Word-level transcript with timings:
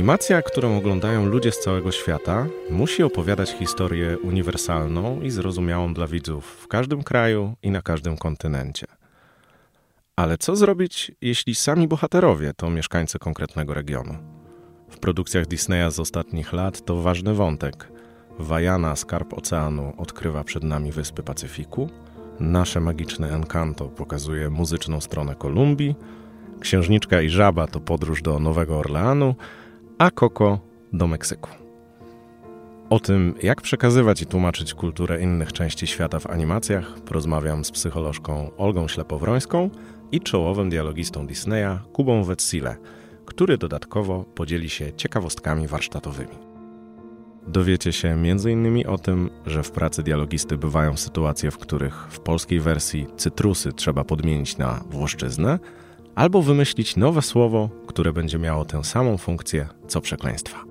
Animacja, 0.00 0.42
którą 0.42 0.76
oglądają 0.76 1.26
ludzie 1.26 1.52
z 1.52 1.60
całego 1.60 1.92
świata, 1.92 2.46
musi 2.70 3.02
opowiadać 3.02 3.50
historię 3.50 4.18
uniwersalną 4.18 5.20
i 5.20 5.30
zrozumiałą 5.30 5.94
dla 5.94 6.06
widzów 6.06 6.44
w 6.44 6.68
każdym 6.68 7.02
kraju 7.02 7.54
i 7.62 7.70
na 7.70 7.82
każdym 7.82 8.16
kontynencie. 8.16 8.86
Ale 10.16 10.38
co 10.38 10.56
zrobić, 10.56 11.12
jeśli 11.20 11.54
sami 11.54 11.88
bohaterowie 11.88 12.52
to 12.56 12.70
mieszkańcy 12.70 13.18
konkretnego 13.18 13.74
regionu? 13.74 14.14
W 14.90 14.98
produkcjach 14.98 15.46
Disneya 15.46 15.90
z 15.90 16.00
ostatnich 16.00 16.52
lat 16.52 16.84
to 16.84 16.96
ważny 16.96 17.34
wątek. 17.34 17.88
Wajana, 18.38 18.96
skarb 18.96 19.32
oceanu, 19.32 19.94
odkrywa 19.96 20.44
przed 20.44 20.64
nami 20.64 20.92
wyspy 20.92 21.22
Pacyfiku. 21.22 21.90
Nasze 22.38 22.80
magiczne 22.80 23.30
Encanto 23.30 23.88
pokazuje 23.88 24.50
muzyczną 24.50 25.00
stronę 25.00 25.34
Kolumbii. 25.34 25.94
Księżniczka 26.60 27.22
i 27.22 27.28
żaba 27.28 27.66
to 27.66 27.80
podróż 27.80 28.22
do 28.22 28.38
Nowego 28.38 28.78
Orleanu, 28.78 29.34
a 30.00 30.10
Coco 30.10 30.58
do 30.92 31.06
Meksyku. 31.06 31.50
O 32.90 33.00
tym, 33.00 33.34
jak 33.42 33.60
przekazywać 33.60 34.22
i 34.22 34.26
tłumaczyć 34.26 34.74
kulturę 34.74 35.22
innych 35.22 35.52
części 35.52 35.86
świata 35.86 36.18
w 36.18 36.26
animacjach, 36.26 37.00
porozmawiam 37.00 37.64
z 37.64 37.70
psycholożką 37.70 38.50
Olgą 38.56 38.88
Ślepowrońską 38.88 39.70
i 40.12 40.20
czołowym 40.20 40.70
dialogistą 40.70 41.26
Disneya 41.26 41.78
Kubą 41.92 42.24
Wetsile, 42.24 42.76
który 43.26 43.58
dodatkowo 43.58 44.24
podzieli 44.34 44.70
się 44.70 44.92
ciekawostkami 44.92 45.66
warsztatowymi. 45.66 46.38
Dowiecie 47.46 47.92
się 47.92 48.08
m.in. 48.08 48.88
o 48.88 48.98
tym, 48.98 49.30
że 49.46 49.62
w 49.62 49.70
pracy 49.70 50.02
dialogisty 50.02 50.56
bywają 50.56 50.96
sytuacje, 50.96 51.50
w 51.50 51.58
których 51.58 52.06
w 52.10 52.20
polskiej 52.20 52.60
wersji 52.60 53.06
cytrusy 53.16 53.72
trzeba 53.72 54.04
podmienić 54.04 54.58
na 54.58 54.84
włoszczyznę, 54.90 55.58
albo 56.14 56.42
wymyślić 56.42 56.96
nowe 56.96 57.22
słowo, 57.22 57.68
które 57.86 58.12
będzie 58.12 58.38
miało 58.38 58.64
tę 58.64 58.84
samą 58.84 59.18
funkcję 59.18 59.68
co 59.88 60.00
przekleństwa. 60.00 60.64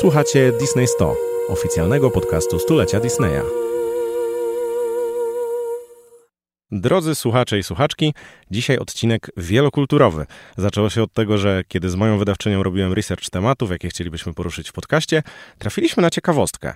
Słuchacie 0.00 0.52
Disney 0.60 0.86
100, 0.86 1.16
oficjalnego 1.48 2.10
podcastu 2.10 2.58
stulecia 2.58 3.00
Disneya. 3.00 3.42
Drodzy 6.70 7.14
słuchacze 7.14 7.58
i 7.58 7.62
słuchaczki, 7.62 8.14
dzisiaj 8.50 8.78
odcinek 8.78 9.30
wielokulturowy. 9.36 10.26
Zaczęło 10.56 10.90
się 10.90 11.02
od 11.02 11.12
tego, 11.12 11.38
że 11.38 11.62
kiedy 11.68 11.90
z 11.90 11.94
moją 11.94 12.18
wydawczynią 12.18 12.62
robiłem 12.62 12.92
research 12.92 13.30
tematów, 13.30 13.70
jakie 13.70 13.88
chcielibyśmy 13.88 14.34
poruszyć 14.34 14.68
w 14.68 14.72
podcaście, 14.72 15.22
trafiliśmy 15.58 16.02
na 16.02 16.10
ciekawostkę. 16.10 16.74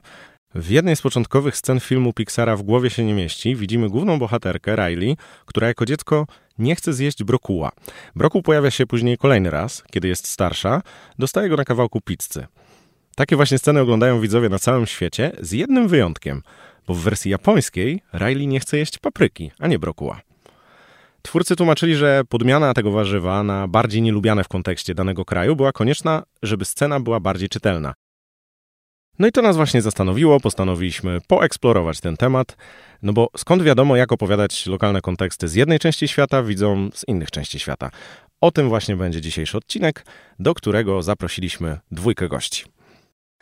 W 0.58 0.70
jednej 0.70 0.96
z 0.96 1.02
początkowych 1.02 1.56
scen 1.56 1.80
filmu 1.80 2.12
Pixara 2.12 2.56
w 2.56 2.62
głowie 2.62 2.90
się 2.90 3.04
nie 3.04 3.14
mieści 3.14 3.56
widzimy 3.56 3.88
główną 3.88 4.18
bohaterkę, 4.18 4.76
Riley, 4.76 5.16
która 5.46 5.68
jako 5.68 5.84
dziecko 5.84 6.26
nie 6.58 6.76
chce 6.76 6.92
zjeść 6.92 7.24
brokuła. 7.24 7.72
Brokuł 8.14 8.42
pojawia 8.42 8.70
się 8.70 8.86
później 8.86 9.18
kolejny 9.18 9.50
raz, 9.50 9.84
kiedy 9.90 10.08
jest 10.08 10.28
starsza, 10.28 10.82
dostaje 11.18 11.48
go 11.48 11.56
na 11.56 11.64
kawałku 11.64 12.00
pizzy. 12.00 12.46
Takie 13.16 13.36
właśnie 13.36 13.58
sceny 13.58 13.80
oglądają 13.80 14.20
widzowie 14.20 14.48
na 14.48 14.58
całym 14.58 14.86
świecie, 14.86 15.32
z 15.40 15.52
jednym 15.52 15.88
wyjątkiem, 15.88 16.42
bo 16.86 16.94
w 16.94 17.00
wersji 17.00 17.30
japońskiej 17.30 18.02
Riley 18.14 18.46
nie 18.46 18.60
chce 18.60 18.78
jeść 18.78 18.98
papryki, 18.98 19.50
a 19.58 19.66
nie 19.66 19.78
brokuła. 19.78 20.20
Twórcy 21.22 21.56
tłumaczyli, 21.56 21.96
że 21.96 22.22
podmiana 22.28 22.74
tego 22.74 22.90
warzywa 22.90 23.42
na 23.42 23.68
bardziej 23.68 24.02
nielubiane 24.02 24.44
w 24.44 24.48
kontekście 24.48 24.94
danego 24.94 25.24
kraju 25.24 25.56
była 25.56 25.72
konieczna, 25.72 26.22
żeby 26.42 26.64
scena 26.64 27.00
była 27.00 27.20
bardziej 27.20 27.48
czytelna. 27.48 27.94
No 29.18 29.26
i 29.26 29.32
to 29.32 29.42
nas 29.42 29.56
właśnie 29.56 29.82
zastanowiło, 29.82 30.40
postanowiliśmy 30.40 31.20
poeksplorować 31.26 32.00
ten 32.00 32.16
temat, 32.16 32.56
no 33.02 33.12
bo 33.12 33.28
skąd 33.36 33.62
wiadomo, 33.62 33.96
jak 33.96 34.12
opowiadać 34.12 34.66
lokalne 34.66 35.00
konteksty 35.00 35.48
z 35.48 35.54
jednej 35.54 35.78
części 35.78 36.08
świata 36.08 36.42
widzom 36.42 36.90
z 36.94 37.08
innych 37.08 37.30
części 37.30 37.58
świata. 37.58 37.90
O 38.40 38.50
tym 38.50 38.68
właśnie 38.68 38.96
będzie 38.96 39.20
dzisiejszy 39.20 39.56
odcinek, 39.56 40.06
do 40.38 40.54
którego 40.54 41.02
zaprosiliśmy 41.02 41.78
dwójkę 41.90 42.28
gości. 42.28 42.64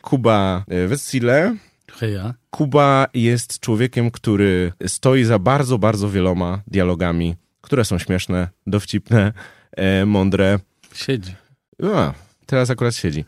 Kuba 0.01 0.63
Wessile. 0.87 1.55
Heja. 1.91 2.33
Kuba 2.49 3.07
jest 3.13 3.59
człowiekiem, 3.59 4.11
który 4.11 4.71
stoi 4.87 5.23
za 5.23 5.39
bardzo, 5.39 5.77
bardzo 5.77 6.09
wieloma 6.09 6.61
dialogami, 6.67 7.35
które 7.61 7.85
są 7.85 7.99
śmieszne, 7.99 8.49
dowcipne, 8.67 9.33
e, 9.71 10.05
mądre. 10.05 10.59
Siedzi. 10.93 11.35
A, 11.95 12.13
teraz 12.45 12.69
akurat 12.69 12.95
siedzi. 12.95 13.25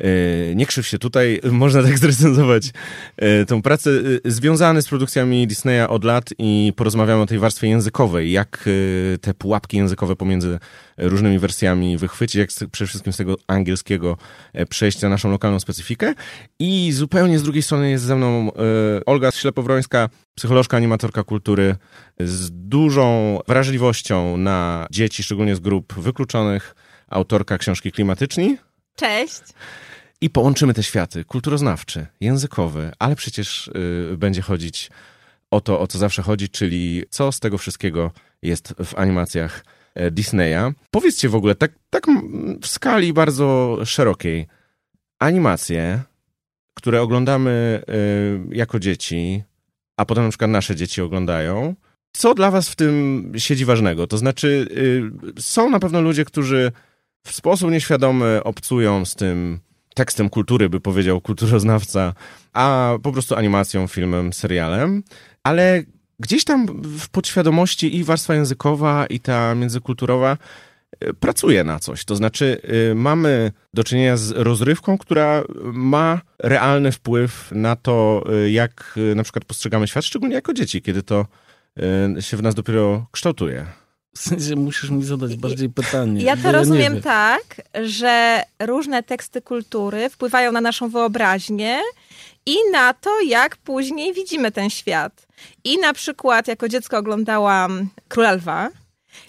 E, 0.00 0.54
nie 0.54 0.66
krzyw 0.66 0.86
się 0.86 0.98
tutaj, 0.98 1.40
można 1.52 1.82
tak 1.82 1.98
zrecenzować 1.98 2.70
e, 3.16 3.44
tą 3.44 3.62
pracę 3.62 3.90
e, 3.90 4.30
związany 4.30 4.82
z 4.82 4.88
produkcjami 4.88 5.46
Disneya 5.46 5.88
od 5.88 6.04
lat 6.04 6.30
i 6.38 6.72
porozmawiamy 6.76 7.22
o 7.22 7.26
tej 7.26 7.38
warstwie 7.38 7.68
językowej, 7.68 8.32
jak 8.32 8.68
te 9.20 9.34
pułapki 9.34 9.76
językowe 9.76 10.16
pomiędzy 10.16 10.58
różnymi 10.98 11.38
wersjami 11.38 11.98
wychwycić, 11.98 12.34
jak 12.34 12.50
przede 12.72 12.88
wszystkim 12.88 13.12
z 13.12 13.16
tego 13.16 13.36
angielskiego 13.46 14.16
przejść 14.68 15.02
na 15.02 15.08
naszą 15.08 15.30
lokalną 15.30 15.60
specyfikę. 15.60 16.14
I 16.58 16.92
zupełnie 16.92 17.38
z 17.38 17.42
drugiej 17.42 17.62
strony 17.62 17.90
jest 17.90 18.04
ze 18.04 18.16
mną 18.16 18.50
Olga 19.06 19.30
Ślepowrońska, 19.30 20.08
psycholożka, 20.34 20.76
animatorka 20.76 21.24
kultury 21.24 21.76
z 22.20 22.50
dużą 22.52 23.38
wrażliwością 23.48 24.36
na 24.36 24.86
dzieci, 24.90 25.22
szczególnie 25.22 25.56
z 25.56 25.60
grup 25.60 25.94
wykluczonych, 25.94 26.74
autorka 27.08 27.58
książki 27.58 27.92
Klimatyczni. 27.92 28.56
Cześć. 29.00 29.42
I 30.20 30.30
połączymy 30.30 30.74
te 30.74 30.82
światy, 30.82 31.24
kulturoznawczy, 31.24 32.06
językowy, 32.20 32.92
ale 32.98 33.16
przecież 33.16 33.68
y, 34.12 34.16
będzie 34.16 34.42
chodzić 34.42 34.90
o 35.50 35.60
to, 35.60 35.80
o 35.80 35.86
co 35.86 35.98
zawsze 35.98 36.22
chodzi, 36.22 36.48
czyli 36.48 37.04
co 37.10 37.32
z 37.32 37.40
tego 37.40 37.58
wszystkiego 37.58 38.10
jest 38.42 38.74
w 38.84 38.94
animacjach 38.98 39.64
e, 39.94 40.10
Disneya. 40.10 40.72
Powiedzcie 40.90 41.28
w 41.28 41.34
ogóle, 41.34 41.54
tak, 41.54 41.72
tak 41.90 42.06
w 42.62 42.66
skali 42.66 43.12
bardzo 43.12 43.78
szerokiej, 43.84 44.46
animacje, 45.18 46.02
które 46.74 47.02
oglądamy 47.02 47.82
y, 48.52 48.56
jako 48.56 48.78
dzieci, 48.78 49.42
a 49.96 50.04
potem 50.04 50.24
na 50.24 50.30
przykład 50.30 50.50
nasze 50.50 50.76
dzieci 50.76 51.02
oglądają, 51.02 51.74
co 52.12 52.34
dla 52.34 52.50
was 52.50 52.68
w 52.68 52.76
tym 52.76 53.32
siedzi 53.36 53.64
ważnego? 53.64 54.06
To 54.06 54.18
znaczy, 54.18 54.66
y, 55.38 55.42
są 55.42 55.70
na 55.70 55.78
pewno 55.78 56.00
ludzie, 56.00 56.24
którzy 56.24 56.72
w 57.22 57.34
sposób 57.34 57.70
nieświadomy 57.70 58.40
obcują 58.44 59.04
z 59.04 59.14
tym 59.14 59.60
tekstem 59.94 60.30
kultury, 60.30 60.68
by 60.68 60.80
powiedział 60.80 61.20
kulturoznawca, 61.20 62.14
a 62.52 62.94
po 63.02 63.12
prostu 63.12 63.36
animacją, 63.36 63.86
filmem, 63.86 64.32
serialem, 64.32 65.02
ale 65.42 65.82
gdzieś 66.20 66.44
tam 66.44 66.66
w 66.82 67.08
podświadomości 67.08 67.96
i 67.96 68.04
warstwa 68.04 68.34
językowa, 68.34 69.06
i 69.06 69.20
ta 69.20 69.54
międzykulturowa 69.54 70.36
e, 71.00 71.12
pracuje 71.14 71.64
na 71.64 71.78
coś. 71.78 72.04
To 72.04 72.16
znaczy, 72.16 72.60
e, 72.90 72.94
mamy 72.94 73.52
do 73.74 73.84
czynienia 73.84 74.16
z 74.16 74.30
rozrywką, 74.30 74.98
która 74.98 75.42
ma 75.72 76.20
realny 76.38 76.92
wpływ 76.92 77.48
na 77.52 77.76
to, 77.76 78.24
e, 78.44 78.50
jak 78.50 78.98
na 79.16 79.22
przykład 79.22 79.44
postrzegamy 79.44 79.88
świat, 79.88 80.04
szczególnie 80.04 80.34
jako 80.34 80.52
dzieci, 80.52 80.82
kiedy 80.82 81.02
to 81.02 81.26
się 82.20 82.36
w 82.36 82.42
nas 82.42 82.54
dopiero 82.54 83.06
kształtuje. 83.10 83.66
W 84.16 84.18
sensie 84.18 84.56
musisz 84.56 84.90
mi 84.90 85.04
zadać 85.04 85.36
bardziej 85.36 85.68
pytanie. 85.68 86.22
Ja 86.22 86.36
to 86.36 86.52
rozumiem 86.52 86.94
ja 86.94 87.00
tak, 87.02 87.62
że 87.84 88.42
różne 88.58 89.02
teksty 89.02 89.42
kultury 89.42 90.10
wpływają 90.10 90.52
na 90.52 90.60
naszą 90.60 90.88
wyobraźnię 90.88 91.80
i 92.46 92.56
na 92.72 92.94
to, 92.94 93.20
jak 93.20 93.56
później 93.56 94.14
widzimy 94.14 94.52
ten 94.52 94.70
świat. 94.70 95.26
I 95.64 95.78
na 95.78 95.92
przykład 95.92 96.48
jako 96.48 96.68
dziecko 96.68 96.98
oglądałam 96.98 97.88
Króla 98.08 98.32
Lwa 98.32 98.68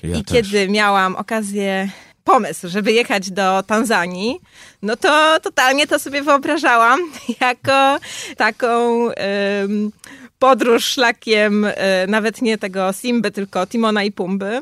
ja 0.04 0.18
i 0.18 0.24
też. 0.24 0.34
kiedy 0.34 0.70
miałam 0.70 1.16
okazję 1.16 1.90
pomysł, 2.24 2.70
żeby 2.70 2.92
jechać 2.92 3.32
do 3.32 3.64
Tanzanii, 3.64 4.40
no 4.82 4.96
to 4.96 5.40
totalnie 5.40 5.88
to 5.88 6.00
sobie 6.00 6.22
wyobrażałam 6.24 7.00
jako 7.42 8.00
taką 8.38 9.08
podróż 10.42 10.86
szlakiem 10.86 11.66
e, 11.66 12.08
nawet 12.08 12.42
nie 12.42 12.58
tego 12.58 12.94
Simby, 12.94 13.32
tylko 13.32 13.68
Timona 13.68 14.04
i 14.04 14.12
Pumby. 14.12 14.62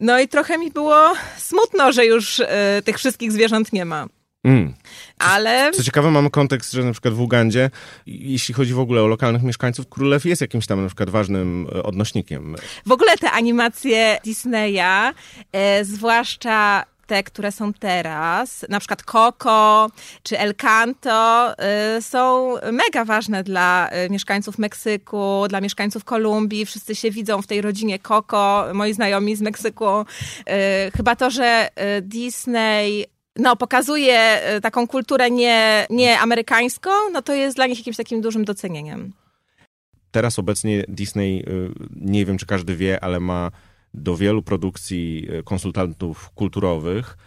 No 0.00 0.20
i 0.20 0.28
trochę 0.28 0.58
mi 0.58 0.70
było 0.70 1.14
smutno, 1.36 1.92
że 1.92 2.06
już 2.06 2.40
e, 2.40 2.82
tych 2.84 2.98
wszystkich 2.98 3.32
zwierząt 3.32 3.72
nie 3.72 3.84
ma. 3.84 4.06
Mm. 4.44 4.74
Ale... 5.18 5.70
Co 5.72 5.82
ciekawe, 5.82 6.10
mamy 6.10 6.30
kontekst, 6.30 6.72
że 6.72 6.84
na 6.84 6.92
przykład 6.92 7.14
w 7.14 7.20
Ugandzie, 7.20 7.70
jeśli 8.06 8.54
chodzi 8.54 8.74
w 8.74 8.78
ogóle 8.78 9.02
o 9.02 9.06
lokalnych 9.06 9.42
mieszkańców, 9.42 9.88
królew 9.88 10.24
jest 10.24 10.40
jakimś 10.40 10.66
tam 10.66 10.82
na 10.82 10.86
przykład 10.86 11.10
ważnym 11.10 11.66
e, 11.74 11.82
odnośnikiem. 11.82 12.56
W 12.86 12.92
ogóle 12.92 13.18
te 13.18 13.30
animacje 13.30 14.18
Disneya, 14.24 15.12
e, 15.52 15.84
zwłaszcza 15.84 16.84
te, 17.10 17.22
które 17.22 17.52
są 17.52 17.72
teraz, 17.72 18.66
na 18.68 18.78
przykład 18.80 19.02
Coco 19.02 19.90
czy 20.22 20.38
El 20.38 20.54
Canto, 20.54 21.52
y, 21.98 22.02
są 22.02 22.54
mega 22.72 23.04
ważne 23.04 23.44
dla 23.44 23.90
y, 24.06 24.10
mieszkańców 24.10 24.58
Meksyku, 24.58 25.44
dla 25.48 25.60
mieszkańców 25.60 26.04
Kolumbii. 26.04 26.66
Wszyscy 26.66 26.94
się 26.94 27.10
widzą 27.10 27.42
w 27.42 27.46
tej 27.46 27.60
rodzinie 27.60 27.98
Coco, 27.98 28.64
moi 28.74 28.92
znajomi 28.92 29.36
z 29.36 29.40
Meksyku. 29.40 30.00
Y, 30.00 30.04
chyba 30.96 31.16
to, 31.16 31.30
że 31.30 31.68
Disney 32.02 33.06
no, 33.36 33.56
pokazuje 33.56 34.40
taką 34.62 34.86
kulturę 34.86 35.30
nie, 35.30 35.86
nie 35.90 36.20
amerykańską, 36.20 36.90
no 37.12 37.22
to 37.22 37.34
jest 37.34 37.56
dla 37.56 37.66
nich 37.66 37.78
jakimś 37.78 37.96
takim 37.96 38.20
dużym 38.20 38.44
docenieniem. 38.44 39.12
Teraz 40.10 40.38
obecnie 40.38 40.84
Disney, 40.88 41.44
nie 41.96 42.26
wiem 42.26 42.38
czy 42.38 42.46
każdy 42.46 42.76
wie, 42.76 43.04
ale 43.04 43.20
ma 43.20 43.50
do 43.94 44.16
wielu 44.16 44.42
produkcji 44.42 45.28
e, 45.30 45.42
konsultantów 45.42 46.30
kulturowych, 46.30 47.18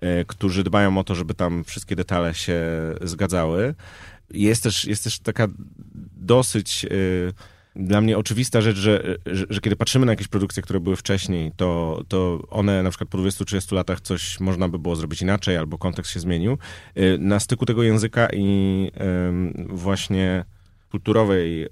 e, 0.00 0.24
którzy 0.24 0.64
dbają 0.64 0.98
o 0.98 1.04
to, 1.04 1.14
żeby 1.14 1.34
tam 1.34 1.64
wszystkie 1.64 1.96
detale 1.96 2.34
się 2.34 2.60
zgadzały. 3.00 3.74
Jest 4.30 4.62
też, 4.62 4.84
jest 4.84 5.04
też 5.04 5.18
taka 5.18 5.48
dosyć 6.16 6.86
dla 7.76 8.00
mnie 8.00 8.18
oczywista 8.18 8.60
rzecz, 8.60 8.76
że, 8.76 9.16
że, 9.26 9.46
że, 9.50 9.60
kiedy 9.60 9.76
patrzymy 9.76 10.06
na 10.06 10.12
jakieś 10.12 10.28
produkcje, 10.28 10.62
które 10.62 10.80
były 10.80 10.96
wcześniej, 10.96 11.52
to, 11.56 12.02
to 12.08 12.42
one 12.50 12.82
na 12.82 12.90
przykład 12.90 13.10
po 13.10 13.18
20-30 13.18 13.74
latach 13.74 14.00
coś 14.00 14.40
można 14.40 14.68
by 14.68 14.78
było 14.78 14.96
zrobić 14.96 15.22
inaczej, 15.22 15.56
albo 15.56 15.78
kontekst 15.78 16.12
się 16.12 16.20
zmienił. 16.20 16.58
Na 17.18 17.40
styku 17.40 17.66
tego 17.66 17.82
języka 17.82 18.28
i 18.32 18.90
właśnie 19.68 20.44
kulturowej 20.90 21.68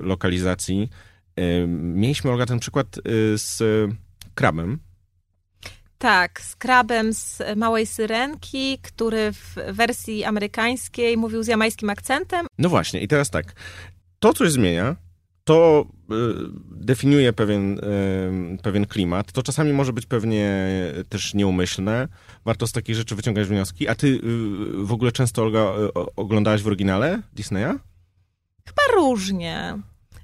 lokalizacji 0.00 0.88
Mieliśmy, 1.68 2.30
Olga, 2.30 2.46
ten 2.46 2.58
przykład 2.58 2.98
y, 2.98 3.38
z 3.38 3.62
krabem. 4.34 4.78
Tak, 5.98 6.40
z 6.40 6.56
krabem 6.56 7.12
z 7.14 7.42
Małej 7.56 7.86
Syrenki, 7.86 8.78
który 8.82 9.32
w 9.32 9.54
wersji 9.72 10.24
amerykańskiej 10.24 11.16
mówił 11.16 11.42
z 11.42 11.46
jamańskim 11.46 11.90
akcentem. 11.90 12.46
No 12.58 12.68
właśnie, 12.68 13.00
i 13.00 13.08
teraz 13.08 13.30
tak. 13.30 13.52
To 14.18 14.34
coś 14.34 14.52
zmienia, 14.52 14.96
to 15.44 15.86
y, 15.86 16.14
definiuje 16.70 17.32
pewien, 17.32 17.78
y, 17.78 18.58
pewien 18.62 18.86
klimat. 18.86 19.32
To 19.32 19.42
czasami 19.42 19.72
może 19.72 19.92
być 19.92 20.06
pewnie 20.06 20.66
też 21.08 21.34
nieumyślne. 21.34 22.08
Warto 22.44 22.66
z 22.66 22.72
takich 22.72 22.96
rzeczy 22.96 23.16
wyciągać 23.16 23.48
wnioski. 23.48 23.88
A 23.88 23.94
ty 23.94 24.20
w 24.74 24.92
ogóle 24.92 25.12
często, 25.12 25.42
Olga, 25.42 25.72
oglądałaś 26.16 26.62
w 26.62 26.66
oryginale 26.66 27.22
Disneya? 27.32 27.78
Chyba 28.66 28.82
różnie. 28.94 29.78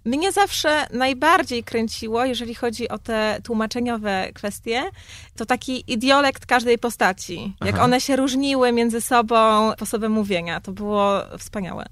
Mnie 0.08 0.32
zawsze 0.32 0.86
najbardziej 0.92 1.64
kręciło, 1.64 2.24
jeżeli 2.24 2.54
chodzi 2.54 2.88
o 2.88 2.98
te 2.98 3.40
tłumaczeniowe 3.44 4.30
kwestie, 4.34 4.90
to 5.36 5.46
taki 5.46 5.92
idiolekt 5.92 6.46
każdej 6.46 6.78
postaci. 6.78 7.54
Aha. 7.60 7.70
Jak 7.70 7.82
one 7.82 8.00
się 8.00 8.16
różniły 8.16 8.72
między 8.72 9.00
sobą 9.00 9.72
sposobem 9.72 10.12
mówienia. 10.12 10.60
To 10.60 10.72
było 10.72 11.20
wspaniałe. 11.38 11.86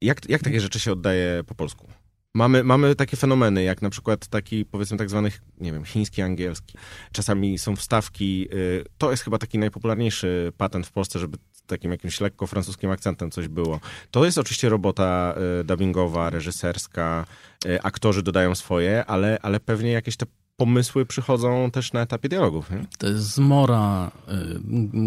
Jak, 0.00 0.28
jak 0.28 0.42
takie 0.42 0.60
rzeczy 0.60 0.80
się 0.80 0.92
oddaje 0.92 1.44
po 1.46 1.54
polsku? 1.54 1.86
Mamy, 2.34 2.64
mamy 2.64 2.94
takie 2.94 3.16
fenomeny, 3.16 3.62
jak 3.62 3.82
na 3.82 3.90
przykład 3.90 4.26
taki, 4.26 4.64
powiedzmy, 4.64 4.98
tak 4.98 5.10
zwany, 5.10 5.30
nie 5.60 5.72
wiem, 5.72 5.84
chiński, 5.84 6.22
angielski. 6.22 6.78
Czasami 7.12 7.58
są 7.58 7.76
wstawki. 7.76 8.48
Y, 8.52 8.84
to 8.98 9.10
jest 9.10 9.22
chyba 9.22 9.38
taki 9.38 9.58
najpopularniejszy 9.58 10.52
patent 10.56 10.86
w 10.86 10.92
Polsce, 10.92 11.18
żeby 11.18 11.38
takim 11.70 11.90
jakimś 11.90 12.20
lekko 12.20 12.46
francuskim 12.46 12.90
akcentem 12.90 13.30
coś 13.30 13.48
było. 13.48 13.80
To 14.10 14.24
jest 14.24 14.38
oczywiście 14.38 14.68
robota 14.68 15.34
y, 15.60 15.64
dubbingowa, 15.64 16.30
reżyserska, 16.30 17.26
y, 17.66 17.82
aktorzy 17.82 18.22
dodają 18.22 18.54
swoje, 18.54 19.04
ale, 19.04 19.38
ale 19.42 19.60
pewnie 19.60 19.90
jakieś 19.90 20.16
te 20.16 20.26
pomysły 20.56 21.06
przychodzą 21.06 21.70
też 21.70 21.92
na 21.92 22.00
etapie 22.00 22.28
dialogów. 22.28 22.70
Nie? 22.70 22.84
To 22.98 23.06
jest 23.06 23.34
zmora 23.34 24.10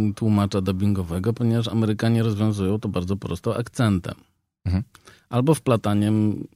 y, 0.10 0.14
tłumacza 0.14 0.62
dubbingowego, 0.62 1.34
ponieważ 1.34 1.68
Amerykanie 1.68 2.24
rozwiązują 2.24 2.80
to 2.80 2.90
bardzo 2.90 3.16
prosto 3.16 3.58
akcentem. 3.58 4.16
Mhm. 4.66 4.84
Albo 5.30 5.54
wplataniem 5.54 6.48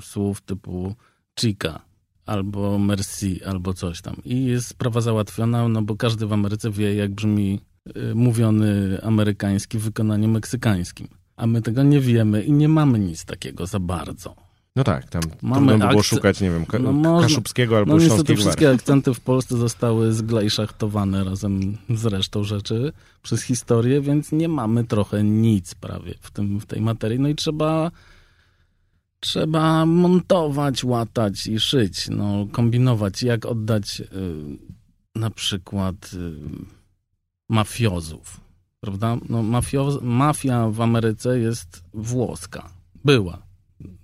słów 0.00 0.40
typu 0.40 0.94
chica, 1.40 1.80
albo 2.26 2.78
merci, 2.78 3.44
albo 3.44 3.74
coś 3.74 4.00
tam. 4.02 4.16
I 4.24 4.44
jest 4.44 4.68
sprawa 4.68 5.00
załatwiona, 5.00 5.68
no 5.68 5.82
bo 5.82 5.96
każdy 5.96 6.26
w 6.26 6.32
Ameryce 6.32 6.70
wie, 6.70 6.94
jak 6.94 7.10
brzmi 7.10 7.60
mówiony 8.14 8.98
amerykański 9.02 9.78
w 9.78 9.82
wykonaniu 9.82 10.28
meksykańskim. 10.28 11.08
A 11.36 11.46
my 11.46 11.62
tego 11.62 11.82
nie 11.82 12.00
wiemy 12.00 12.42
i 12.42 12.52
nie 12.52 12.68
mamy 12.68 12.98
nic 12.98 13.24
takiego 13.24 13.66
za 13.66 13.80
bardzo. 13.80 14.36
No 14.76 14.84
tak, 14.84 15.08
tam 15.08 15.22
Mamy 15.42 15.66
trudno 15.66 15.86
by 15.86 15.90
było 15.90 16.02
szukać, 16.02 16.40
nie 16.40 16.50
wiem, 16.50 16.66
ka 16.66 16.78
no 16.78 16.92
można, 16.92 17.28
kaszubskiego 17.28 17.76
albo 17.76 17.96
no 17.96 18.02
niestety 18.02 18.36
wszystkie 18.36 18.70
akcenty 18.70 19.14
w 19.14 19.20
Polsce 19.20 19.56
zostały 19.56 20.12
zglajszachtowane 20.12 21.24
razem 21.24 21.76
z 21.90 22.06
resztą 22.06 22.44
rzeczy 22.44 22.92
przez 23.22 23.42
historię, 23.42 24.00
więc 24.00 24.32
nie 24.32 24.48
mamy 24.48 24.84
trochę 24.84 25.24
nic 25.24 25.74
prawie 25.74 26.14
w, 26.20 26.30
tym, 26.30 26.60
w 26.60 26.66
tej 26.66 26.80
materii. 26.80 27.20
No 27.20 27.28
i 27.28 27.34
trzeba 27.34 27.90
trzeba 29.20 29.86
montować, 29.86 30.84
łatać 30.84 31.46
i 31.46 31.60
szyć, 31.60 32.08
no, 32.08 32.46
kombinować, 32.52 33.22
jak 33.22 33.46
oddać 33.46 34.00
y, 34.00 34.04
na 35.14 35.30
przykład 35.30 36.10
y, 36.14 36.32
mafiozów, 37.52 38.40
prawda? 38.80 39.16
No, 39.28 39.42
mafioz, 39.42 39.98
mafia 40.02 40.68
w 40.68 40.80
Ameryce 40.80 41.38
jest 41.38 41.84
włoska. 41.94 42.70
Była 43.04 43.42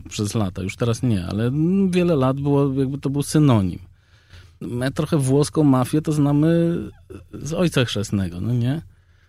przez 0.08 0.34
lata, 0.34 0.62
już 0.62 0.76
teraz 0.76 1.02
nie, 1.02 1.26
ale 1.26 1.50
wiele 1.90 2.16
lat 2.16 2.40
było, 2.40 2.72
jakby 2.74 2.98
to 2.98 3.10
był 3.10 3.22
synonim. 3.22 3.78
My 4.60 4.90
trochę 4.90 5.16
włoską 5.16 5.62
mafię 5.62 6.02
to 6.02 6.12
znamy 6.12 6.78
z 7.32 7.52
Ojca 7.52 7.84
Chrzestnego, 7.84 8.40
no 8.40 8.52
nie? 8.52 8.82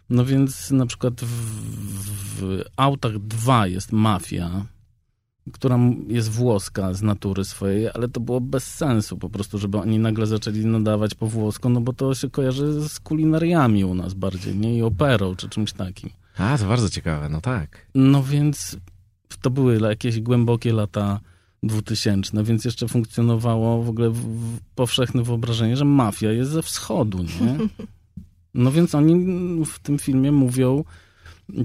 No 0.09 0.25
więc 0.25 0.71
na 0.71 0.85
przykład 0.85 1.21
w, 1.21 1.25
w 1.25 2.63
Autach 2.77 3.19
2 3.19 3.67
jest 3.67 3.91
mafia, 3.91 4.65
która 5.53 5.79
jest 6.07 6.29
włoska 6.29 6.93
z 6.93 7.01
natury 7.01 7.45
swojej, 7.45 7.89
ale 7.93 8.07
to 8.07 8.19
było 8.19 8.41
bez 8.41 8.63
sensu 8.63 9.17
po 9.17 9.29
prostu, 9.29 9.57
żeby 9.57 9.77
oni 9.77 9.99
nagle 9.99 10.27
zaczęli 10.27 10.65
nadawać 10.65 11.15
po 11.15 11.27
włosku, 11.27 11.69
no 11.69 11.81
bo 11.81 11.93
to 11.93 12.15
się 12.15 12.29
kojarzy 12.29 12.89
z 12.89 12.99
kulinariami 12.99 13.85
u 13.85 13.95
nas 13.95 14.13
bardziej, 14.13 14.55
nie? 14.55 14.77
I 14.77 14.81
operą 14.81 15.35
czy 15.35 15.49
czymś 15.49 15.73
takim. 15.73 16.09
A, 16.37 16.57
to 16.57 16.65
bardzo 16.65 16.89
ciekawe, 16.89 17.29
no 17.29 17.41
tak. 17.41 17.85
No 17.95 18.23
więc 18.23 18.77
to 19.41 19.49
były 19.49 19.79
jakieś 19.79 20.19
głębokie 20.19 20.73
lata 20.73 21.19
dwutysięczne, 21.63 22.43
więc 22.43 22.65
jeszcze 22.65 22.87
funkcjonowało 22.87 23.83
w 23.83 23.89
ogóle 23.89 24.09
w, 24.09 24.17
w 24.17 24.59
powszechne 24.75 25.23
wyobrażenie, 25.23 25.77
że 25.77 25.85
mafia 25.85 26.31
jest 26.31 26.51
ze 26.51 26.61
wschodu, 26.61 27.17
nie? 27.23 27.57
No 28.53 28.71
więc 28.71 28.95
oni 28.95 29.15
w 29.65 29.79
tym 29.79 29.99
filmie 29.99 30.31
mówią 30.31 30.83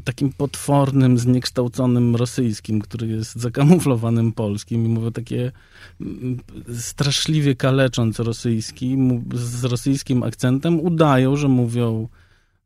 takim 0.05 0.33
potwornym, 0.33 1.19
zniekształconym 1.19 2.17
rosyjskim, 2.17 2.81
który 2.81 3.07
jest 3.07 3.35
zakamuflowanym 3.35 4.33
polskim 4.33 4.87
i 4.87 4.89
mówią 4.89 5.13
takie 5.13 5.53
mm, 6.01 6.39
straszliwie 6.79 7.55
kalecząc 7.55 8.19
rosyjski, 8.19 8.97
z 9.35 9.65
rosyjskim 9.65 10.23
akcentem 10.23 10.81
udają, 10.81 11.37
że 11.37 11.49
mówią 11.49 12.09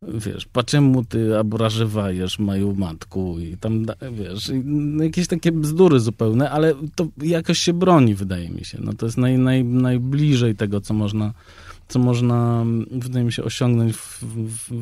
wiesz, 0.03 0.47
paczemu 0.47 1.05
ty 1.05 1.39
abrażywajesz 1.39 2.39
moją 2.39 2.75
matku 2.75 3.39
i 3.39 3.57
tam, 3.57 3.87
wiesz, 4.13 4.53
jakieś 5.01 5.27
takie 5.27 5.53
bzdury 5.53 6.01
zupełne, 6.01 6.51
ale 6.51 6.75
to 6.95 7.07
jakoś 7.23 7.59
się 7.59 7.73
broni, 7.73 8.15
wydaje 8.15 8.51
mi 8.51 8.65
się. 8.65 8.79
No 8.81 8.93
to 8.93 9.07
jest 9.07 9.19
naj, 9.19 9.39
naj, 9.39 9.65
najbliżej 9.65 10.55
tego, 10.55 10.81
co 10.81 10.95
można 10.95 11.33
co 11.89 11.99
można, 11.99 12.65
wydaje 12.91 13.25
mi 13.25 13.33
się, 13.33 13.45
osiągnąć 13.45 13.97
w, 13.97 14.23
w, 14.23 14.73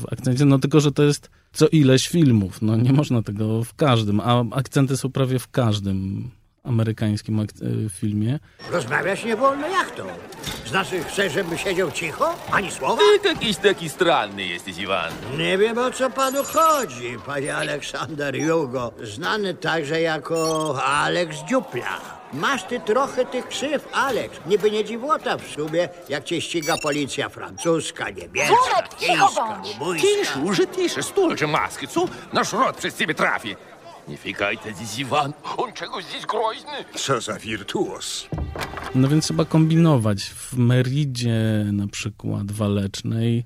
w, 0.00 0.12
akcencie, 0.12 0.44
no 0.44 0.58
tylko, 0.58 0.80
że 0.80 0.92
to 0.92 1.02
jest 1.02 1.30
co 1.54 1.68
ileś 1.68 2.08
filmów, 2.08 2.62
no 2.62 2.76
nie 2.76 2.92
można 2.92 3.22
tego 3.22 3.64
w 3.64 3.74
każdym, 3.74 4.20
a 4.20 4.44
akcenty 4.50 4.96
są 4.96 5.12
prawie 5.12 5.38
w 5.38 5.50
każdym 5.50 6.30
amerykańskim 6.64 7.40
e, 7.40 7.46
filmie. 7.90 8.38
Rozmawiać 8.70 9.24
nie 9.24 9.36
wolno 9.36 9.68
jak 9.68 9.90
to? 9.90 10.06
Znaczy, 10.66 11.04
chcesz, 11.04 11.32
żeby 11.32 11.58
siedział 11.58 11.90
cicho? 11.90 12.34
Ani 12.52 12.70
słowa? 12.70 13.02
Ty 13.22 13.28
jakiś 13.28 13.56
taki 13.56 13.88
stralny 13.88 14.46
jesteś, 14.46 14.78
Iwan. 14.78 15.12
Nie 15.38 15.58
wiem, 15.58 15.78
o 15.78 15.90
co 15.90 16.10
panu 16.10 16.44
chodzi, 16.44 17.16
panie 17.26 17.56
Aleksander 17.56 18.36
Jugo. 18.36 18.92
Znany 19.02 19.54
także 19.54 20.00
jako 20.00 20.82
Aleks 20.84 21.36
Dziupla. 21.48 22.23
Masz 22.33 22.63
ty 22.63 22.79
trochę 22.79 23.25
tych 23.25 23.47
krzyw, 23.47 23.87
Aleks. 23.93 24.37
Niby 24.45 24.71
nie 24.71 24.85
dziwota 24.85 25.37
w 25.37 25.47
sumie, 25.47 25.89
jak 26.09 26.23
cię 26.23 26.41
ściga 26.41 26.75
policja 26.83 27.29
francuska, 27.29 28.09
niemiecka, 28.09 28.55
Wujek, 28.55 28.99
cicho 28.99 29.27
chińska, 29.27 29.61
bądź. 29.79 29.79
rumuńska. 29.79 30.07
Тише, 30.07 30.39
уже 30.39 30.65
тише, 30.67 31.03
столь 31.03 31.37
же 31.37 31.47
маски, 31.47 31.87
цу, 31.87 32.09
наш 32.33 32.53
рот 32.53 32.77
przez 32.77 32.95
ciebie 32.97 33.13
trafi. 33.15 33.55
Nie 34.07 34.17
fikaj 34.17 34.57
здесь, 34.75 34.99
Иван, 34.99 35.33
он 35.57 35.73
czegoś 35.73 36.03
здесь 36.05 36.25
грозный. 36.25 36.85
Co 36.95 37.21
za 37.21 37.33
wirtuos. 37.39 38.27
No 38.95 39.07
więc 39.07 39.25
trzeba 39.25 39.45
kombinować. 39.45 40.23
W 40.23 40.57
Meridzie 40.57 41.65
na 41.73 41.87
przykład 41.87 42.51
walecznej 42.51 43.45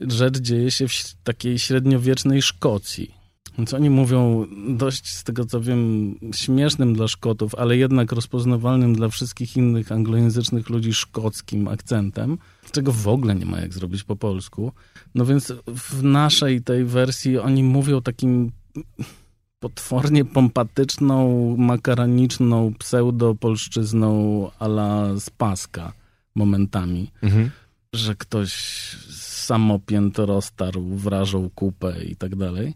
rzecz 0.00 0.38
dzieje 0.38 0.70
się 0.70 0.88
w 0.88 0.92
takiej 1.24 1.58
średniowiecznej 1.58 2.42
Szkocji. 2.42 3.14
Więc 3.57 3.73
oni 3.73 3.89
mówią 3.89 4.45
dość, 4.67 5.09
z 5.09 5.23
tego 5.23 5.45
co 5.45 5.61
wiem, 5.61 6.15
śmiesznym 6.33 6.93
dla 6.93 7.07
Szkotów, 7.07 7.55
ale 7.55 7.77
jednak 7.77 8.11
rozpoznawalnym 8.11 8.95
dla 8.95 9.09
wszystkich 9.09 9.57
innych 9.57 9.91
anglojęzycznych 9.91 10.69
ludzi 10.69 10.93
szkockim 10.93 11.67
akcentem, 11.67 12.37
czego 12.71 12.91
w 12.91 13.07
ogóle 13.07 13.35
nie 13.35 13.45
ma 13.45 13.59
jak 13.59 13.73
zrobić 13.73 14.03
po 14.03 14.15
polsku. 14.15 14.71
No 15.15 15.25
więc 15.25 15.53
w 15.67 16.03
naszej 16.03 16.61
tej 16.61 16.85
wersji 16.85 17.39
oni 17.39 17.63
mówią 17.63 18.01
takim 18.01 18.51
potwornie 19.59 20.25
pompatyczną, 20.25 21.55
makaroniczną 21.57 22.73
pseudopolszczyzną 22.79 24.51
ala 24.59 25.19
z 25.19 25.29
paska 25.29 25.93
momentami. 26.35 27.11
Mhm. 27.21 27.49
Że 27.93 28.15
ktoś 28.15 28.53
samopięt 29.45 30.19
roztarł, 30.19 30.83
wrażą 30.95 31.49
kupę 31.55 32.03
i 32.03 32.15
tak 32.15 32.35
dalej. 32.35 32.73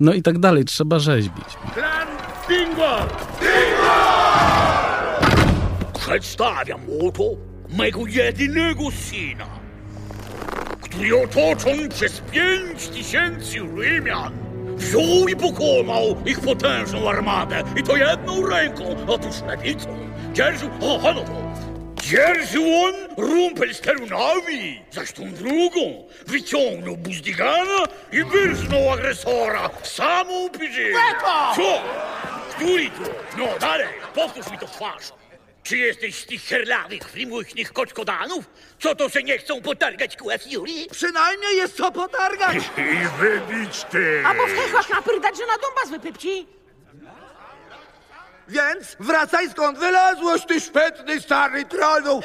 No 0.00 0.12
i 0.12 0.22
tak 0.22 0.38
dalej, 0.38 0.64
trzeba 0.64 0.98
rzeźbić. 0.98 1.44
Plan 1.74 2.08
bingo! 2.48 2.96
Przedstawiam 5.98 6.80
oto 7.08 7.24
mego 7.78 8.06
jedynego 8.06 8.82
syna, 8.90 9.46
który 10.80 11.22
otoczony 11.22 11.88
przez 11.88 12.20
pięć 12.20 12.88
tysięcy 12.88 13.58
Rzymian 13.58 14.32
wziął 14.76 15.28
i 15.28 15.36
pokonał 15.36 16.16
ich 16.26 16.40
potężną 16.40 17.10
armadę 17.10 17.62
i 17.76 17.82
to 17.82 17.96
jedną 17.96 18.46
ręką, 18.46 18.84
otóż 19.06 19.42
lewicą. 19.46 19.88
Dzierżył, 20.32 20.70
o, 20.80 20.98
to, 20.98 21.24
dzierżył 22.04 22.64
on 22.84 22.94
rumpel 23.16 23.74
sterunowi, 23.74 24.82
zaś 24.90 25.12
tą 25.12 25.32
drugą 25.32 26.08
wyciągnął 26.26 26.96
buzdygana 26.96 27.84
i 28.12 28.24
wyrżnął 28.24 28.90
agresora 28.92 29.70
samą 29.82 30.50
piżynę. 30.50 30.98
Co? 31.56 31.82
Który 32.50 32.84
tu? 32.90 33.02
No 33.38 33.58
dalej, 33.60 33.88
powtórz 34.14 34.50
mi 34.50 34.58
to 34.58 34.66
w 34.66 34.70
twarz. 34.70 35.12
Czy 35.62 35.76
jesteś 35.76 36.14
z 36.14 36.26
tych 36.26 36.42
herlawych, 36.42 37.10
flimłychnych 37.10 37.72
koczkodanów? 37.72 38.44
Co 38.82 38.94
to, 38.94 39.08
że 39.08 39.22
nie 39.22 39.38
chcą 39.38 39.62
potargać 39.62 40.16
kuafiuri? 40.16 40.86
Przynajmniej 40.90 41.56
jest 41.56 41.76
co 41.76 41.92
potargać. 41.92 42.56
I 42.78 43.20
wybić 43.20 43.84
ty! 43.90 44.22
A 44.26 44.34
bo 44.34 44.46
w 44.46 44.50
hechach 44.50 44.90
napyrdać, 44.90 45.36
że 45.36 45.46
na 45.46 45.58
Donbas 45.58 45.90
wypypci. 45.90 46.46
Więc 48.48 48.96
wracaj 49.00 49.50
skąd 49.50 49.78
wylazłeś, 49.78 50.46
ty 50.46 50.60
szpetny 50.60 51.20
stary 51.20 51.64
trollu. 51.64 52.20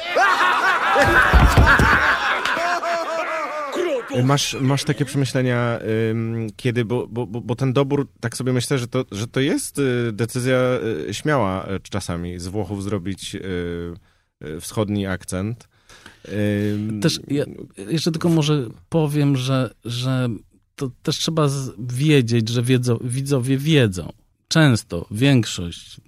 Krotu! 3.72 4.22
Masz, 4.26 4.56
masz 4.60 4.84
takie 4.84 5.04
przemyślenia, 5.04 5.78
ym, 6.10 6.46
kiedy, 6.56 6.84
bo, 6.84 7.06
bo, 7.06 7.26
bo 7.26 7.40
bo 7.40 7.54
ten 7.56 7.72
dobór, 7.72 8.08
tak 8.20 8.36
sobie 8.36 8.52
myślę, 8.52 8.78
że 8.78 8.86
to, 8.88 9.04
że 9.12 9.26
to 9.26 9.40
jest 9.40 9.78
y, 9.78 10.12
decyzja 10.12 10.56
y, 11.08 11.14
śmiała 11.14 11.66
y, 11.68 11.80
czasami 11.90 12.38
z 12.38 12.46
Włochów 12.48 12.82
zrobić 12.84 13.34
y, 13.34 13.40
y, 14.44 14.60
wschodni 14.60 15.06
akcent. 15.06 15.68
Ym, 16.72 17.00
Też 17.00 17.20
ja 17.28 17.44
jeszcze 17.76 18.10
tylko 18.12 18.28
może 18.28 18.66
powiem, 18.88 19.36
że, 19.36 19.70
że 19.84 20.28
to 20.76 20.90
też 21.02 21.18
trzeba 21.18 21.48
z- 21.48 21.70
wiedzieć, 21.78 22.48
że 22.48 22.62
wiedzą, 22.62 22.98
widzowie 23.04 23.58
wiedzą. 23.58 24.12
Często 24.50 25.06
większość 25.10 26.00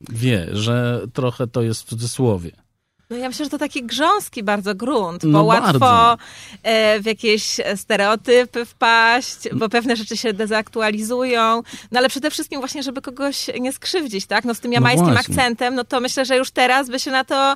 wie, 0.00 0.48
że 0.52 1.06
trochę 1.12 1.46
to 1.46 1.62
jest 1.62 1.82
w 1.82 1.84
cudzysłowie. 1.84 2.50
No 3.14 3.20
ja 3.20 3.28
myślę, 3.28 3.44
że 3.44 3.50
to 3.50 3.58
taki 3.58 3.82
grząski 3.82 4.42
bardzo 4.42 4.74
grunt, 4.74 5.22
bo 5.22 5.28
No 5.28 5.42
łatwo 5.42 5.78
bardzo. 5.78 6.16
e, 6.62 7.00
w 7.00 7.06
jakieś 7.06 7.60
stereotypy 7.76 8.64
wpaść, 8.64 9.38
bo 9.52 9.68
pewne 9.68 9.96
rzeczy 9.96 10.16
się 10.16 10.32
dezaktualizują, 10.32 11.62
no 11.92 11.98
ale 11.98 12.08
przede 12.08 12.30
wszystkim 12.30 12.60
właśnie, 12.60 12.82
żeby 12.82 13.02
kogoś 13.02 13.50
nie 13.60 13.72
skrzywdzić, 13.72 14.26
tak? 14.26 14.44
No 14.44 14.54
z 14.54 14.60
tym 14.60 14.72
jamańskim 14.72 15.12
właśnie. 15.12 15.34
akcentem, 15.34 15.74
no 15.74 15.84
to 15.84 16.00
myślę, 16.00 16.24
że 16.24 16.36
już 16.36 16.50
teraz 16.50 16.90
by 16.90 16.98
się 17.00 17.10
na 17.10 17.24
to 17.24 17.54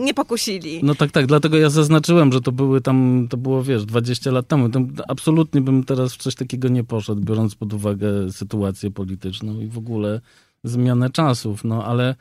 nie 0.00 0.14
pokusili. 0.14 0.80
No 0.82 0.94
tak, 0.94 1.10
tak, 1.10 1.26
dlatego 1.26 1.56
ja 1.58 1.70
zaznaczyłem, 1.70 2.32
że 2.32 2.40
to 2.40 2.52
były 2.52 2.80
tam, 2.80 3.26
to 3.30 3.36
było, 3.36 3.62
wiesz, 3.62 3.84
20 3.84 4.30
lat 4.30 4.48
temu. 4.48 4.68
To 4.68 4.80
absolutnie 5.08 5.60
bym 5.60 5.84
teraz 5.84 6.12
w 6.14 6.16
coś 6.16 6.34
takiego 6.34 6.68
nie 6.68 6.84
poszedł, 6.84 7.20
biorąc 7.20 7.54
pod 7.54 7.72
uwagę 7.72 8.32
sytuację 8.32 8.90
polityczną 8.90 9.60
i 9.60 9.66
w 9.66 9.78
ogóle 9.78 10.20
zmianę 10.64 11.10
czasów, 11.10 11.64
no 11.64 11.84
ale 11.84 12.14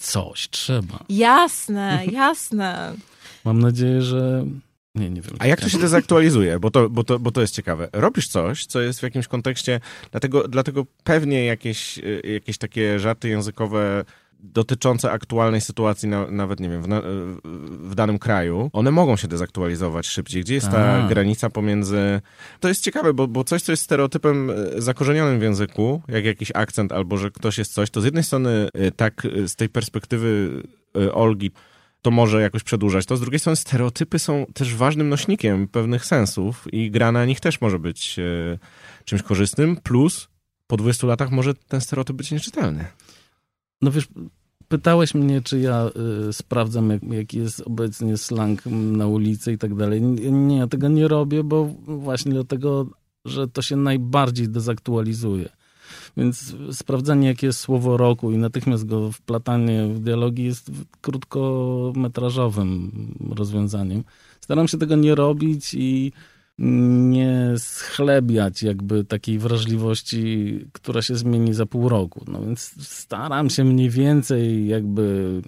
coś 0.00 0.48
trzeba. 0.48 1.04
Jasne, 1.08 2.02
jasne. 2.12 2.94
Mam 3.44 3.58
nadzieję, 3.58 4.02
że... 4.02 4.44
Nie, 4.94 5.10
nie 5.10 5.22
wiem. 5.22 5.36
A 5.38 5.46
jak 5.46 5.60
to 5.60 5.68
się 5.68 5.78
dezaktualizuje? 5.78 6.60
Bo 6.60 6.70
to, 6.70 6.90
bo, 6.90 7.04
to, 7.04 7.18
bo 7.18 7.30
to 7.30 7.40
jest 7.40 7.54
ciekawe. 7.54 7.88
Robisz 7.92 8.28
coś, 8.28 8.66
co 8.66 8.80
jest 8.80 9.00
w 9.00 9.02
jakimś 9.02 9.28
kontekście, 9.28 9.80
dlatego, 10.10 10.48
dlatego 10.48 10.86
pewnie 11.04 11.44
jakieś, 11.44 11.98
y, 11.98 12.22
jakieś 12.24 12.58
takie 12.58 12.98
żarty 12.98 13.28
językowe 13.28 14.04
dotyczące 14.42 15.10
aktualnej 15.10 15.60
sytuacji, 15.60 16.08
na, 16.08 16.30
nawet 16.30 16.60
nie 16.60 16.68
wiem, 16.68 16.82
w, 16.82 16.88
na, 16.88 17.02
w 17.64 17.94
danym 17.94 18.18
kraju, 18.18 18.70
one 18.72 18.90
mogą 18.90 19.16
się 19.16 19.28
dezaktualizować 19.28 20.06
szybciej. 20.06 20.42
Gdzie 20.42 20.54
jest 20.54 20.70
ta 20.70 21.04
A. 21.04 21.08
granica 21.08 21.50
pomiędzy... 21.50 22.20
To 22.60 22.68
jest 22.68 22.84
ciekawe, 22.84 23.14
bo, 23.14 23.28
bo 23.28 23.44
coś, 23.44 23.62
co 23.62 23.72
jest 23.72 23.82
stereotypem 23.82 24.50
y, 24.50 24.82
zakorzenionym 24.82 25.38
w 25.38 25.42
języku, 25.42 26.02
jak 26.08 26.24
jakiś 26.24 26.50
akcent 26.54 26.92
albo, 26.92 27.16
że 27.16 27.30
ktoś 27.30 27.58
jest 27.58 27.72
coś, 27.72 27.90
to 27.90 28.00
z 28.00 28.04
jednej 28.04 28.24
strony 28.24 28.68
y, 28.76 28.92
tak 28.92 29.24
y, 29.24 29.48
z 29.48 29.56
tej 29.56 29.68
perspektywy 29.68 30.62
Olgi 31.12 31.50
to 32.02 32.10
może 32.10 32.42
jakoś 32.42 32.62
przedłużać. 32.62 33.06
To 33.06 33.16
z 33.16 33.20
drugiej 33.20 33.40
strony 33.40 33.56
stereotypy 33.56 34.18
są 34.18 34.46
też 34.54 34.74
ważnym 34.74 35.08
nośnikiem 35.08 35.68
pewnych 35.68 36.04
sensów 36.04 36.66
i 36.72 36.90
gra 36.90 37.12
na 37.12 37.24
nich 37.24 37.40
też 37.40 37.60
może 37.60 37.78
być 37.78 38.18
e, 38.18 38.58
czymś 39.04 39.22
korzystnym, 39.22 39.76
plus 39.76 40.28
po 40.66 40.76
20 40.76 41.06
latach 41.06 41.30
może 41.30 41.54
ten 41.54 41.80
stereotyp 41.80 42.16
być 42.16 42.30
nieczytelny. 42.30 42.84
No 43.82 43.90
wiesz, 43.90 44.08
pytałeś 44.68 45.14
mnie, 45.14 45.40
czy 45.40 45.60
ja 45.60 45.90
y, 46.28 46.32
sprawdzam, 46.32 46.90
jak, 46.90 47.02
jaki 47.02 47.38
jest 47.38 47.60
obecnie 47.60 48.16
slang 48.16 48.66
na 48.66 49.06
ulicy 49.06 49.52
i 49.52 49.58
tak 49.58 49.74
dalej. 49.74 50.02
Nie, 50.02 50.56
ja 50.56 50.66
tego 50.66 50.88
nie 50.88 51.08
robię, 51.08 51.44
bo 51.44 51.64
właśnie 51.86 52.32
dlatego, 52.32 52.86
że 53.24 53.48
to 53.48 53.62
się 53.62 53.76
najbardziej 53.76 54.48
dezaktualizuje. 54.48 55.48
Więc 56.16 56.56
sprawdzanie, 56.72 57.28
jakie 57.28 57.46
jest 57.46 57.60
słowo 57.60 57.96
roku 57.96 58.32
i 58.32 58.38
natychmiast 58.38 58.86
go 58.86 59.12
wplatanie 59.12 59.86
w 59.86 60.00
dialogi 60.00 60.44
jest 60.44 60.70
krótkometrażowym 61.00 62.90
rozwiązaniem. 63.30 64.04
Staram 64.40 64.68
się 64.68 64.78
tego 64.78 64.96
nie 64.96 65.14
robić 65.14 65.74
i 65.74 66.12
nie 66.60 67.54
schlebiać 67.58 68.62
jakby 68.62 69.04
takiej 69.04 69.38
wrażliwości, 69.38 70.58
która 70.72 71.02
się 71.02 71.16
zmieni 71.16 71.54
za 71.54 71.66
pół 71.66 71.88
roku. 71.88 72.24
No 72.28 72.40
więc 72.40 72.74
staram 72.88 73.50
się 73.50 73.64
mniej 73.64 73.90
więcej 73.90 74.68
jakby 74.68 75.42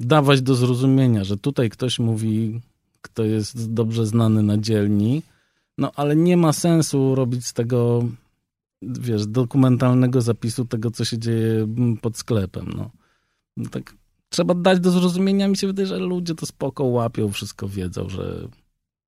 dawać 0.00 0.42
do 0.42 0.54
zrozumienia, 0.54 1.24
że 1.24 1.36
tutaj 1.36 1.70
ktoś 1.70 1.98
mówi, 1.98 2.60
kto 3.00 3.24
jest 3.24 3.72
dobrze 3.72 4.06
znany 4.06 4.42
na 4.42 4.58
dzielni, 4.58 5.22
no 5.78 5.92
ale 5.96 6.16
nie 6.16 6.36
ma 6.36 6.52
sensu 6.52 7.14
robić 7.14 7.46
z 7.46 7.52
tego, 7.52 8.08
wiesz, 8.82 9.26
dokumentalnego 9.26 10.20
zapisu 10.20 10.64
tego, 10.64 10.90
co 10.90 11.04
się 11.04 11.18
dzieje 11.18 11.66
pod 12.00 12.16
sklepem, 12.16 12.66
no. 12.76 12.90
no 13.56 13.70
tak 13.70 13.94
trzeba 14.28 14.54
dać 14.54 14.80
do 14.80 14.90
zrozumienia, 14.90 15.48
mi 15.48 15.56
się 15.56 15.66
wydaje, 15.66 15.86
że 15.86 15.98
ludzie 15.98 16.34
to 16.34 16.46
spoko 16.46 16.84
łapią, 16.84 17.28
wszystko 17.28 17.68
wiedzą, 17.68 18.08
że, 18.08 18.48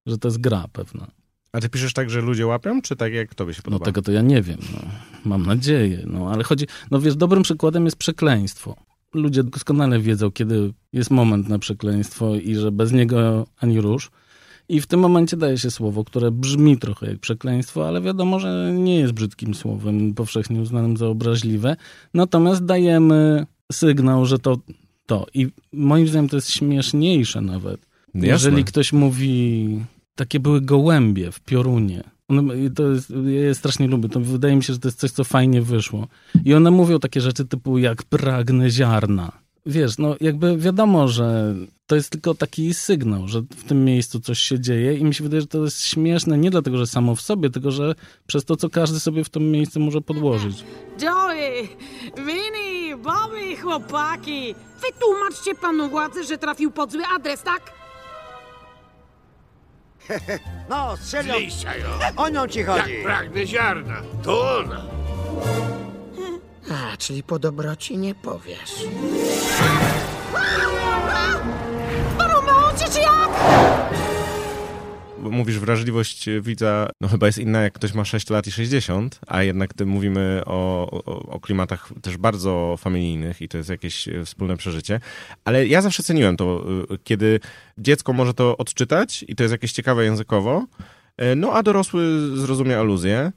że 0.06 0.18
to 0.18 0.28
jest 0.28 0.40
gra 0.40 0.68
pewna. 0.72 1.19
A 1.52 1.60
ty 1.60 1.68
piszesz 1.68 1.92
tak, 1.92 2.10
że 2.10 2.20
ludzie 2.20 2.46
łapią, 2.46 2.82
czy 2.82 2.96
tak 2.96 3.12
jak 3.12 3.34
tobie 3.34 3.54
się 3.54 3.58
No 3.60 3.64
podoba? 3.64 3.84
tego 3.84 4.02
to 4.02 4.12
ja 4.12 4.22
nie 4.22 4.42
wiem, 4.42 4.58
no. 4.74 4.80
mam 5.24 5.46
nadzieję, 5.46 6.02
no 6.06 6.30
ale 6.30 6.44
chodzi, 6.44 6.66
no 6.90 7.00
wiesz, 7.00 7.16
dobrym 7.16 7.42
przykładem 7.42 7.84
jest 7.84 7.96
przekleństwo. 7.96 8.76
Ludzie 9.14 9.44
doskonale 9.44 10.00
wiedzą, 10.00 10.30
kiedy 10.30 10.72
jest 10.92 11.10
moment 11.10 11.48
na 11.48 11.58
przekleństwo 11.58 12.34
i 12.34 12.54
że 12.54 12.72
bez 12.72 12.92
niego 12.92 13.46
ani 13.60 13.80
rusz. 13.80 14.10
I 14.68 14.80
w 14.80 14.86
tym 14.86 15.00
momencie 15.00 15.36
daje 15.36 15.58
się 15.58 15.70
słowo, 15.70 16.04
które 16.04 16.30
brzmi 16.30 16.78
trochę 16.78 17.06
jak 17.06 17.18
przekleństwo, 17.18 17.88
ale 17.88 18.00
wiadomo, 18.00 18.40
że 18.40 18.72
nie 18.74 18.98
jest 19.00 19.12
brzydkim 19.12 19.54
słowem, 19.54 20.14
powszechnie 20.14 20.60
uznanym 20.60 20.96
za 20.96 21.06
obraźliwe. 21.06 21.76
Natomiast 22.14 22.64
dajemy 22.64 23.46
sygnał, 23.72 24.26
że 24.26 24.38
to 24.38 24.56
to. 25.06 25.26
I 25.34 25.48
moim 25.72 26.08
zdaniem 26.08 26.28
to 26.28 26.36
jest 26.36 26.50
śmieszniejsze 26.50 27.40
nawet. 27.40 27.86
Jasne. 28.14 28.26
Jeżeli 28.28 28.64
ktoś 28.64 28.92
mówi, 28.92 29.80
takie 30.20 30.40
były 30.40 30.60
gołębie 30.60 31.32
w 31.32 31.40
piorunie. 31.40 32.02
One, 32.28 32.70
to 32.70 32.88
jest, 32.88 33.10
ja 33.10 33.40
je 33.40 33.54
strasznie 33.54 33.88
lubię. 33.88 34.08
To 34.08 34.20
wydaje 34.20 34.56
mi 34.56 34.64
się, 34.64 34.72
że 34.72 34.78
to 34.78 34.88
jest 34.88 35.00
coś, 35.00 35.10
co 35.10 35.24
fajnie 35.24 35.62
wyszło. 35.62 36.06
I 36.44 36.54
one 36.54 36.70
mówią 36.70 36.98
takie 36.98 37.20
rzeczy 37.20 37.44
typu 37.44 37.78
jak 37.78 38.02
pragnę 38.02 38.70
ziarna. 38.70 39.32
Wiesz, 39.66 39.98
no 39.98 40.16
jakby 40.20 40.56
wiadomo, 40.56 41.08
że 41.08 41.54
to 41.86 41.96
jest 41.96 42.10
tylko 42.10 42.34
taki 42.34 42.74
sygnał, 42.74 43.28
że 43.28 43.40
w 43.40 43.64
tym 43.64 43.84
miejscu 43.84 44.20
coś 44.20 44.38
się 44.38 44.60
dzieje 44.60 44.94
i 44.96 45.04
mi 45.04 45.14
się 45.14 45.24
wydaje, 45.24 45.40
że 45.40 45.46
to 45.46 45.64
jest 45.64 45.82
śmieszne 45.84 46.38
nie 46.38 46.50
dlatego, 46.50 46.76
że 46.76 46.86
samo 46.86 47.14
w 47.14 47.20
sobie, 47.20 47.50
tylko 47.50 47.70
że 47.70 47.94
przez 48.26 48.44
to, 48.44 48.56
co 48.56 48.70
każdy 48.70 49.00
sobie 49.00 49.24
w 49.24 49.28
tym 49.28 49.50
miejscu 49.50 49.80
może 49.80 50.00
podłożyć. 50.00 50.64
Joey, 51.02 51.68
Winnie, 52.16 52.96
Bobby, 52.96 53.56
chłopaki. 53.62 54.54
Wytłumaczcie 54.82 55.54
panu 55.54 55.88
władzy, 55.88 56.24
że 56.24 56.38
trafił 56.38 56.70
pod 56.70 56.92
zły 56.92 57.02
adres, 57.16 57.42
tak? 57.42 57.79
No. 60.68 60.94
Liścia 61.38 61.76
ją. 61.76 61.86
O 62.16 62.28
nią 62.28 62.48
ci 62.48 62.58
Jak 62.58 62.68
chodzi. 62.68 63.02
pragnę 63.04 63.46
ziarna, 63.46 63.96
to 64.22 64.58
ona. 64.58 64.82
A, 66.72 66.96
czyli 66.96 67.22
po 67.22 67.38
dobroci 67.38 67.98
nie 67.98 68.14
powiesz. 68.14 68.74
Mówisz, 75.20 75.58
wrażliwość 75.58 76.28
widza, 76.40 76.90
no 77.00 77.08
chyba 77.08 77.26
jest 77.26 77.38
inna, 77.38 77.62
jak 77.62 77.72
ktoś 77.72 77.94
ma 77.94 78.04
6 78.04 78.30
lat 78.30 78.46
i 78.46 78.52
60, 78.52 79.20
a 79.26 79.42
jednak 79.42 79.74
ty 79.74 79.86
mówimy 79.86 80.42
o, 80.46 80.90
o, 80.90 81.22
o 81.22 81.40
klimatach 81.40 81.92
też 82.02 82.16
bardzo 82.16 82.76
familijnych 82.78 83.42
i 83.42 83.48
to 83.48 83.58
jest 83.58 83.70
jakieś 83.70 84.08
e, 84.08 84.24
wspólne 84.24 84.56
przeżycie. 84.56 85.00
Ale 85.44 85.66
ja 85.66 85.82
zawsze 85.82 86.02
ceniłem 86.02 86.36
to, 86.36 86.64
y, 86.94 86.98
kiedy 87.04 87.40
dziecko 87.78 88.12
może 88.12 88.34
to 88.34 88.56
odczytać 88.56 89.24
i 89.28 89.36
to 89.36 89.42
jest 89.42 89.52
jakieś 89.52 89.72
ciekawe 89.72 90.04
językowo, 90.04 90.66
e, 91.16 91.34
no 91.36 91.52
a 91.52 91.62
dorosły 91.62 92.36
zrozumie 92.36 92.78
aluzję. 92.78 93.32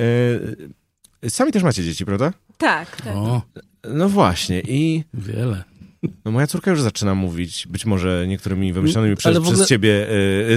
E, 0.00 1.30
Sami 1.30 1.52
też 1.52 1.62
macie 1.62 1.84
dzieci, 1.84 2.04
prawda? 2.04 2.32
Tak, 2.58 2.96
tak. 3.00 3.16
O, 3.16 3.42
No 3.94 4.08
właśnie 4.08 4.60
i 4.60 5.04
wiele. 5.14 5.64
No 6.24 6.30
moja 6.30 6.46
córka 6.46 6.70
już 6.70 6.82
zaczyna 6.82 7.14
mówić, 7.14 7.66
być 7.70 7.86
może 7.86 8.24
niektórymi 8.28 8.72
wymyślonymi 8.72 9.16
przez, 9.16 9.26
Ale 9.26 9.40
w 9.40 9.42
ogóle- 9.42 9.56
przez 9.56 9.68
ciebie 9.68 10.08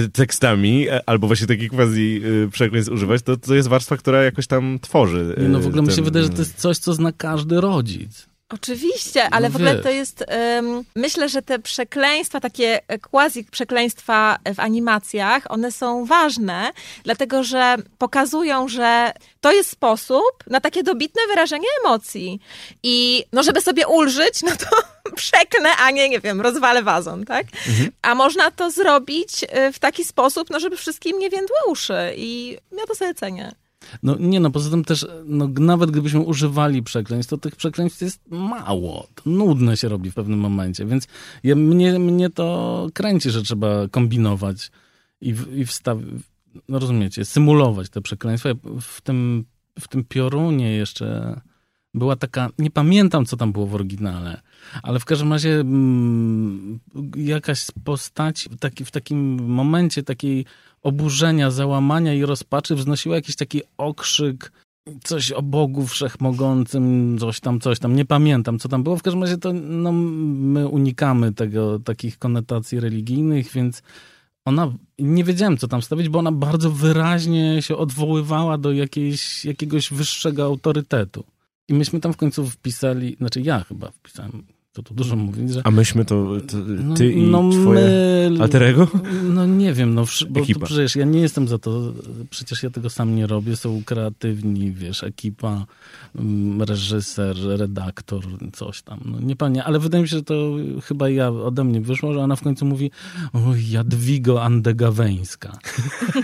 e, 0.04 0.08
tekstami, 0.08 0.88
e, 0.88 1.08
albo 1.08 1.26
właśnie 1.26 1.46
takich 1.46 1.70
quasi 1.70 2.20
e, 2.46 2.50
przekleństw 2.50 2.92
używać, 2.92 3.22
to, 3.22 3.36
to 3.36 3.54
jest 3.54 3.68
warstwa, 3.68 3.96
która 3.96 4.22
jakoś 4.22 4.46
tam 4.46 4.78
tworzy. 4.82 5.34
Nie, 5.40 5.48
no 5.48 5.60
w 5.60 5.66
ogóle 5.66 5.82
mi 5.82 5.88
się 5.88 5.94
ten- 5.94 6.04
wydaje, 6.04 6.24
że 6.24 6.30
to 6.32 6.38
jest 6.38 6.54
coś, 6.56 6.78
co 6.78 6.94
zna 6.94 7.12
każdy 7.12 7.60
rodzic. 7.60 8.27
Oczywiście, 8.54 9.30
ale 9.30 9.48
No 9.48 9.52
w 9.52 9.56
ogóle 9.56 9.74
to 9.76 9.88
jest. 9.90 10.24
em, 10.28 10.84
myślę, 10.96 11.28
że 11.28 11.42
te 11.42 11.58
przekleństwa, 11.58 12.40
takie 12.40 12.80
quasi 13.10 13.44
przekleństwa 13.44 14.38
w 14.54 14.60
animacjach, 14.60 15.42
one 15.48 15.72
są 15.72 16.04
ważne, 16.04 16.70
dlatego 17.04 17.44
że 17.44 17.76
pokazują, 17.98 18.68
że 18.68 19.12
to 19.40 19.52
jest 19.52 19.70
sposób 19.70 20.32
na 20.46 20.60
takie 20.60 20.82
dobitne 20.82 21.22
wyrażenie 21.28 21.68
emocji. 21.84 22.40
I 22.82 23.24
no, 23.32 23.42
żeby 23.42 23.60
sobie 23.60 23.86
ulżyć, 23.86 24.42
no 24.42 24.50
to 24.50 24.66
przeklnę, 25.16 25.70
a 25.76 25.90
nie, 25.90 26.08
nie 26.08 26.20
wiem, 26.20 26.40
rozwalę 26.40 26.82
wazon, 26.82 27.24
tak? 27.24 27.46
A 28.02 28.14
można 28.14 28.50
to 28.50 28.70
zrobić 28.70 29.44
e, 29.48 29.72
w 29.72 29.78
taki 29.78 30.04
sposób, 30.04 30.50
no, 30.50 30.60
żeby 30.60 30.76
wszystkim 30.76 31.18
nie 31.18 31.30
więdły 31.30 31.56
uszy. 31.66 32.12
I 32.16 32.58
ja 32.78 32.86
to 32.86 32.94
sobie 32.94 33.14
cenię. 33.14 33.52
No 34.02 34.16
nie, 34.20 34.40
no 34.40 34.50
poza 34.50 34.70
tym 34.70 34.84
też, 34.84 35.06
no, 35.24 35.48
nawet 35.60 35.90
gdybyśmy 35.90 36.20
używali 36.20 36.82
przekleństw, 36.82 37.30
to 37.30 37.38
tych 37.38 37.56
przekleństw 37.56 38.02
jest 38.02 38.20
mało. 38.30 39.06
To 39.14 39.30
nudne 39.30 39.76
się 39.76 39.88
robi 39.88 40.10
w 40.10 40.14
pewnym 40.14 40.38
momencie, 40.38 40.86
więc 40.86 41.06
ja, 41.42 41.56
mnie, 41.56 41.98
mnie 41.98 42.30
to 42.30 42.86
kręci, 42.94 43.30
że 43.30 43.42
trzeba 43.42 43.88
kombinować 43.88 44.70
i, 45.20 45.34
i 45.54 45.66
wstawić, 45.66 46.08
no 46.68 46.78
rozumiecie, 46.78 47.24
symulować 47.24 47.88
te 47.88 48.00
przekleństwa. 48.00 48.48
Ja 48.48 48.54
W 48.80 49.00
tym, 49.00 49.44
w 49.80 49.88
tym 49.88 50.04
piorunie 50.04 50.76
jeszcze 50.76 51.40
była 51.98 52.16
taka, 52.16 52.48
nie 52.58 52.70
pamiętam 52.70 53.26
co 53.26 53.36
tam 53.36 53.52
było 53.52 53.66
w 53.66 53.74
oryginale, 53.74 54.40
ale 54.82 55.00
w 55.00 55.04
każdym 55.04 55.32
razie 55.32 55.60
mm, 55.60 56.78
jakaś 57.16 57.66
postać 57.84 58.48
taki, 58.60 58.84
w 58.84 58.90
takim 58.90 59.42
momencie 59.42 60.02
takiej 60.02 60.44
oburzenia, 60.82 61.50
załamania 61.50 62.14
i 62.14 62.22
rozpaczy 62.22 62.74
wznosiła 62.74 63.16
jakiś 63.16 63.36
taki 63.36 63.62
okrzyk, 63.78 64.52
coś 65.04 65.32
o 65.32 65.42
Bogu 65.42 65.86
Wszechmogącym, 65.86 67.16
coś 67.20 67.40
tam, 67.40 67.60
coś 67.60 67.78
tam. 67.78 67.96
Nie 67.96 68.04
pamiętam, 68.04 68.58
co 68.58 68.68
tam 68.68 68.82
było. 68.82 68.96
W 68.96 69.02
każdym 69.02 69.22
razie 69.22 69.38
to 69.38 69.52
no, 69.52 69.92
my 69.92 70.68
unikamy 70.68 71.32
tego, 71.32 71.78
takich 71.78 72.18
konotacji 72.18 72.80
religijnych, 72.80 73.52
więc 73.52 73.82
ona, 74.44 74.72
nie 74.98 75.24
wiedziałem, 75.24 75.56
co 75.56 75.68
tam 75.68 75.82
stawić, 75.82 76.08
bo 76.08 76.18
ona 76.18 76.32
bardzo 76.32 76.70
wyraźnie 76.70 77.62
się 77.62 77.76
odwoływała 77.76 78.58
do 78.58 78.72
jakiejś, 78.72 79.44
jakiegoś 79.44 79.92
wyższego 79.92 80.44
autorytetu. 80.44 81.24
I 81.68 81.74
myśmy 81.74 82.00
tam 82.00 82.12
w 82.12 82.16
końcu 82.16 82.46
wpisali, 82.46 83.16
znaczy 83.16 83.40
ja 83.40 83.64
chyba 83.64 83.90
wpisałem, 83.90 84.46
tu 84.82 84.94
dużo 84.94 85.16
mówić, 85.16 85.52
że 85.52 85.60
A 85.64 85.70
myśmy 85.70 86.04
to, 86.04 86.36
to 86.50 86.56
no, 86.66 86.94
ty 86.94 87.12
i 87.12 87.22
no 87.22 87.50
twoje 87.50 87.80
my- 88.30 88.42
alter 88.42 88.62
ego? 88.62 88.88
No 89.34 89.46
nie 89.46 89.72
wiem, 89.72 89.94
no 89.94 90.04
bo 90.30 90.40
Ekipa. 90.40 90.60
to 90.60 90.66
przecież 90.66 90.96
ja 90.96 91.04
nie 91.04 91.20
jestem 91.20 91.48
za 91.48 91.58
to, 91.58 91.92
przecież 92.30 92.62
ja 92.62 92.70
tego 92.70 92.90
sam 92.90 93.16
nie 93.16 93.26
robię, 93.26 93.56
są 93.56 93.82
kreatywni, 93.84 94.72
wiesz, 94.72 95.02
ekipa, 95.04 95.66
mm, 96.16 96.62
reżyser, 96.62 97.36
redaktor, 97.58 98.24
coś 98.52 98.82
tam, 98.82 99.00
no 99.04 99.20
nie 99.20 99.36
panie, 99.36 99.64
ale 99.64 99.78
wydaje 99.78 100.02
mi 100.02 100.08
się, 100.08 100.16
że 100.16 100.22
to 100.22 100.34
chyba 100.84 101.08
ja, 101.08 101.28
ode 101.30 101.64
mnie 101.64 101.80
wyszło, 101.80 102.12
że 102.12 102.20
ona 102.20 102.36
w 102.36 102.42
końcu 102.42 102.66
mówi, 102.66 102.90
o 103.32 103.38
Jadwigo 103.70 104.42
Andegaweńska. 104.44 105.58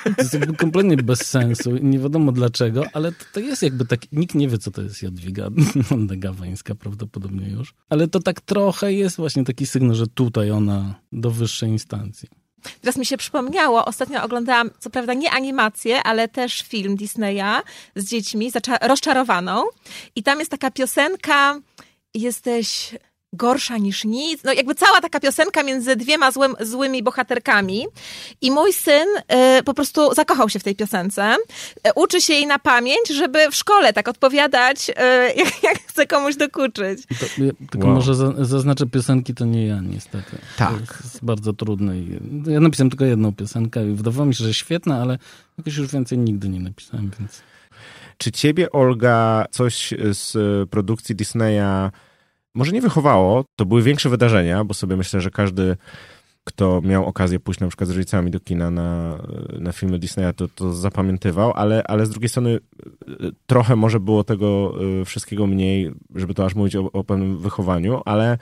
To 0.04 0.22
jest 0.22 0.34
jakby 0.34 0.54
kompletnie 0.56 0.96
bez 0.96 1.18
sensu 1.26 1.76
i 1.76 1.84
nie 1.84 1.98
wiadomo 1.98 2.32
dlaczego, 2.32 2.84
ale 2.92 3.12
to, 3.12 3.24
to 3.32 3.40
jest 3.40 3.62
jakby 3.62 3.84
tak, 3.84 4.12
nikt 4.12 4.34
nie 4.34 4.48
wie, 4.48 4.58
co 4.58 4.70
to 4.70 4.82
jest 4.82 5.02
Jadwiga 5.02 5.48
Andegaweńska 5.90 6.74
prawdopodobnie 6.74 7.48
już, 7.48 7.74
ale 7.88 8.08
to 8.08 8.20
tak 8.20 8.40
trochę 8.46 8.92
jest 8.92 9.16
właśnie 9.16 9.44
taki 9.44 9.66
sygnał, 9.66 9.94
że 9.94 10.06
tutaj 10.06 10.50
ona 10.50 10.94
do 11.12 11.30
wyższej 11.30 11.68
instancji. 11.68 12.28
Teraz 12.80 12.96
mi 12.96 13.06
się 13.06 13.16
przypomniało, 13.16 13.84
ostatnio 13.84 14.22
oglądałam, 14.22 14.70
co 14.78 14.90
prawda 14.90 15.14
nie 15.14 15.30
animację, 15.30 16.02
ale 16.02 16.28
też 16.28 16.62
film 16.62 16.96
Disneya 16.96 17.62
z 17.96 18.04
dziećmi, 18.10 18.50
rozczarowaną. 18.82 19.64
I 20.16 20.22
tam 20.22 20.38
jest 20.38 20.50
taka 20.50 20.70
piosenka, 20.70 21.60
jesteś 22.14 22.94
gorsza 23.34 23.78
niż 23.78 24.04
nic. 24.04 24.44
No 24.44 24.52
jakby 24.52 24.74
cała 24.74 25.00
taka 25.00 25.20
piosenka 25.20 25.62
między 25.62 25.96
dwiema 25.96 26.30
złym, 26.30 26.54
złymi 26.60 27.02
bohaterkami. 27.02 27.86
I 28.40 28.50
mój 28.50 28.72
syn 28.72 29.08
e, 29.28 29.62
po 29.62 29.74
prostu 29.74 30.14
zakochał 30.14 30.48
się 30.48 30.58
w 30.58 30.62
tej 30.64 30.76
piosence. 30.76 31.36
E, 31.84 31.92
uczy 31.94 32.20
się 32.20 32.32
jej 32.32 32.46
na 32.46 32.58
pamięć, 32.58 33.08
żeby 33.08 33.50
w 33.50 33.54
szkole 33.54 33.92
tak 33.92 34.08
odpowiadać, 34.08 34.90
e, 34.96 35.32
jak, 35.44 35.62
jak 35.62 35.78
chce 35.78 36.06
komuś 36.06 36.36
dokuczyć. 36.36 37.02
To, 37.06 37.44
ja, 37.44 37.52
tylko 37.70 37.86
Wow. 37.86 37.96
może 37.96 38.14
za, 38.14 38.44
zaznaczę 38.44 38.86
piosenki, 38.86 39.34
to 39.34 39.44
nie 39.44 39.66
ja 39.66 39.80
niestety. 39.80 40.38
Tak. 40.56 40.70
To 40.70 41.04
jest 41.04 41.24
bardzo 41.24 41.52
trudne. 41.52 41.94
Ja 42.46 42.60
napisałem 42.60 42.90
tylko 42.90 43.04
jedną 43.04 43.34
piosenkę 43.34 43.90
i 43.90 43.94
wydawało 43.94 44.26
mi 44.26 44.34
się, 44.34 44.44
że 44.44 44.54
świetna, 44.54 45.02
ale 45.02 45.18
jakoś 45.58 45.76
już 45.76 45.92
więcej 45.92 46.18
nigdy 46.18 46.48
nie 46.48 46.60
napisałem, 46.60 47.10
więc... 47.18 47.42
Czy 48.18 48.32
ciebie, 48.32 48.72
Olga, 48.72 49.44
coś 49.50 49.94
z 50.12 50.32
produkcji 50.70 51.14
Disneya 51.14 51.90
może 52.54 52.72
nie 52.72 52.80
wychowało? 52.80 53.44
To 53.56 53.66
były 53.66 53.82
większe 53.82 54.08
wydarzenia, 54.08 54.64
bo 54.64 54.74
sobie 54.74 54.96
myślę, 54.96 55.20
że 55.20 55.30
każdy, 55.30 55.76
kto 56.44 56.80
miał 56.84 57.06
okazję 57.06 57.40
pójść 57.40 57.60
na 57.60 57.68
przykład 57.68 57.88
z 57.88 57.92
rodzicami 57.92 58.30
do 58.30 58.40
kina 58.40 58.70
na, 58.70 59.18
na 59.58 59.72
filmy 59.72 59.98
Disneya, 59.98 60.34
to, 60.36 60.48
to 60.48 60.74
zapamiętywał, 60.74 61.52
ale, 61.54 61.82
ale 61.82 62.06
z 62.06 62.10
drugiej 62.10 62.28
strony 62.28 62.50
e, 62.50 62.60
trochę 63.46 63.76
może 63.76 64.00
było 64.00 64.24
tego 64.24 64.74
e, 65.00 65.04
wszystkiego 65.04 65.46
mniej, 65.46 65.92
żeby 66.14 66.34
to 66.34 66.44
aż 66.44 66.54
mówić 66.54 66.76
o, 66.76 66.92
o 66.92 67.04
pewnym 67.04 67.38
wychowaniu, 67.38 68.02
ale 68.04 68.38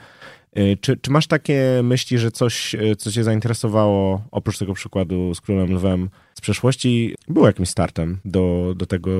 e, 0.53 0.77
czy, 0.77 0.97
czy 0.97 1.11
masz 1.11 1.27
takie 1.27 1.81
myśli, 1.83 2.17
że 2.17 2.31
coś, 2.31 2.75
co 2.97 3.11
cię 3.11 3.23
zainteresowało, 3.23 4.21
oprócz 4.31 4.57
tego 4.57 4.73
przykładu 4.73 5.35
z 5.35 5.41
Królem 5.41 5.73
Lwem 5.73 6.09
z 6.33 6.41
przeszłości, 6.41 7.15
było 7.27 7.47
jakimś 7.47 7.69
startem 7.69 8.19
do, 8.25 8.73
do 8.77 8.85
tego, 8.85 9.11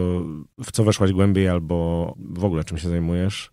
w 0.63 0.71
co 0.71 0.83
weszłaś 0.83 1.11
głębiej, 1.11 1.47
albo 1.47 2.13
w 2.19 2.45
ogóle 2.45 2.63
czym 2.63 2.77
się 2.77 2.89
zajmujesz? 2.89 3.51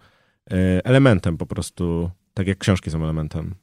E, 0.52 0.80
Elementem 0.86 1.36
po 1.38 1.46
prostu, 1.46 2.10
tak 2.34 2.46
jak 2.46 2.58
książki 2.58 2.90
są 2.90 3.02
elementem. 3.04 3.54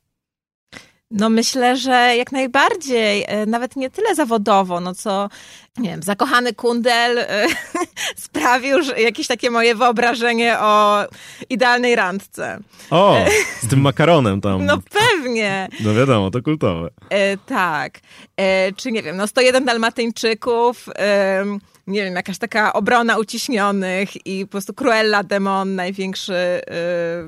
No 1.12 1.30
myślę, 1.30 1.78
że 1.78 2.13
jak 2.17 2.32
najbardziej, 2.32 3.23
e, 3.28 3.45
nawet 3.45 3.76
nie 3.76 3.89
tyle 3.89 4.15
zawodowo, 4.15 4.80
no 4.80 4.95
co, 4.95 5.30
nie 5.78 5.89
wiem, 5.89 6.04
zakochany 6.04 6.54
kundel 6.54 7.17
e, 7.19 7.47
sprawił 8.15 8.84
że 8.84 9.02
jakieś 9.02 9.28
takie 9.28 9.52
moje 9.52 9.76
wyobrażenie 9.76 10.60
o 10.60 11.04
idealnej 11.50 11.95
randce. 11.95 12.60
O, 12.89 13.17
z 13.62 13.67
tym 13.67 13.82
makaronem 13.82 14.41
tam. 14.41 14.65
No 14.65 14.78
pewnie, 14.91 15.67
No 15.84 15.93
wiadomo, 15.93 16.32
to 16.32 16.41
kultowe. 16.41 16.89
tak. 17.45 18.00
Czy 18.78 18.91
nie 18.91 19.04
wiem, 19.04 19.17
no 19.17 19.28
101 19.28 19.65
Dalmatyńczyków, 19.65 20.86
e, 21.00 21.45
nie 21.88 22.04
wiem, 22.04 22.15
jakaś 22.15 22.38
taka 22.38 22.73
obrona 22.73 23.17
uciśnionych 23.17 24.28
i 24.28 24.45
po 24.45 24.52
prostu 24.52 24.73
Cruella 24.73 25.23
Demon, 25.23 25.76
największy 25.76 26.34
e, 26.36 26.62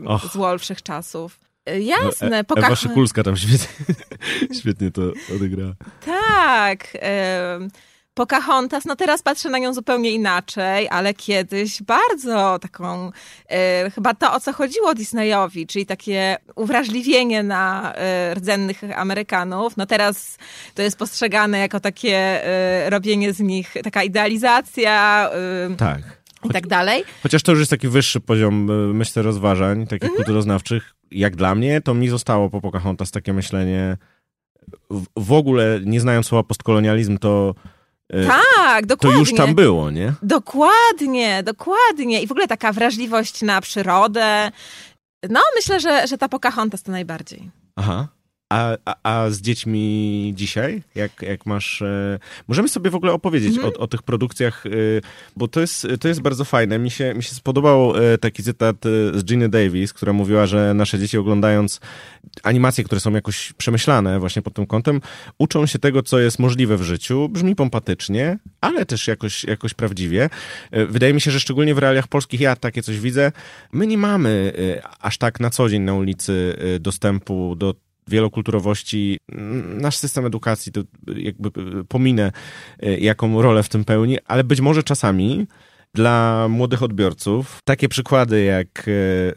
Och. 0.07 0.25
złol 0.33 0.59
wszechczasów. 0.59 1.39
E, 1.65 1.79
No, 1.79 1.85
Jasne, 1.85 2.39
e- 2.39 2.43
poka- 2.43 2.65
Ewa 2.65 2.75
Szykulska 2.75 3.23
tam 3.23 3.37
świetnie, 3.37 3.67
świetnie 4.59 4.91
to 4.91 5.01
odegrała. 5.35 5.73
Tak. 6.05 6.87
em, 6.93 7.69
Pocahontas, 8.19 8.85
no 8.85 8.95
teraz 8.95 9.21
patrzę 9.21 9.49
na 9.49 9.57
nią 9.57 9.73
zupełnie 9.73 10.11
inaczej, 10.11 10.87
ale 10.89 11.13
kiedyś 11.13 11.83
bardzo 11.83 12.59
taką, 12.59 13.11
e, 13.49 13.91
chyba 13.91 14.13
to 14.13 14.33
o 14.33 14.39
co 14.39 14.53
chodziło 14.53 14.93
Disneyowi, 14.93 15.67
czyli 15.67 15.85
takie 15.85 16.37
uwrażliwienie 16.55 17.43
na 17.43 17.93
e, 17.95 18.33
rdzennych 18.35 18.81
Amerykanów. 18.95 19.77
No 19.77 19.85
teraz 19.85 20.37
to 20.75 20.81
jest 20.81 20.97
postrzegane 20.97 21.59
jako 21.59 21.79
takie 21.79 22.17
e, 22.45 22.89
robienie 22.89 23.33
z 23.33 23.39
nich, 23.39 23.73
taka 23.83 24.03
idealizacja 24.03 25.29
e, 25.71 25.75
Tak. 25.75 25.99
i 26.43 26.49
tak 26.49 26.67
dalej. 26.67 27.03
Chociaż 27.23 27.43
to 27.43 27.51
już 27.51 27.59
jest 27.59 27.71
taki 27.71 27.87
wyższy 27.87 28.19
poziom, 28.19 28.69
y, 28.91 28.93
myślę, 28.93 29.21
rozważań, 29.21 29.87
takich 29.87 30.03
Mhm. 30.03 30.15
kulturoznawczych. 30.15 30.93
Jak 31.11 31.35
dla 31.35 31.55
mnie, 31.55 31.81
to 31.81 31.93
mi 31.93 32.09
zostało 32.09 32.49
po 32.49 32.61
Pocahontas 32.61 33.11
takie 33.11 33.33
myślenie, 33.33 33.97
w, 34.89 35.05
w 35.15 35.31
ogóle 35.31 35.79
nie 35.85 36.01
znając 36.01 36.27
słowa 36.27 36.43
postkolonializm, 36.43 37.17
to, 37.17 37.55
y, 38.13 38.27
Tak, 38.27 38.81
to 38.81 38.87
dokładnie. 38.87 39.19
już 39.19 39.33
tam 39.33 39.55
było, 39.55 39.91
nie? 39.91 40.13
Dokładnie, 40.21 41.43
dokładnie. 41.43 42.21
I 42.21 42.27
w 42.27 42.31
ogóle 42.31 42.47
taka 42.47 42.73
wrażliwość 42.73 43.41
na 43.41 43.61
przyrodę. 43.61 44.51
No, 45.29 45.39
myślę, 45.55 45.79
że, 45.79 46.07
że 46.07 46.17
ta 46.17 46.29
Pocahontas 46.29 46.83
to 46.83 46.91
najbardziej. 46.91 47.51
Aha. 47.75 48.07
A, 48.49 48.77
a, 48.85 48.95
a 49.03 49.29
z 49.29 49.41
dziećmi 49.41 50.33
dzisiaj? 50.35 50.83
Jak, 50.95 51.21
jak 51.21 51.45
masz... 51.45 51.81
E, 51.81 52.19
możemy 52.47 52.69
sobie 52.69 52.89
w 52.89 52.95
ogóle 52.95 53.13
opowiedzieć 53.13 53.55
Mhm. 53.55 53.73
o, 53.73 53.79
o 53.79 53.87
tych 53.87 54.03
produkcjach, 54.03 54.65
e, 54.65 54.69
bo 55.37 55.47
to 55.47 55.59
jest, 55.61 55.87
to 55.99 56.07
jest 56.07 56.21
bardzo 56.21 56.45
fajne. 56.45 56.79
Mi 56.79 56.91
się, 56.91 57.13
mi 57.13 57.23
się 57.23 57.35
spodobał 57.35 57.93
e, 57.97 58.17
taki 58.17 58.43
cytat 58.43 58.75
e, 58.85 59.19
z 59.19 59.23
Ginny 59.23 59.49
Davis, 59.49 59.93
która 59.93 60.13
mówiła, 60.13 60.45
że 60.45 60.73
nasze 60.73 60.99
dzieci 60.99 61.17
oglądając 61.17 61.79
animacje, 62.43 62.83
które 62.83 63.01
są 63.01 63.11
jakoś 63.13 63.53
przemyślane 63.53 64.19
właśnie 64.19 64.41
pod 64.41 64.53
tym 64.53 64.65
kątem, 64.65 65.01
uczą 65.37 65.65
się 65.65 65.79
tego, 65.79 66.03
co 66.03 66.19
jest 66.19 66.39
możliwe 66.39 66.77
w 66.77 66.83
życiu. 66.83 67.29
Brzmi 67.29 67.55
pompatycznie, 67.55 68.37
ale 68.61 68.85
też 68.85 69.07
jakoś, 69.07 69.43
jakoś 69.43 69.73
prawdziwie. 69.73 70.29
E, 70.71 70.85
Wydaje 70.85 71.13
mi 71.13 71.21
się, 71.21 71.31
że 71.31 71.39
szczególnie 71.39 71.75
w 71.75 71.77
realiach 71.77 72.07
polskich 72.07 72.39
ja 72.41 72.55
takie 72.55 72.83
coś 72.83 72.99
widzę. 72.99 73.31
My 73.71 73.87
nie 73.87 73.97
mamy 73.97 74.53
e, 74.79 74.87
aż 74.99 75.17
tak 75.17 75.39
na 75.39 75.49
co 75.49 75.69
dzień 75.69 75.81
na 75.81 75.93
ulicy 75.93 76.55
dostępu 76.79 77.55
do 77.55 77.88
wielokulturowości. 78.09 79.17
Nasz 79.75 79.97
system 79.97 80.25
edukacji 80.25 80.71
to 80.71 80.81
jakby 81.15 81.49
e, 81.49 81.83
pominę, 81.83 82.31
e, 82.79 82.97
jaką 82.97 83.41
rolę 83.41 83.63
w 83.63 83.69
tym 83.69 83.85
pełni, 83.85 84.17
ale 84.25 84.43
być 84.43 84.61
może 84.61 84.83
czasami 84.83 85.47
dla 85.93 86.47
młodych 86.49 86.83
odbiorców 86.83 87.59
takie 87.63 87.89
przykłady 87.89 88.43
jak 88.43 88.85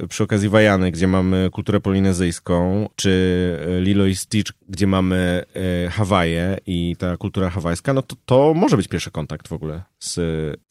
e, 0.00 0.06
przy 0.06 0.22
okazji 0.24 0.48
Wajany, 0.48 0.90
gdzie 0.90 1.08
mamy 1.08 1.48
kulturę 1.52 1.80
polinezyjską, 1.80 2.88
czy 2.96 3.58
Lilo 3.80 4.06
i 4.06 4.14
Stitch, 4.14 4.52
gdzie 4.68 4.86
mamy 4.86 5.44
Hawaje 5.90 6.58
i 6.66 6.96
ta 6.98 7.16
kultura 7.16 7.50
hawajska, 7.50 7.92
no 7.92 8.02
to 8.02 8.16
to 8.26 8.54
może 8.54 8.76
być 8.76 8.88
pierwszy 8.88 9.10
kontakt 9.10 9.48
w 9.48 9.52
ogóle 9.52 9.82
z 9.98 10.20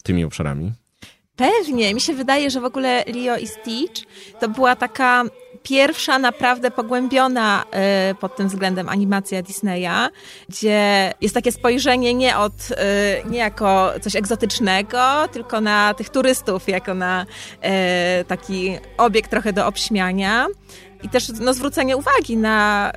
tymi 0.02 0.24
obszarami. 0.24 0.72
Pewnie. 1.36 1.94
Mi 1.94 2.00
się 2.00 2.14
wydaje, 2.14 2.50
że 2.50 2.60
w 2.60 2.64
ogóle 2.64 3.04
Leo 3.14 3.36
i 3.38 3.46
Stitch 3.46 4.02
to 4.40 4.48
była 4.48 4.76
taka 4.76 5.24
pierwsza 5.62 6.18
naprawdę 6.18 6.70
pogłębiona 6.70 7.64
y, 8.10 8.14
pod 8.14 8.36
tym 8.36 8.48
względem 8.48 8.88
animacja 8.88 9.42
Disneya, 9.42 10.10
gdzie 10.48 11.12
jest 11.20 11.34
takie 11.34 11.52
spojrzenie 11.52 12.14
nie 12.14 12.38
od, 12.38 12.52
y, 12.52 13.30
nie 13.30 13.38
jako 13.38 13.92
coś 14.00 14.16
egzotycznego, 14.16 15.28
tylko 15.32 15.60
na 15.60 15.94
tych 15.94 16.08
turystów, 16.08 16.68
jako 16.68 16.94
na 16.94 17.26
y, 18.22 18.24
taki 18.24 18.78
obiekt 18.98 19.30
trochę 19.30 19.52
do 19.52 19.66
obśmiania 19.66 20.46
i 21.02 21.08
też 21.08 21.28
no, 21.40 21.54
zwrócenie 21.54 21.96
uwagi 21.96 22.36
na, 22.36 22.92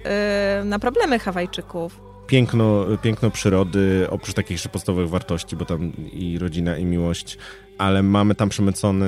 na 0.64 0.80
problemy 0.80 1.20
Hawajczyków. 1.20 2.06
Piękno, 2.28 2.86
piękno 3.02 3.32
przyrody, 3.32 4.08
oprócz 4.10 4.34
takich 4.34 4.52
jeszcze 4.52 4.70
podstawowych 4.70 5.10
wartości, 5.10 5.56
bo 5.56 5.66
tam 5.66 5.94
i 6.14 6.40
rodzina, 6.40 6.78
i 6.78 6.86
miłość, 6.86 7.38
ale 7.78 8.04
mamy 8.04 8.36
tam 8.36 8.50
przemycony 8.50 9.08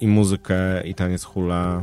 i 0.00 0.06
muzykę, 0.06 0.86
i 0.86 0.94
taniec 0.94 1.24
hula. 1.24 1.82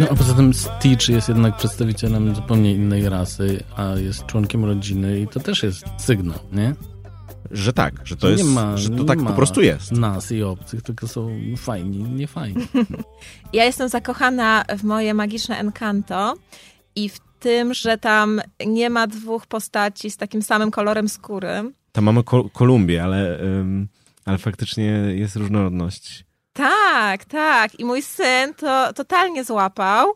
No 0.00 0.06
a 0.10 0.14
poza 0.14 0.34
tym 0.34 0.54
Stitch 0.54 1.08
jest 1.08 1.28
jednak 1.28 1.56
przedstawicielem 1.56 2.34
zupełnie 2.34 2.74
innej 2.74 3.08
rasy, 3.08 3.62
a 3.76 3.84
jest 3.84 4.26
członkiem 4.26 4.64
rodziny 4.64 5.20
i 5.20 5.28
to 5.28 5.40
też 5.40 5.62
jest 5.62 5.84
sygnał, 5.98 6.38
nie? 6.52 6.74
Że 7.50 7.72
tak, 7.72 7.94
że 8.04 8.16
to 8.16 8.30
jest, 8.30 8.44
nie 8.44 8.50
ma, 8.50 8.76
że 8.76 8.90
to 8.90 9.04
tak 9.04 9.18
ma 9.20 9.30
po 9.30 9.36
prostu 9.36 9.62
jest. 9.62 9.92
nas 9.92 10.32
i 10.32 10.42
obcych, 10.42 10.82
tylko 10.82 11.08
są 11.08 11.38
fajni, 11.56 11.98
nie 12.02 12.26
fajni. 12.26 12.66
Ja 13.52 13.64
jestem 13.64 13.88
zakochana 13.88 14.64
w 14.78 14.84
moje 14.84 15.14
magiczne 15.14 15.58
Encanto 15.58 16.34
i 16.96 17.08
w 17.08 17.18
tym, 17.40 17.74
że 17.74 17.98
tam 17.98 18.40
nie 18.66 18.90
ma 18.90 19.06
dwóch 19.06 19.46
postaci 19.46 20.10
z 20.10 20.16
takim 20.16 20.42
samym 20.42 20.70
kolorem 20.70 21.08
skóry. 21.08 21.72
Tam 21.92 22.04
mamy 22.04 22.20
Kol- 22.20 22.50
Kolumbię, 22.52 23.04
ale, 23.04 23.40
ym, 23.42 23.88
ale 24.24 24.38
faktycznie 24.38 24.84
jest 25.14 25.36
różnorodność. 25.36 26.24
Tak, 26.52 27.24
tak. 27.24 27.80
I 27.80 27.84
mój 27.84 28.02
syn 28.02 28.54
to 28.54 28.92
totalnie 28.92 29.44
złapał. 29.44 30.14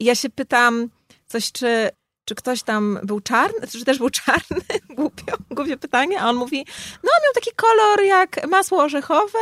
I 0.00 0.04
ja 0.04 0.14
się 0.14 0.30
pytam 0.30 0.88
coś, 1.26 1.52
czy, 1.52 1.90
czy 2.24 2.34
ktoś 2.34 2.62
tam 2.62 2.98
był 3.02 3.20
czarny, 3.20 3.66
czy 3.68 3.84
też 3.84 3.98
był 3.98 4.10
czarny? 4.10 4.60
Głupio, 4.96 5.36
głupie 5.50 5.76
pytanie. 5.76 6.20
A 6.20 6.28
on 6.28 6.36
mówi, 6.36 6.66
no 7.04 7.10
miał 7.24 7.32
taki 7.34 7.50
kolor 7.56 8.02
jak 8.02 8.48
masło 8.48 8.82
orzechowe 8.82 9.38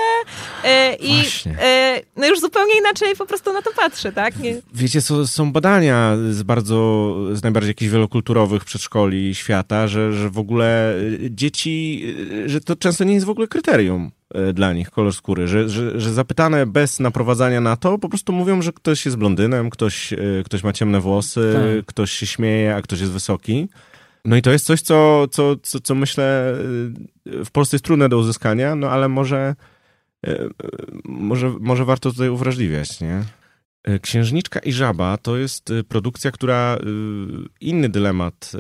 e, 0.65 0.97
i 0.97 1.23
e, 1.61 2.01
no 2.17 2.27
już 2.27 2.41
zupełnie 2.41 2.79
inaczej 2.79 3.17
po 3.17 3.27
prostu 3.27 3.53
na 3.53 3.63
to 3.63 3.71
patrzy, 3.73 4.13
tak? 4.13 4.39
Nie, 4.39 4.63
Wiecie, 4.75 5.03
co, 5.03 5.27
są 5.27 5.53
badania 5.53 6.17
z 6.31 6.43
bardzo, 6.43 7.15
z 7.33 7.43
najbardziej 7.43 7.71
jakichś 7.71 7.93
wielokulturowych 7.93 8.65
przedszkoli 8.65 9.35
świata, 9.35 9.89
że, 9.89 10.13
że 10.13 10.31
w 10.31 10.39
ogóle 10.39 10.95
y, 10.97 11.29
dzieci, 11.31 12.03
y, 12.45 12.49
że 12.49 12.61
to 12.61 12.77
często 12.77 13.05
nie 13.05 13.15
jest 13.15 13.27
w 13.27 13.31
ogóle 13.31 13.47
kryterium 13.47 14.11
dla 14.55 14.73
nich, 14.73 14.91
kolor 14.91 15.13
skóry, 15.13 15.49
że, 15.49 15.69
że, 15.69 16.01
że 16.01 16.13
zapytane 16.13 16.67
bez 16.67 17.01
naprowadzania 17.01 17.61
na 17.61 17.77
to, 17.77 17.99
po 17.99 18.09
prostu 18.09 18.33
mówią, 18.33 18.63
że 18.63 18.73
ktoś 18.73 19.05
jest 19.05 19.19
blondynem, 19.19 19.71
ktoś, 19.71 20.13
y, 20.13 20.43
ktoś 20.45 20.65
ma 20.65 20.73
ciemne 20.73 21.01
włosy, 21.01 21.53
Tak. 21.55 21.87
ktoś 21.87 22.11
się 22.11 22.27
śmieje, 22.27 22.77
a 22.77 22.83
ktoś 22.83 23.01
jest 23.01 23.13
wysoki. 23.13 23.69
No 24.25 24.37
i 24.37 24.43
to 24.43 24.51
jest 24.53 24.67
coś, 24.67 24.81
co, 24.81 25.27
co, 25.31 25.57
co, 25.63 25.81
co 25.81 25.95
myślę 25.95 26.55
y, 27.27 27.45
w 27.45 27.51
Polsce 27.51 27.75
jest 27.77 27.85
trudne 27.85 28.09
do 28.09 28.19
uzyskania, 28.19 28.75
no 28.75 28.91
ale 28.91 29.09
może, 29.09 29.55
może, 31.05 31.53
może 31.61 31.85
warto 31.85 32.11
tutaj 32.11 32.29
uwrażliwiać, 32.29 33.01
nie? 33.01 33.23
Y, 33.91 34.01
Księżniczka 34.01 34.61
i 34.61 34.73
Żaba 34.73 35.17
to 35.17 35.37
jest 35.37 35.71
y, 35.71 35.85
produkcja, 35.85 36.31
która 36.31 36.77
y, 36.77 36.87
inny 37.61 37.89
dylemat 37.89 38.53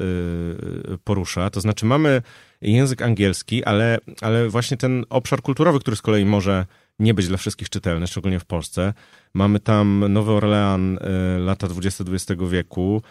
porusza. 1.04 1.50
To 1.50 1.60
znaczy 1.60 1.86
mamy 1.86 2.22
język 2.60 3.02
angielski, 3.02 3.64
ale, 3.64 3.98
ale 4.20 4.48
właśnie 4.48 4.76
ten 4.76 5.04
obszar 5.10 5.42
kulturowy, 5.42 5.80
który 5.80 5.96
z 5.96 6.02
kolei 6.02 6.24
może 6.24 6.66
nie 6.98 7.14
być 7.14 7.28
dla 7.28 7.36
wszystkich 7.36 7.68
czytelny, 7.68 8.06
szczególnie 8.06 8.40
w 8.40 8.44
Polsce. 8.44 8.94
Mamy 9.34 9.60
tam 9.60 10.04
Nowy 10.08 10.32
Orlean, 10.32 10.98
lata 11.38 11.66
XX 11.82 12.42
wieku, 12.50 13.02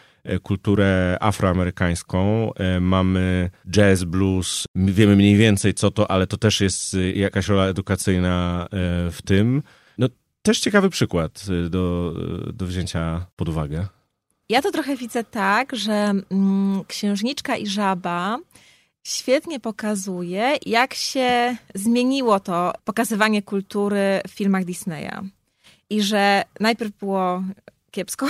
kulturę 0.44 1.18
afroamerykańską, 1.20 2.52
mamy 2.82 3.50
jazz, 3.70 4.04
blues, 4.04 4.66
wiemy 4.76 5.16
mniej 5.16 5.36
więcej 5.36 5.74
co 5.74 5.92
to, 5.92 6.12
ale 6.12 6.28
to 6.28 6.38
też 6.38 6.62
jest 6.62 6.98
jakaś 7.14 7.48
rola 7.48 7.66
edukacyjna 7.66 8.68
w 9.12 9.18
tym. 9.26 9.62
Też 10.46 10.60
ciekawy 10.60 10.90
przykład 10.90 11.46
y, 11.66 11.70
do, 11.70 12.14
do 12.54 12.66
wzięcia 12.66 13.26
pod 13.36 13.50
uwagę. 13.50 13.88
Ja 14.50 14.62
to 14.62 14.72
trochę 14.72 14.96
widzę 14.96 15.24
tak, 15.24 15.76
że 15.76 16.12
mm, 16.32 16.84
księżniczka 16.88 17.58
i 17.58 17.68
żaba 17.68 18.38
świetnie 19.04 19.60
pokazuje, 19.60 20.58
jak 20.66 20.94
się 20.94 21.56
zmieniło 21.76 22.40
to 22.40 22.74
pokazywanie 22.84 23.42
kultury 23.42 24.22
w 24.28 24.32
filmach 24.32 24.66
Disneya. 24.66 25.12
I 25.90 26.02
że 26.02 26.44
najpierw 26.60 26.92
było 27.00 27.44
kiepsko. 27.92 28.28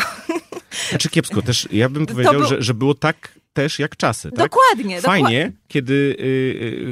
Znaczy 0.90 1.10
kiepsko, 1.10 1.42
też 1.42 1.68
ja 1.72 1.90
bym 1.90 2.06
powiedział, 2.06 2.34
był- 2.34 2.48
że, 2.48 2.62
że 2.62 2.74
było 2.74 2.94
tak 2.94 3.40
też 3.56 3.80
jak 3.80 3.98
czasy. 3.98 4.32
Tak? 4.32 4.40
Dokładnie, 4.40 5.02
Fajnie, 5.02 5.52
kiedy 5.68 5.94
y, 5.94 6.24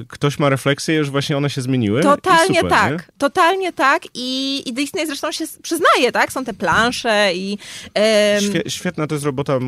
y, 0.01 0.05
ktoś 0.07 0.39
ma 0.39 0.49
refleksję, 0.49 1.05
że 1.05 1.11
właśnie 1.11 1.37
one 1.37 1.49
się 1.49 1.61
zmieniły. 1.61 2.01
Totalnie 2.01 2.55
super, 2.55 2.69
tak, 2.71 2.91
Nie? 2.91 2.99
totalnie 3.17 3.73
tak 3.73 4.03
i, 4.13 4.61
i 4.69 4.73
Disney 4.73 5.07
zresztą 5.07 5.31
się 5.31 5.45
przyznaje, 5.61 6.11
tak? 6.11 6.31
Są 6.31 6.45
te 6.45 6.53
plansze 6.53 7.31
i... 7.35 7.57
em, 7.93 8.41
Świe, 8.41 8.63
świetna 8.67 9.07
to 9.07 9.15
jest 9.15 9.25
robota, 9.25 9.59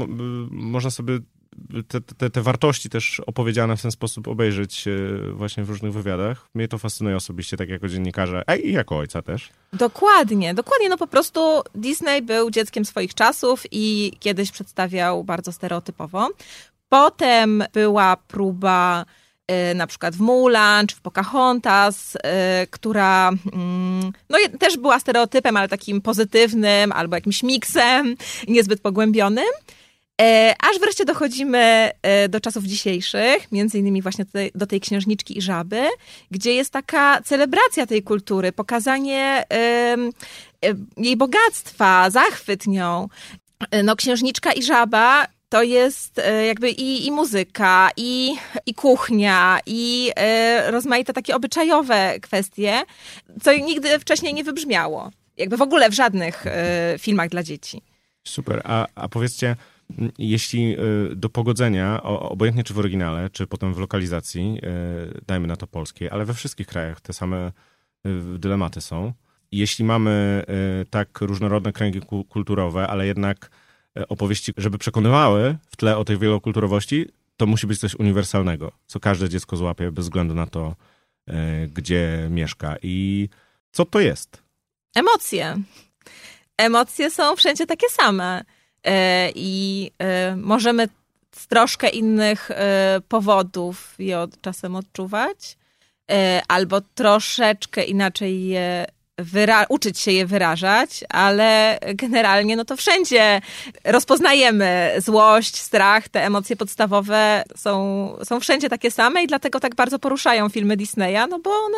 można 0.52 0.90
sobie 0.92 1.20
te, 1.88 2.02
te, 2.02 2.30
te 2.30 2.42
wartości 2.42 2.90
też 2.90 3.20
opowiedziane 3.26 3.78
w 3.78 3.82
ten 3.82 3.92
sposób 3.92 4.28
obejrzeć 4.28 4.88
y, 4.88 5.20
właśnie 5.34 5.64
w 5.64 5.70
różnych 5.70 5.94
wywiadach. 5.94 6.50
Mnie 6.54 6.68
to 6.68 6.78
fascynuje 6.78 7.16
osobiście, 7.16 7.58
tak 7.58 7.70
jako 7.70 7.88
dziennikarza, 7.88 8.42
a 8.48 8.56
i 8.56 8.72
jako 8.72 8.98
ojca 8.98 9.22
też. 9.22 9.50
Dokładnie, 9.74 10.54
dokładnie. 10.54 10.90
No 10.90 10.98
po 10.98 11.08
prostu 11.08 11.62
Disney 11.76 12.22
był 12.22 12.52
dzieckiem 12.52 12.86
swoich 12.86 13.14
czasów 13.14 13.64
i 13.72 14.14
kiedyś 14.20 14.52
przedstawiał 14.52 15.24
bardzo 15.24 15.52
stereotypowo. 15.52 16.30
Potem 16.96 17.64
była 17.74 18.18
próba 18.18 19.06
y, 19.72 19.76
na 19.76 19.88
przykład 19.88 20.16
w 20.16 20.20
Mulan 20.20 20.88
czy 20.88 20.96
w 20.96 21.02
Pocahontas, 21.02 22.16
y, 22.16 22.20
która 22.68 23.32
mm, 23.54 24.12
no, 24.30 24.38
też 24.60 24.78
była 24.78 25.00
stereotypem, 25.00 25.58
ale 25.58 25.68
takim 25.68 26.02
pozytywnym 26.02 26.92
albo 26.92 27.16
jakimś 27.16 27.44
miksem, 27.44 28.16
niezbyt 28.48 28.82
pogłębionym. 28.82 29.46
E, 30.22 30.54
aż 30.60 30.80
wreszcie 30.80 31.06
dochodzimy 31.06 31.92
e, 32.02 32.30
do 32.30 32.40
czasów 32.40 32.64
dzisiejszych, 32.64 33.52
między 33.52 33.80
innymi 33.80 34.02
właśnie 34.02 34.26
do 34.56 34.68
tej, 34.68 34.82
księżniczki 34.82 35.38
i 35.38 35.42
żaby, 35.42 35.88
gdzie 36.32 36.54
jest 36.54 36.74
taka 36.74 37.22
celebracja 37.22 37.86
tej 37.86 38.04
kultury, 38.04 38.52
pokazanie 38.52 39.44
e, 39.54 39.98
jej 40.98 41.18
bogactwa, 41.18 42.10
zachwyt 42.10 42.68
nią. 42.68 43.08
E, 43.72 43.84
No, 43.84 43.96
księżniczka 43.96 44.54
i 44.54 44.64
żaba 44.64 45.35
to 45.56 45.64
jest 45.64 46.20
e, 46.20 46.46
jakby 46.46 46.70
i, 46.70 47.08
i 47.08 47.12
muzyka, 47.12 47.90
i, 47.98 48.36
i 48.66 48.74
kuchnia, 48.74 49.60
i 49.66 50.12
e, 50.16 50.72
rozmaite 50.72 51.14
takie 51.14 51.36
obyczajowe 51.36 52.20
kwestie, 52.22 52.82
co 53.42 53.54
nigdy 53.54 54.00
wcześniej 54.00 54.34
nie 54.34 54.44
wybrzmiało. 54.44 55.12
Jakby 55.38 55.58
w 55.58 55.62
ogóle 55.62 55.90
w 55.90 55.94
żadnych 55.94 56.48
e, 56.48 56.96
filmach 57.00 57.30
dla 57.30 57.44
dzieci. 57.44 57.82
Super, 58.24 58.62
a, 58.64 58.88
a 58.96 59.10
powiedzcie, 59.10 59.56
jeśli 60.18 60.78
do 61.16 61.30
pogodzenia, 61.30 62.04
obojętnie 62.04 62.64
czy 62.64 62.74
w 62.74 62.80
oryginale, 62.80 63.30
czy 63.30 63.48
potem 63.48 63.74
w 63.74 63.80
lokalizacji, 63.80 64.62
dajmy 65.28 65.48
na 65.48 65.56
to 65.56 65.68
polskiej, 65.68 66.10
ale 66.10 66.26
we 66.26 66.34
wszystkich 66.34 66.68
krajach 66.68 67.02
te 67.02 67.14
same 67.14 67.52
dylematy 68.38 68.82
są. 68.82 69.14
Jeśli 69.52 69.86
mamy 69.86 70.44
tak 70.90 71.22
różnorodne 71.22 71.74
kręgi 71.74 72.02
ku- 72.02 72.24
kulturowe, 72.24 72.88
ale 72.88 73.08
jednak 73.08 73.50
opowieści, 74.10 74.54
żeby 74.58 74.78
przekonywały 74.78 75.58
w 75.70 75.76
tle 75.78 75.98
o 75.98 76.06
tej 76.06 76.18
wielokulturowości, 76.18 77.06
to 77.38 77.46
musi 77.46 77.68
być 77.68 77.80
coś 77.80 77.96
uniwersalnego, 77.96 78.72
co 78.88 79.00
każde 79.00 79.30
dziecko 79.30 79.58
złapie 79.58 79.92
bez 79.92 80.06
względu 80.06 80.34
na 80.34 80.48
to, 80.48 80.76
y, 81.30 81.34
gdzie 81.68 82.28
mieszka. 82.30 82.76
I 82.82 83.30
co 83.72 83.86
to 83.86 84.00
jest? 84.00 84.44
Emocje. 84.96 85.58
Emocje 86.58 87.12
są 87.12 87.36
wszędzie 87.36 87.66
takie 87.66 87.90
same. 87.90 88.44
E, 88.84 89.32
I 89.36 89.92
e, 90.00 90.36
możemy 90.36 90.88
z 91.36 91.48
troszkę 91.48 91.90
innych 91.90 92.52
e, 92.52 93.02
powodów 93.08 93.96
je 94.00 94.28
czasem 94.42 94.76
odczuwać, 94.76 95.58
e, 96.12 96.42
albo 96.48 96.82
troszeczkę 96.82 97.84
inaczej 97.84 98.48
je 98.48 98.86
wyra- 99.18 99.66
uczyć 99.70 100.00
się 100.00 100.12
je 100.12 100.26
wyrażać, 100.26 101.04
ale 101.10 101.80
generalnie 101.94 102.56
no 102.56 102.66
to 102.66 102.78
wszędzie 102.78 103.42
rozpoznajemy 103.84 104.92
złość, 104.98 105.56
strach, 105.56 106.10
te 106.10 106.26
emocje 106.26 106.56
podstawowe 106.56 107.44
są, 107.56 108.16
są 108.24 108.40
wszędzie 108.40 108.70
takie 108.70 108.92
same 108.92 109.24
i 109.24 109.28
dlatego 109.28 109.60
tak 109.60 109.76
bardzo 109.76 110.00
poruszają 110.00 110.50
filmy 110.50 110.78
Disneya, 110.78 111.28
no 111.30 111.40
bo 111.40 111.52
one 111.52 111.78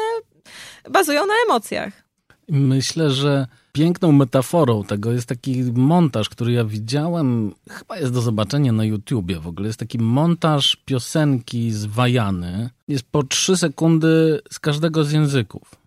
bazują 0.89 1.25
na 1.25 1.33
emocjach. 1.47 2.07
Myślę, 2.49 3.11
że 3.11 3.47
piękną 3.71 4.11
metaforą 4.11 4.83
tego 4.83 5.11
jest 5.11 5.27
taki 5.27 5.63
montaż, 5.63 6.29
który 6.29 6.51
ja 6.51 6.65
widziałem, 6.65 7.53
chyba 7.69 7.97
jest 7.97 8.13
do 8.13 8.21
zobaczenia 8.21 8.71
na 8.71 8.85
YouTubie 8.85 9.39
w 9.39 9.47
ogóle. 9.47 9.67
Jest 9.67 9.79
taki 9.79 9.99
montaż 9.99 10.77
piosenki 10.85 11.71
z 11.71 11.85
Wajany. 11.85 12.69
Jest 12.87 13.03
po 13.11 13.23
trzy 13.23 13.57
sekundy 13.57 14.41
z 14.51 14.59
każdego 14.59 15.03
z 15.03 15.11
języków. 15.11 15.86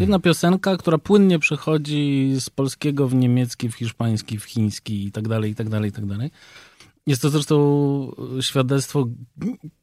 Jedna 0.00 0.18
piosenka, 0.18 0.76
która 0.76 0.98
płynnie 0.98 1.38
przechodzi 1.38 2.34
z 2.40 2.50
polskiego 2.50 3.08
w 3.08 3.14
niemiecki, 3.14 3.68
w 3.68 3.74
hiszpański, 3.74 4.38
w 4.38 4.44
chiński 4.44 5.04
i 5.04 5.12
tak 5.12 5.28
dalej, 5.28 5.50
i 5.50 5.54
tak 5.54 5.68
dalej, 5.68 5.90
i 5.90 5.92
tak 5.92 6.06
dalej. 6.06 6.30
Jest 7.06 7.22
to 7.22 7.30
zresztą 7.30 7.56
świadectwo 8.40 9.06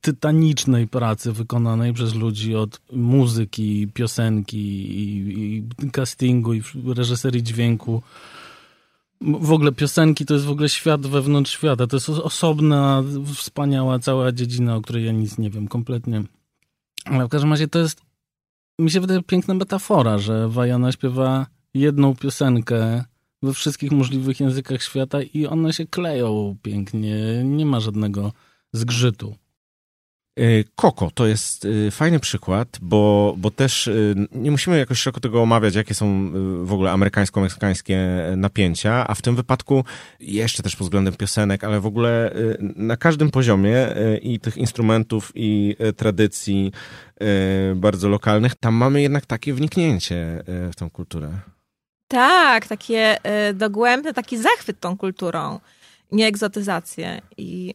tytanicznej 0.02 0.88
pracy 0.88 1.32
wykonanej 1.32 1.94
przez 1.94 2.16
ludzi 2.16 2.56
od 2.56 2.82
muzyki, 2.92 3.88
piosenki 3.94 4.58
i, 5.00 5.58
i 5.58 5.92
castingu 5.92 6.54
i 6.54 6.62
reżyserii 6.96 7.44
dźwięku. 7.44 8.02
W 9.22 9.52
ogóle 9.52 9.72
piosenki 9.72 10.26
to 10.26 10.34
jest 10.34 10.46
w 10.46 10.50
ogóle 10.50 10.70
świat 10.70 11.08
wewnątrz 11.08 11.52
świata. 11.52 11.88
To 11.88 11.96
jest 11.96 12.10
osobna, 12.10 13.04
wspaniała 13.36 14.00
cała 14.00 14.32
dziedzina, 14.32 14.76
o 14.76 14.82
której 14.82 15.06
ja 15.06 15.12
nic 15.12 15.38
nie 15.38 15.50
wiem 15.50 15.68
kompletnie. 15.68 16.24
Ale 17.06 17.26
w 17.26 17.30
każdym 17.30 17.52
razie 17.52 17.68
to 17.68 17.80
jest, 17.80 18.02
mi 18.80 18.92
się 18.92 19.02
wydaje, 19.02 19.24
piękna 19.24 19.54
metafora, 19.54 20.18
że 20.18 20.50
Wajana 20.50 20.92
śpiewa 20.92 21.48
jedną 21.74 22.16
piosenkę 22.16 23.04
we 23.44 23.54
wszystkich 23.54 23.92
możliwych 23.92 24.40
językach 24.40 24.84
świata 24.84 25.22
i 25.22 25.46
one 25.46 25.74
się 25.74 25.86
kleją 25.86 26.56
pięknie. 26.62 27.44
Nie 27.44 27.66
ma 27.66 27.80
żadnego 27.80 28.32
zgrzytu. 28.74 29.36
Y, 30.40 30.66
Koko 30.76 31.12
to 31.14 31.28
jest 31.28 31.66
y, 31.66 31.92
fajny 31.92 32.20
przykład, 32.20 32.68
bo, 32.82 33.36
bo 33.38 33.52
też 33.52 33.88
y, 33.88 34.16
nie 34.32 34.52
musimy 34.52 34.78
jakoś 34.78 35.00
szeroko 35.00 35.20
tego 35.20 35.42
omawiać, 35.42 35.76
jakie 35.76 35.94
są 35.94 36.32
w 36.66 36.74
ogóle 36.74 36.92
amerykańsko-meksykańskie 36.92 37.98
napięcia, 38.38 39.08
a 39.08 39.16
w 39.16 39.22
tym 39.22 39.36
wypadku 39.36 39.84
jeszcze 40.20 40.64
też 40.64 40.76
pod 40.76 40.88
względem 40.88 41.16
piosenek, 41.16 41.64
ale 41.64 41.80
w 41.80 41.86
ogóle 41.86 42.34
na 42.60 42.98
każdym 42.98 43.32
poziomie 43.32 43.88
i 44.22 44.40
tych 44.40 44.58
instrumentów, 44.58 45.32
i 45.36 45.76
tradycji 45.98 46.72
bardzo 47.76 48.10
lokalnych, 48.10 48.56
tam 48.56 48.74
mamy 48.74 49.02
jednak 49.02 49.26
takie 49.26 49.54
wniknięcie 49.54 50.44
w 50.48 50.76
tą 50.76 50.90
kulturę. 50.90 51.32
Tak, 52.08 52.68
takie 52.68 53.18
dogłębne, 53.54 54.14
taki 54.14 54.38
zachwyt 54.38 54.80
tą 54.80 54.98
kulturą, 54.98 55.60
nie 56.14 56.28
egzotyzację. 56.28 57.22
I, 57.38 57.74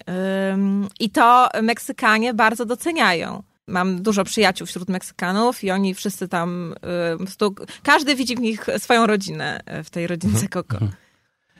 ym, 0.53 0.89
I 1.01 1.11
to 1.11 1.49
Meksykanie 1.63 2.35
bardzo 2.35 2.65
doceniają. 2.65 3.43
Mam 3.67 4.03
dużo 4.03 4.25
przyjaciół 4.25 4.67
wśród 4.67 4.89
Meksykanów 4.89 5.65
i 5.65 5.71
oni 5.71 5.95
wszyscy 5.95 6.29
tam, 6.29 6.75
y, 7.15 7.19
po 7.19 7.25
prostu, 7.25 7.55
każdy 7.83 8.15
widzi 8.15 8.37
w 8.37 8.41
nich 8.41 8.67
swoją 8.79 9.07
rodzinę, 9.07 9.61
y, 9.81 9.85
w 9.85 9.91
tej 9.91 10.07
rodzince 10.07 10.49
Koko. 10.49 10.79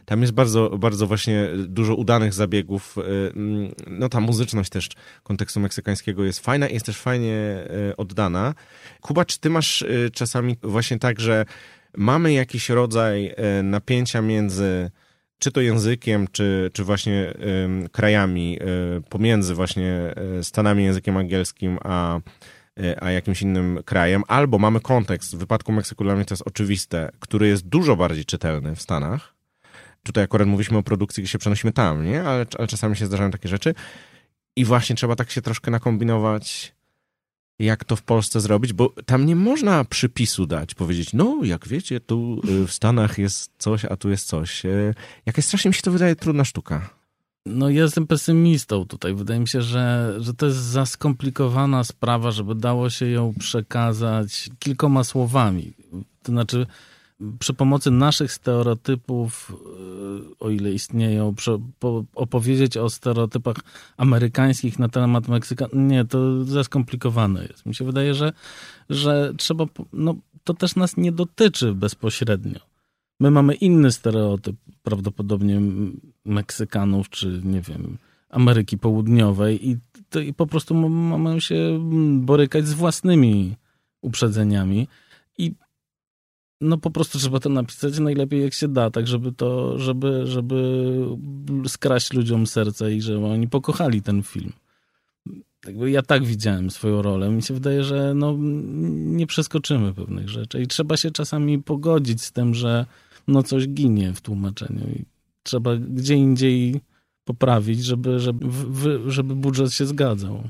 Tam 0.05 0.21
jest 0.21 0.33
bardzo, 0.33 0.71
bardzo 0.79 1.07
właśnie 1.07 1.49
dużo 1.57 1.95
udanych 1.95 2.35
zabiegów. 2.35 2.99
y, 2.99 3.33
No 3.87 4.09
ta 4.09 4.21
muzyczność 4.21 4.71
też 4.71 4.89
kontekstu 5.23 5.61
meksykańskiego 5.61 6.25
jest 6.25 6.41
fajna 6.41 6.69
i 6.69 6.75
jest 6.75 6.87
też 6.87 6.99
fajnie 6.99 7.67
y, 7.91 7.97
oddana. 7.97 8.55
Kuba, 9.01 9.25
czy 9.25 9.41
ty 9.41 9.51
masz 9.51 9.85
czasami 10.13 10.57
właśnie 10.63 10.99
tak, 10.99 11.21
że 11.21 11.45
mamy 11.97 12.33
jakiś 12.33 12.69
rodzaj 12.69 13.35
napięcia 13.63 14.23
między 14.23 14.91
czy 15.39 15.53
to 15.53 15.61
językiem, 15.61 16.29
czy, 16.33 16.71
czy 16.73 16.85
właśnie 16.85 17.35
ym, 17.65 17.89
krajami, 17.89 18.59
y, 18.99 19.01
pomiędzy 19.09 19.55
właśnie 19.55 20.15
y, 20.39 20.45
Stanami, 20.45 20.85
językiem 20.85 21.17
angielskim, 21.17 21.79
a, 21.85 22.21
y, 22.81 23.01
a 23.01 23.11
jakimś 23.11 23.43
innym 23.43 23.79
krajem, 23.85 24.23
albo 24.29 24.59
mamy 24.59 24.81
kontekst, 24.81 25.37
w 25.37 25.39
wypadku 25.39 25.73
Meksyku 25.73 26.05
dla 26.05 26.15
mnie 26.15 26.25
to 26.25 26.35
jest 26.35 26.47
oczywiste, 26.47 27.11
który 27.21 27.49
jest 27.49 27.67
dużo 27.69 27.97
bardziej 27.97 28.25
czytelny 28.25 28.77
w 28.77 28.83
Stanach, 28.83 29.35
tutaj 30.03 30.25
akurat 30.25 30.49
mówiliśmy 30.49 30.79
o 30.79 30.83
produkcji, 30.83 31.23
gdzie 31.23 31.33
się 31.33 31.39
przenosimy 31.39 31.73
tam, 31.73 32.05
nie? 32.05 32.23
Ale, 32.23 32.47
ale 32.59 32.69
czasami 32.69 32.97
się 32.97 33.07
zdarzają 33.07 33.31
takie 33.31 33.49
rzeczy. 33.49 33.75
I 34.57 34.65
właśnie 34.65 34.97
trzeba 34.97 35.17
tak 35.17 35.31
się 35.31 35.43
troszkę 35.43 35.71
nakombinować, 35.71 36.75
jak 37.59 37.85
to 37.85 37.97
w 37.97 38.03
Polsce 38.03 38.41
zrobić, 38.41 38.73
bo 38.73 38.95
tam 39.07 39.27
nie 39.27 39.37
można 39.37 39.85
przypisu 39.85 40.47
dać, 40.47 40.75
powiedzieć, 40.75 41.13
no 41.13 41.41
jak 41.43 41.69
wiecie, 41.69 42.01
tu 42.01 42.41
y, 42.63 42.67
w 42.67 42.73
Stanach 42.73 43.19
jest 43.19 43.51
coś, 43.59 43.85
a 43.85 43.97
tu 43.97 44.11
jest 44.11 44.27
coś. 44.27 44.65
Y, 44.65 44.95
Jakaś 45.27 45.45
strasznie 45.45 45.69
mi 45.69 45.75
się 45.75 45.83
to 45.83 45.91
wydaje 45.91 46.17
trudna 46.17 46.45
sztuka. 46.45 46.91
No 47.47 47.71
ja 47.71 47.83
jestem 47.83 48.07
pesymistą 48.07 48.85
tutaj. 48.85 49.15
Wydaje 49.15 49.41
mi 49.41 49.49
się, 49.49 49.63
że, 49.63 50.15
że 50.19 50.35
to 50.35 50.47
jest 50.47 50.59
za 50.59 50.87
skomplikowana 50.87 51.85
sprawa, 51.85 52.31
żeby 52.31 52.55
dało 52.55 52.91
się 52.91 53.07
ją 53.07 53.35
przekazać 53.39 54.51
kilkoma 54.59 55.05
słowami. 55.05 55.73
To 56.23 56.33
znaczy 56.33 56.67
przy 57.39 57.55
pomocy 57.55 57.91
naszych 57.91 58.33
stereotypów, 58.33 59.53
y, 60.31 60.39
o 60.39 60.51
ile 60.51 60.73
istnieją, 60.73 61.35
opowiedzieć 62.15 62.77
o 62.77 62.91
stereotypach 62.91 63.57
amerykańskich 63.97 64.79
na 64.79 64.89
temat 64.89 65.29
Meksyka, 65.29 65.67
nie, 65.73 66.05
to 66.05 66.45
za 66.45 66.65
skomplikowane 66.65 67.43
jest. 67.43 67.67
Mi 67.67 67.75
się 67.75 67.85
wydaje, 67.85 68.15
że, 68.15 68.33
że 68.91 69.33
trzeba, 69.37 69.65
no 69.93 70.15
to 70.45 70.55
też 70.55 70.77
nas 70.77 70.97
nie 70.97 71.13
dotyczy 71.13 71.75
bezpośrednio. 71.75 72.61
My 73.21 73.31
mamy 73.31 73.55
inny 73.55 73.93
stereotyp 73.93 74.57
prawdopodobnie 74.83 75.61
Meksykanów, 76.25 77.11
czy 77.11 77.41
nie 77.45 77.61
wiem, 77.61 77.99
Ameryki 78.31 78.79
Południowej 78.79 79.69
i, 79.69 79.77
to, 80.11 80.21
i 80.21 80.35
po 80.35 80.47
prostu 80.47 80.75
mamy 80.89 81.41
się 81.41 81.79
borykać 82.21 82.67
z 82.67 82.73
własnymi 82.73 83.57
uprzedzeniami 84.01 84.89
no 86.61 86.79
po 86.79 86.91
prostu 86.91 87.19
trzeba 87.19 87.41
to 87.41 87.49
napisać 87.49 87.99
najlepiej 87.99 88.43
jak 88.43 88.55
się 88.55 88.69
da, 88.69 88.91
tak 88.91 89.07
żeby 89.07 89.33
to, 89.33 89.79
żeby, 89.79 90.27
żeby 90.27 90.93
skraść 91.67 92.13
ludziom 92.13 92.47
serce 92.47 92.95
i 92.95 93.03
żeby 93.03 93.27
oni 93.27 93.49
pokochali 93.49 94.03
ten 94.03 94.23
film. 94.23 94.53
Ja 95.87 96.03
tak 96.03 96.25
widziałem 96.25 96.71
swoją 96.71 97.03
rolę. 97.03 97.31
Mi 97.31 97.43
się 97.43 97.55
wydaje, 97.55 97.85
że 97.85 98.15
no, 98.15 98.37
nie 98.89 99.27
przeskoczymy 99.27 99.95
pewnych 99.95 100.29
rzeczy 100.29 100.63
i 100.63 100.67
trzeba 100.67 100.97
się 100.97 101.11
czasami 101.11 101.63
pogodzić 101.63 102.23
z 102.23 102.33
tym, 102.33 102.55
że 102.55 102.87
no 103.29 103.43
coś 103.43 103.69
ginie 103.69 104.13
w 104.13 104.21
tłumaczeniu 104.21 104.89
i 104.89 105.05
trzeba 105.43 105.77
gdzie 105.77 106.15
indziej 106.15 106.81
poprawić, 107.25 107.85
żeby, 107.85 108.21
żeby, 108.21 108.49
żeby 109.07 109.35
budżet 109.35 109.73
się 109.73 109.87
zgadzał. 109.87 110.49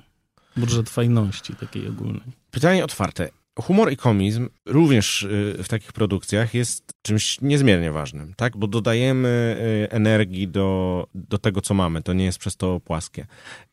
Budżet 0.57 0.90
fajności 0.90 1.55
takiej 1.55 1.88
ogólnej. 1.88 2.33
Pytanie 2.51 2.85
otwarte. 2.85 3.29
Humor 3.62 3.92
i 3.92 3.97
komizm 3.97 4.49
również 4.66 5.23
y, 5.23 5.62
w 5.62 5.68
takich 5.68 5.92
produkcjach 5.92 6.55
jest 6.55 6.92
czymś 7.03 7.40
niezmiernie 7.40 7.92
ważnym, 7.92 8.35
tak? 8.37 8.57
Bo 8.57 8.66
dodajemy 8.66 9.57
y, 9.85 9.90
energii 9.90 10.49
do, 10.49 11.07
do 11.14 11.38
tego, 11.38 11.61
co 11.61 11.75
mamy. 11.75 12.03
To 12.03 12.12
nie 12.12 12.25
jest 12.25 12.38
przez 12.38 12.57
to 12.57 12.81
płaskie. 12.81 13.27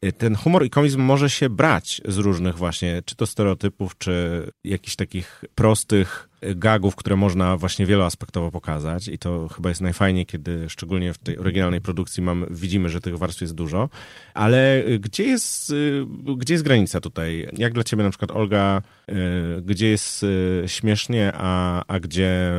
Y, 0.06 0.14
Ten 0.14 0.36
humor 0.36 0.66
i 0.66 0.70
komizm 0.70 1.02
może 1.02 1.30
się 1.30 1.50
brać 1.50 2.02
z 2.06 2.18
różnych 2.18 2.58
właśnie, 2.58 3.02
czy 3.06 3.16
to 3.16 3.26
stereotypów, 3.26 3.98
czy 3.98 4.46
jakichś 4.64 4.96
takich 4.96 5.44
prostych 5.56 6.30
gagów, 6.42 6.96
które 6.96 7.16
można 7.16 7.58
właśnie 7.58 7.86
wieloaspektowo 7.86 8.52
pokazać 8.52 9.08
i 9.08 9.18
to 9.18 9.48
chyba 9.48 9.70
jest 9.70 9.82
najfajniej, 9.82 10.26
kiedy 10.26 10.70
szczególnie 10.70 11.14
w 11.14 11.18
tej 11.18 11.38
oryginalnej 11.38 11.82
produkcji 11.82 12.24
mamy, 12.24 12.48
widzimy, 12.50 12.90
że 12.90 13.02
tych 13.02 13.18
warstw 13.18 13.42
jest 13.42 13.56
dużo. 13.56 13.90
Ale 14.34 14.84
y, 14.88 15.00
gdzie 15.00 15.24
jest, 15.24 15.70
y, 15.70 16.06
gdzie 16.38 16.54
jest 16.54 16.64
granica 16.64 17.02
tutaj? 17.02 17.48
Jak 17.58 17.74
dla 17.74 17.84
ciebie 17.84 18.04
na 18.04 18.10
przykład, 18.10 18.32
Olga, 18.32 18.82
y, 19.10 19.14
gdzie 19.62 19.90
jest 19.90 20.24
y, 20.24 20.64
śmiesznie, 20.68 21.32
a, 21.34 21.84
a 21.88 22.00
gdzie 22.00 22.52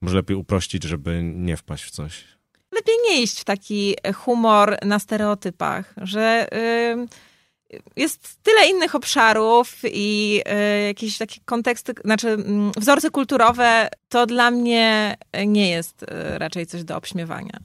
może 0.00 0.16
lepiej 0.16 0.36
uprościć, 0.36 0.84
żeby 0.84 1.22
nie 1.22 1.56
wpaść 1.56 1.84
w 1.84 1.90
coś? 1.90 2.24
lepiej 2.72 2.94
nie 3.08 3.22
iść 3.22 3.40
w 3.40 3.44
taki 3.44 3.96
humor 4.14 4.76
na 4.84 4.98
stereotypach, 4.98 5.94
że 5.96 6.48
y, 6.54 7.29
jest 7.96 8.42
tyle 8.42 8.68
innych 8.68 8.94
obszarów 8.94 9.76
i 9.84 10.40
y, 10.82 10.86
jakieś 10.86 11.18
takie 11.18 11.40
konteksty, 11.44 11.94
znaczy 12.04 12.28
mm, 12.28 12.72
wzorce 12.76 13.10
kulturowe, 13.10 13.88
to 14.08 14.26
dla 14.26 14.50
mnie 14.50 15.16
nie 15.46 15.70
jest 15.70 16.02
y, 16.02 16.06
raczej 16.38 16.66
coś 16.66 16.84
do 16.84 16.96
obśmiewania. 16.96 17.60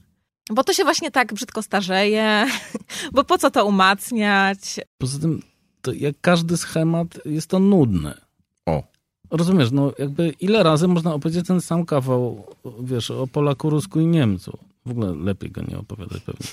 Bo 0.50 0.64
to 0.64 0.72
się 0.72 0.84
właśnie 0.84 1.10
tak 1.10 1.34
brzydko 1.34 1.62
starzeje, 1.62 2.46
bo 3.14 3.24
po 3.24 3.38
co 3.38 3.50
to 3.50 3.66
umacniać? 3.66 4.58
Poza 4.98 5.18
tym, 5.18 5.42
to 5.82 5.92
jak 5.92 6.14
każdy 6.20 6.56
schemat, 6.56 7.08
jest 7.24 7.46
to 7.46 7.58
nudne. 7.58 8.20
O. 8.66 8.82
Rozumiesz, 9.30 9.70
no 9.70 9.92
jakby 9.98 10.34
ile 10.40 10.62
razy 10.62 10.88
można 10.88 11.14
opowiedzieć 11.14 11.46
ten 11.46 11.60
sam 11.60 11.86
kawał, 11.86 12.46
wiesz, 12.80 13.10
o 13.10 13.26
Polaku, 13.26 13.70
Rusku 13.70 14.00
i 14.00 14.06
Niemcu. 14.06 14.58
W 14.86 14.90
ogóle 14.90 15.14
lepiej 15.14 15.50
go 15.50 15.62
nie 15.68 15.78
opowiadać 15.78 16.22
pewnie. 16.22 16.46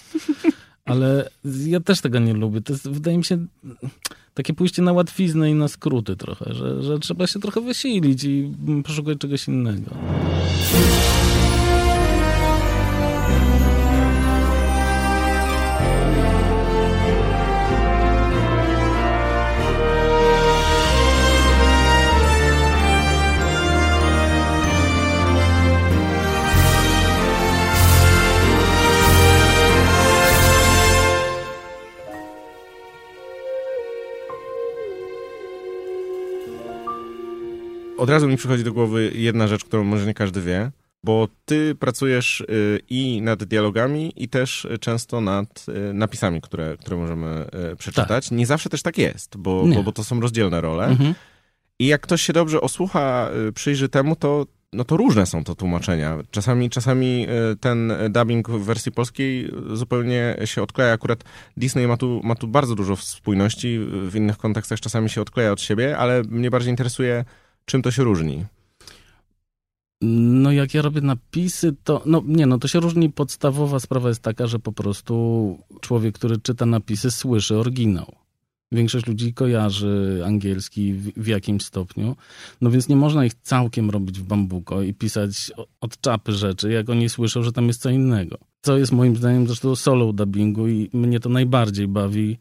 Ale 0.85 1.29
ja 1.67 1.79
też 1.79 2.01
tego 2.01 2.19
nie 2.19 2.33
lubię. 2.33 2.61
To 2.61 2.73
jest, 2.73 2.89
wydaje 2.89 3.17
mi 3.17 3.25
się, 3.25 3.45
takie 4.33 4.53
pójście 4.53 4.81
na 4.81 4.93
łatwiznę 4.93 5.51
i 5.51 5.53
na 5.53 5.67
skróty 5.67 6.15
trochę, 6.15 6.53
że, 6.53 6.83
że 6.83 6.99
trzeba 6.99 7.27
się 7.27 7.39
trochę 7.39 7.61
wysilić 7.61 8.23
i 8.23 8.53
poszukać 8.83 9.17
czegoś 9.17 9.47
innego. 9.47 9.91
Od 38.03 38.09
razu 38.09 38.27
mi 38.27 38.37
przychodzi 38.37 38.63
do 38.63 38.73
głowy 38.73 39.11
jedna 39.15 39.47
rzecz, 39.47 39.65
którą 39.65 39.83
może 39.83 40.05
nie 40.05 40.13
każdy 40.13 40.41
wie, 40.41 40.71
bo 41.03 41.27
ty 41.45 41.75
pracujesz 41.75 42.41
y, 42.41 42.79
i 42.89 43.21
nad 43.21 43.43
dialogami, 43.43 44.13
i 44.15 44.29
też 44.29 44.67
często 44.79 45.21
nad 45.21 45.65
y, 45.89 45.93
napisami, 45.93 46.41
które, 46.41 46.77
które 46.77 46.97
możemy 46.97 47.45
y, 47.71 47.75
przeczytać. 47.75 48.31
Nie 48.31 48.45
zawsze 48.45 48.69
też 48.69 48.81
tak 48.81 48.97
jest, 48.97 49.37
bo, 49.37 49.65
bo, 49.75 49.83
bo 49.83 49.91
to 49.91 50.03
są 50.03 50.19
rozdzielne 50.19 50.61
role. 50.61 50.85
Mhm. 50.85 51.15
I 51.79 51.87
jak 51.87 52.01
ktoś 52.01 52.21
się 52.21 52.33
dobrze 52.33 52.61
osłucha, 52.61 53.29
przyjrzy 53.53 53.89
temu, 53.89 54.15
to, 54.15 54.45
no 54.73 54.83
to 54.83 54.97
różne 54.97 55.25
są 55.25 55.43
to 55.43 55.55
tłumaczenia. 55.55 56.17
Czasami, 56.31 56.69
czasami 56.69 57.27
ten 57.59 57.93
dubbing 58.09 58.49
w 58.49 58.65
wersji 58.65 58.91
polskiej 58.91 59.51
zupełnie 59.73 60.37
się 60.45 60.63
odkleja. 60.63 60.93
Akurat 60.93 61.23
Disney 61.57 61.87
ma 61.87 61.97
tu, 61.97 62.21
ma 62.23 62.35
tu 62.35 62.47
bardzo 62.47 62.75
dużo 62.75 62.95
spójności, 62.95 63.79
w 64.09 64.15
innych 64.15 64.37
kontekstach 64.37 64.79
czasami 64.79 65.09
się 65.09 65.21
odkleja 65.21 65.51
od 65.51 65.61
siebie, 65.61 65.97
ale 65.97 66.23
mnie 66.23 66.51
bardziej 66.51 66.69
interesuje, 66.69 67.25
czym 67.65 67.81
to 67.81 67.91
się 67.91 68.03
różni. 68.03 68.45
No 70.05 70.51
jak 70.51 70.73
ja 70.73 70.81
robię 70.81 71.01
napisy, 71.01 71.75
to 71.83 72.01
no 72.05 72.23
nie, 72.25 72.45
no 72.45 72.57
to 72.57 72.67
się 72.67 72.79
różni. 72.79 73.09
Podstawowa 73.09 73.79
sprawa 73.79 74.09
jest 74.09 74.21
taka, 74.21 74.47
że 74.47 74.59
po 74.59 74.71
prostu 74.71 75.57
człowiek, 75.81 76.15
który 76.15 76.37
czyta 76.37 76.65
napisy, 76.65 77.11
słyszy 77.11 77.57
oryginał. 77.57 78.15
Większość 78.71 79.07
ludzi 79.07 79.33
kojarzy 79.33 80.21
angielski 80.25 80.93
w, 80.93 81.11
w 81.23 81.27
jakimś 81.27 81.63
stopniu, 81.63 82.15
no 82.61 82.71
więc 82.71 82.89
nie 82.89 82.95
można 82.95 83.25
ich 83.25 83.33
całkiem 83.33 83.89
robić 83.89 84.19
w 84.19 84.23
bambuko 84.23 84.81
i 84.81 84.93
pisać 84.93 85.51
od 85.81 86.01
czapy 86.01 86.31
rzeczy, 86.31 86.71
jak 86.71 86.89
oni 86.89 87.09
słyszą, 87.09 87.43
że 87.43 87.51
tam 87.51 87.67
jest 87.67 87.81
co 87.81 87.89
innego. 87.89 88.37
Co 88.61 88.77
jest 88.77 88.91
moim 88.91 89.15
zdaniem 89.15 89.47
zresztą 89.47 89.75
solo 89.75 90.13
dubbingu 90.13 90.67
i 90.67 90.89
mnie 90.93 91.19
to 91.19 91.29
najbardziej 91.29 91.87
bawi, 91.87 92.37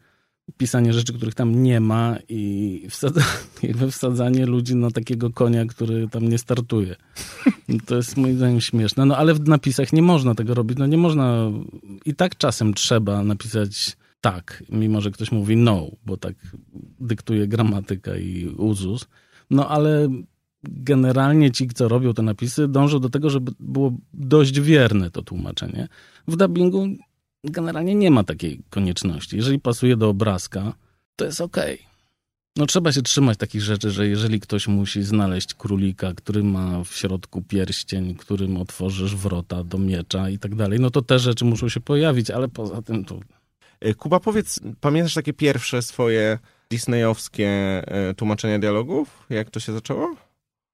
pisanie 0.57 0.93
rzeczy, 0.93 1.13
których 1.13 1.35
tam 1.35 1.63
nie 1.63 1.79
ma 1.79 2.17
i 2.29 2.85
wsadza, 2.89 3.21
jakby 3.63 3.91
wsadzanie 3.91 4.45
ludzi 4.45 4.75
na 4.75 4.91
takiego 4.91 5.29
konia, 5.29 5.65
który 5.65 6.07
tam 6.09 6.27
nie 6.29 6.37
startuje. 6.37 6.95
To 7.85 7.95
jest 7.95 8.17
moim 8.17 8.37
zdaniem 8.37 8.61
śmieszne. 8.61 9.05
No 9.05 9.17
ale 9.17 9.33
w 9.33 9.47
napisach 9.47 9.93
nie 9.93 10.01
można 10.01 10.35
tego 10.35 10.53
robić. 10.53 10.77
No 10.77 10.85
nie 10.85 10.97
można. 10.97 11.51
I 12.05 12.15
tak 12.15 12.37
czasem 12.37 12.73
trzeba 12.73 13.23
napisać 13.23 13.97
tak, 14.21 14.63
mimo 14.69 15.01
że 15.01 15.11
ktoś 15.11 15.31
mówi 15.31 15.57
no, 15.57 15.87
bo 16.05 16.17
tak 16.17 16.35
dyktuje 16.99 17.47
gramatyka 17.47 18.17
i 18.17 18.47
uzus. 18.57 19.07
No 19.49 19.69
ale 19.69 20.09
generalnie 20.63 21.51
ci, 21.51 21.67
co 21.67 21.87
robią 21.87 22.13
te 22.13 22.21
napisy, 22.21 22.67
dążą 22.67 22.99
do 22.99 23.09
tego, 23.09 23.29
żeby 23.29 23.51
było 23.59 23.93
dość 24.13 24.59
wierne 24.59 25.11
to 25.11 25.21
tłumaczenie. 25.21 25.87
W 26.27 26.35
dubbingu 26.35 26.87
generalnie 27.43 27.95
nie 27.95 28.11
ma 28.11 28.23
takiej 28.23 28.59
konieczności. 28.69 29.35
Jeżeli 29.35 29.59
pasuje 29.59 29.97
do 29.97 30.09
obrazka, 30.09 30.73
to 31.15 31.25
jest 31.25 31.41
okej. 31.41 31.93
No 32.57 32.65
trzeba 32.65 32.91
się 32.91 33.01
trzymać 33.01 33.37
takich 33.37 33.61
rzeczy, 33.61 33.91
że 33.91 34.07
jeżeli 34.07 34.39
ktoś 34.39 34.67
musi 34.67 35.03
znaleźć 35.03 35.53
królika, 35.53 36.13
który 36.13 36.43
ma 36.43 36.83
w 36.83 36.95
środku 36.95 37.41
pierścień, 37.41 38.15
którym 38.15 38.57
otworzysz 38.57 39.15
wrota 39.15 39.63
do 39.63 39.77
miecza 39.77 40.29
i 40.29 40.39
tak 40.39 40.55
dalej, 40.55 40.79
no 40.79 40.89
to 40.89 41.01
te 41.01 41.19
rzeczy 41.19 41.45
muszą 41.45 41.69
się 41.69 41.79
pojawić, 41.79 42.31
ale 42.31 42.47
poza 42.47 42.81
tym 42.81 43.05
to... 43.05 43.19
Y, 43.85 43.95
Kuba, 43.95 44.19
powiedz, 44.19 44.59
pamiętasz 44.81 45.13
takie 45.13 45.33
pierwsze 45.33 45.81
swoje 45.81 46.39
disneyowskie 46.69 47.81
y, 48.11 48.13
tłumaczenia 48.15 48.59
dialogów? 48.59 49.25
Jak 49.29 49.49
to 49.49 49.59
się 49.59 49.73
zaczęło? 49.73 50.15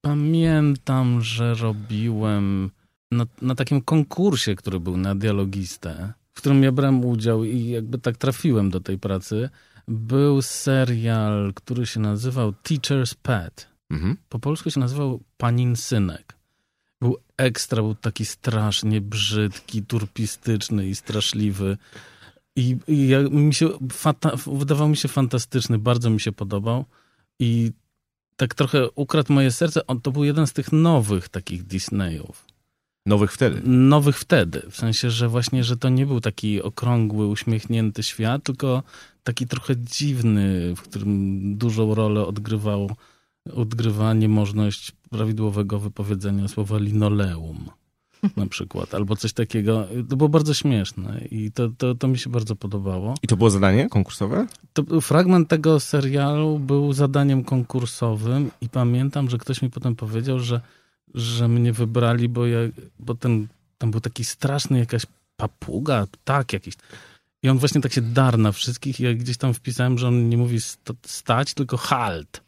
Pamiętam, 0.01 1.21
że 1.21 1.53
robiłem 1.53 2.71
na, 3.11 3.25
na 3.41 3.55
takim 3.55 3.81
konkursie, 3.81 4.55
który 4.55 4.79
był 4.79 4.97
na 4.97 5.15
dialogistę, 5.15 6.13
którym 6.41 6.63
ja 6.63 6.71
brałem 6.71 7.05
udział 7.05 7.43
i 7.43 7.69
jakby 7.69 7.97
tak 7.97 8.17
trafiłem 8.17 8.69
do 8.69 8.79
tej 8.79 8.97
pracy. 8.97 9.49
Był 9.87 10.41
serial, 10.41 11.53
który 11.55 11.85
się 11.85 11.99
nazywał 11.99 12.51
Teacher's 12.51 13.15
Pet. 13.21 13.67
Mhm. 13.89 14.17
Po 14.29 14.39
polsku 14.39 14.71
się 14.71 14.79
nazywał 14.79 15.19
Panin 15.37 15.75
Synek. 15.75 16.35
Był 17.01 17.17
ekstra, 17.37 17.81
był 17.81 17.95
taki 17.95 18.25
strasznie 18.25 19.01
brzydki, 19.01 19.83
turpistyczny 19.83 20.87
i 20.87 20.95
straszliwy. 20.95 21.77
I, 22.55 22.77
i 22.87 23.07
ja, 23.07 23.21
mi 23.21 23.53
się, 23.53 23.69
fata, 23.91 24.31
wydawał 24.47 24.89
mi 24.89 24.97
się 24.97 25.07
fantastyczny, 25.07 25.79
bardzo 25.79 26.09
mi 26.09 26.19
się 26.19 26.31
podobał. 26.31 26.85
I 27.39 27.71
tak 28.35 28.55
trochę 28.55 28.89
ukradł 28.95 29.33
moje 29.33 29.51
serce. 29.51 29.87
On 29.87 30.01
to 30.01 30.11
był 30.11 30.23
jeden 30.23 30.47
z 30.47 30.53
tych 30.53 30.71
nowych 30.71 31.29
takich 31.29 31.63
Disneyów. 31.63 32.48
Nowych 33.05 33.33
wtedy. 33.33 33.61
Nowych 33.65 34.19
wtedy. 34.19 34.61
W 34.69 34.75
sensie, 34.75 35.09
że 35.09 35.27
właśnie, 35.27 35.63
że 35.63 35.77
to 35.77 35.89
nie 35.89 36.05
był 36.05 36.21
taki 36.21 36.61
okrągły, 36.61 37.27
uśmiechnięty 37.27 38.03
świat, 38.03 38.43
tylko 38.43 38.83
taki 39.23 39.47
trochę 39.47 39.77
dziwny, 39.77 40.75
w 40.75 40.81
którym 40.81 41.57
dużą 41.57 41.95
rolę 41.95 42.25
odgrywał, 42.25 42.91
odgrywa 43.53 44.13
niemożność 44.13 44.91
prawidłowego 45.09 45.79
wypowiedzenia 45.79 46.47
słowa 46.47 46.77
linoleum 46.77 47.69
na 48.37 48.45
przykład, 48.45 48.93
albo 48.93 49.15
coś 49.15 49.33
takiego. 49.33 49.87
To 50.09 50.17
było 50.17 50.29
bardzo 50.29 50.53
śmieszne 50.53 51.21
i 51.31 51.51
to, 51.51 51.69
to, 51.77 51.95
to 51.95 52.07
mi 52.07 52.17
się 52.17 52.29
bardzo 52.29 52.55
podobało. 52.55 53.15
I 53.23 53.27
to 53.27 53.37
było 53.37 53.49
zadanie 53.49 53.89
konkursowe? 53.89 54.47
To 54.73 55.01
fragment 55.01 55.47
tego 55.47 55.79
serialu 55.79 56.59
był 56.59 56.93
zadaniem 56.93 57.43
konkursowym 57.43 58.51
i 58.61 58.69
pamiętam, 58.69 59.29
że 59.29 59.37
ktoś 59.37 59.61
mi 59.61 59.69
potem 59.69 59.95
powiedział, 59.95 60.39
że, 60.39 60.61
że 61.13 61.47
mnie 61.47 61.73
wybrali, 61.73 62.29
bo, 62.29 62.47
ja, 62.47 62.59
bo 62.99 63.15
ten, 63.15 63.47
tam 63.77 63.91
był 63.91 64.01
taki 64.01 64.25
straszny 64.25 64.79
jakaś 64.79 65.05
papuga, 65.37 66.07
ptak 66.11 66.53
jakiś. 66.53 66.73
I 67.43 67.49
on 67.49 67.57
właśnie 67.57 67.81
tak 67.81 67.93
się 67.93 68.01
dar 68.01 68.37
na 68.37 68.51
wszystkich 68.51 68.99
i 68.99 69.03
ja 69.03 69.13
gdzieś 69.13 69.37
tam 69.37 69.53
wpisałem, 69.53 69.97
że 69.97 70.07
on 70.07 70.29
nie 70.29 70.37
mówi 70.37 70.61
sta- 70.61 70.93
stać, 71.05 71.53
tylko 71.53 71.77
halt. 71.77 72.41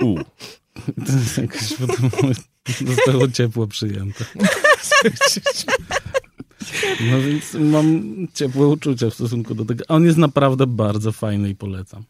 U. 0.00 0.16
To 1.06 1.12
jest 1.12 1.38
jakoś 1.38 1.62
zostało 2.86 3.28
ciepło 3.28 3.66
przyjęte. 3.66 4.24
No 7.10 7.20
więc 7.20 7.54
mam 7.54 8.16
ciepłe 8.34 8.66
uczucia 8.66 9.10
w 9.10 9.14
stosunku 9.14 9.54
do 9.54 9.64
tego. 9.64 9.84
A 9.88 9.94
on 9.94 10.04
jest 10.04 10.18
naprawdę 10.18 10.66
bardzo 10.66 11.12
fajny 11.12 11.50
i 11.50 11.54
polecam. 11.54 12.04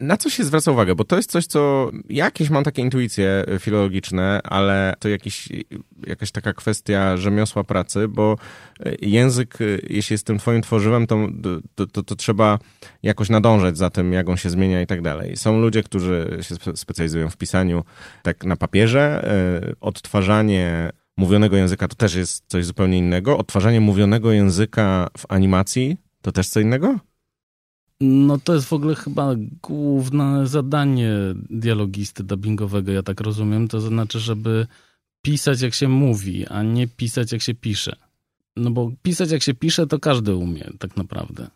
Na 0.00 0.16
co 0.16 0.30
się 0.30 0.44
zwraca 0.44 0.72
uwagę? 0.72 0.94
Bo 0.94 1.04
to 1.04 1.16
jest 1.16 1.30
coś, 1.30 1.46
co 1.46 1.90
jakieś 2.08 2.50
mam 2.50 2.64
takie 2.64 2.82
intuicje 2.82 3.44
filologiczne, 3.58 4.40
ale 4.44 4.94
to 4.98 5.08
jakiś, 5.08 5.48
jakaś 6.06 6.30
taka 6.30 6.52
kwestia 6.52 7.16
rzemiosła 7.16 7.64
pracy, 7.64 8.08
bo 8.08 8.36
język, 9.02 9.58
jeśli 9.88 10.14
jest 10.14 10.26
tym 10.26 10.38
twoim 10.38 10.62
tworzywem, 10.62 11.06
to, 11.06 11.28
to, 11.74 11.86
to, 11.86 12.02
to 12.02 12.16
trzeba 12.16 12.58
jakoś 13.02 13.28
nadążać 13.28 13.78
za 13.78 13.90
tym, 13.90 14.12
jak 14.12 14.28
on 14.28 14.36
się 14.36 14.50
zmienia 14.50 14.82
i 14.82 14.86
tak 14.86 15.02
dalej. 15.02 15.36
Są 15.36 15.60
ludzie, 15.60 15.82
którzy 15.82 16.38
się 16.40 16.54
spe- 16.54 16.76
specjalizują 16.76 17.30
w 17.30 17.36
pisaniu 17.36 17.84
tak 18.22 18.44
na 18.44 18.56
papierze. 18.56 19.30
y, 19.70 19.74
Odtwarzanie 19.80 20.90
mówionego 21.16 21.56
języka 21.56 21.88
to 21.88 21.96
też 21.96 22.14
jest 22.14 22.44
coś 22.48 22.64
zupełnie 22.64 22.98
innego. 22.98 23.38
Odtwarzanie 23.38 23.80
mówionego 23.80 24.32
języka 24.32 25.08
w 25.18 25.26
animacji 25.28 25.96
to 26.22 26.32
też 26.32 26.48
co 26.48 26.60
innego? 26.60 26.98
No 28.00 28.38
to 28.38 28.54
jest 28.54 28.66
w 28.66 28.72
ogóle 28.72 28.94
chyba 28.94 29.34
główne 29.62 30.46
zadanie 30.46 31.12
dialogisty 31.50 32.24
dubbingowego, 32.24 32.92
ja 32.92 33.02
tak 33.02 33.20
rozumiem. 33.20 33.68
To 33.68 33.80
znaczy, 33.80 34.20
żeby 34.20 34.66
pisać 35.22 35.60
jak 35.60 35.74
się 35.74 35.88
mówi, 35.88 36.46
a 36.46 36.62
nie 36.62 36.88
pisać 36.88 37.32
jak 37.32 37.42
się 37.42 37.54
pisze. 37.54 37.96
No 38.56 38.70
bo 38.70 38.92
pisać 39.02 39.30
jak 39.30 39.42
się 39.42 39.54
pisze, 39.54 39.86
to 39.86 39.98
każdy 39.98 40.34
umie 40.34 40.70
tak 40.78 40.96
naprawdę. 40.96 41.50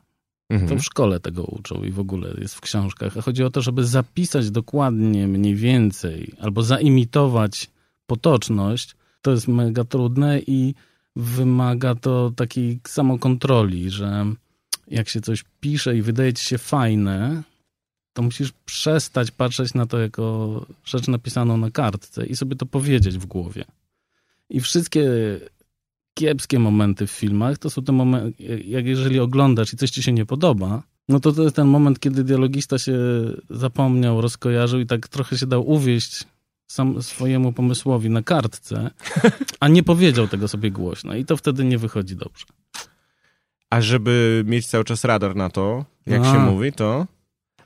Mhm. 0.51 0.69
To 0.69 0.77
w 0.77 0.85
szkole 0.85 1.21
tego 1.21 1.43
uczą 1.43 1.83
i 1.83 1.91
w 1.91 2.01
ogóle 2.01 2.35
jest 2.39 2.55
w 2.55 2.61
książkach. 2.61 3.17
A 3.19 3.23
chodzi 3.23 3.45
o 3.45 3.51
to, 3.51 3.63
żeby 3.63 3.85
zapisać 3.85 4.51
dokładnie 4.51 5.29
mniej 5.29 5.55
więcej 5.55 6.33
albo 6.41 6.63
zaimitować 6.63 7.71
potoczność. 8.07 8.97
To 9.23 9.31
jest 9.31 9.49
mega 9.49 9.85
trudne 9.85 10.41
i 10.47 10.75
wymaga 11.17 11.95
to 11.95 12.33
takiej 12.37 12.81
samokontroli, 12.87 13.91
że 13.91 14.27
jak 14.95 15.09
się 15.09 15.21
coś 15.21 15.45
pisze 15.61 15.97
i 15.97 16.03
wydaje 16.03 16.33
ci 16.33 16.45
się 16.45 16.59
fajne, 16.59 17.43
to 18.13 18.23
musisz 18.23 18.53
przestać 18.53 19.31
patrzeć 19.31 19.75
na 19.75 19.87
to 19.87 19.99
jako 19.99 20.67
rzecz 20.85 21.09
napisaną 21.09 21.57
na 21.57 21.71
kartce 21.71 22.27
i 22.27 22.37
sobie 22.37 22.57
to 22.57 22.67
powiedzieć 22.67 23.19
w 23.19 23.27
głowie. 23.27 23.65
I 24.51 24.61
wszystkie 24.61 25.11
kiepskie 26.15 26.59
momenty 26.59 27.07
w 27.07 27.11
filmach 27.11 27.59
to 27.59 27.71
są 27.71 27.83
te 27.83 27.93
momenty, 27.93 28.45
jak 28.65 28.87
jeżeli 28.87 29.21
oglądasz 29.21 29.73
i 29.73 29.77
coś 29.77 29.91
ci 29.91 30.03
się 30.03 30.13
nie 30.13 30.27
podoba, 30.27 30.83
no 31.09 31.21
to 31.21 31.33
to 31.33 31.43
jest 31.43 31.57
ten 31.57 31.67
moment, 31.67 32.01
kiedy 32.01 32.25
dialogista 32.25 32.79
się 32.79 32.99
zapomniał, 33.51 34.21
rozkojarzył 34.21 34.81
i 34.81 34.87
tak 34.87 35.09
trochę 35.09 35.39
się 35.39 35.47
dał 35.47 35.71
uwieść 35.71 36.25
sam 36.67 37.03
swojemu 37.03 37.53
pomysłowi 37.53 38.11
na 38.11 38.23
kartce, 38.23 38.91
a 39.61 39.69
nie 39.69 39.83
powiedział 39.83 40.29
tego 40.29 40.49
sobie 40.49 40.71
głośno 40.71 41.15
i 41.15 41.25
to 41.25 41.37
wtedy 41.37 41.65
nie 41.65 41.79
wychodzi 41.79 42.17
dobrze. 42.17 42.47
A 43.71 43.81
żeby 43.81 44.45
mieć 44.47 44.67
cały 44.67 44.85
czas 44.85 45.05
radar 45.05 45.37
na 45.37 45.51
to, 45.51 45.85
jak 46.07 46.23
A. 46.23 46.33
się 46.33 46.39
mówi, 46.39 46.73
to... 46.73 47.07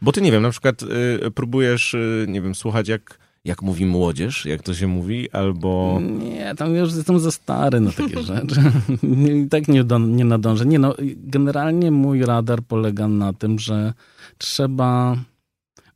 Bo 0.03 0.13
ty, 0.13 0.21
nie 0.21 0.33
wiem, 0.33 0.43
na 0.43 0.51
przykład 0.51 0.83
y, 0.83 1.31
próbujesz, 1.31 1.95
y, 1.95 2.27
nie 2.29 2.43
wiem, 2.43 2.55
słuchać 2.55 2.89
jak, 2.89 3.19
jak 3.45 3.63
mówi 3.63 3.87
młodzież, 3.87 4.47
jak 4.47 4.63
to 4.63 4.75
się 4.75 4.87
mówi, 4.87 5.31
albo... 5.31 6.01
Nie, 6.21 6.55
tam 6.55 6.75
już 6.75 6.95
jestem 6.95 7.19
za 7.19 7.31
stary 7.31 7.81
na 7.81 7.93
takie 7.93 8.23
rzeczy. 8.33 8.61
I 9.03 9.49
tak 9.49 9.69
nie, 9.69 9.85
do, 9.85 9.99
nie 9.99 10.25
nadążę. 10.25 10.67
Nie 10.67 10.79
no, 10.79 10.95
generalnie 11.17 11.91
mój 11.91 12.25
radar 12.25 12.63
polega 12.63 13.09
na 13.09 13.33
tym, 13.33 13.59
że 13.59 13.93
trzeba... 14.39 15.17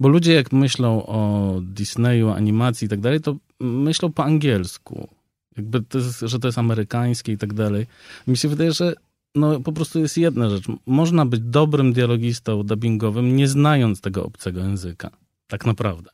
Bo 0.01 0.09
ludzie 0.09 0.33
jak 0.33 0.53
myślą 0.53 1.07
o 1.07 1.61
Disneyu, 1.63 2.31
animacji 2.31 2.87
i 2.87 2.89
tak 2.89 3.01
dalej, 3.01 3.21
to 3.21 3.37
myślą 3.61 4.13
po 4.13 4.25
angielsku. 4.25 5.09
Jakby 5.57 5.83
to 5.83 5.99
jest, 5.99 6.21
że 6.21 6.39
to 6.39 6.49
jest 6.49 6.59
amerykańskie 6.59 7.33
i 7.33 7.39
tak 7.39 7.55
dalej. 7.55 7.87
Mi 8.27 8.37
się 8.37 8.49
wydaje, 8.49 8.73
że 8.73 8.95
no 9.35 9.61
po 9.61 9.73
prostu 9.73 9.99
jest 9.99 10.19
jedna 10.19 10.51
rzecz. 10.51 10.65
Można 10.87 11.27
być 11.27 11.41
dobrym 11.41 11.93
dialogistą 11.93 12.63
dubbingowym, 12.63 13.37
nie 13.37 13.49
znając 13.49 14.01
tego 14.01 14.25
obcego 14.25 14.61
języka. 14.61 15.11
Tak 15.47 15.67
naprawdę. 15.67 16.11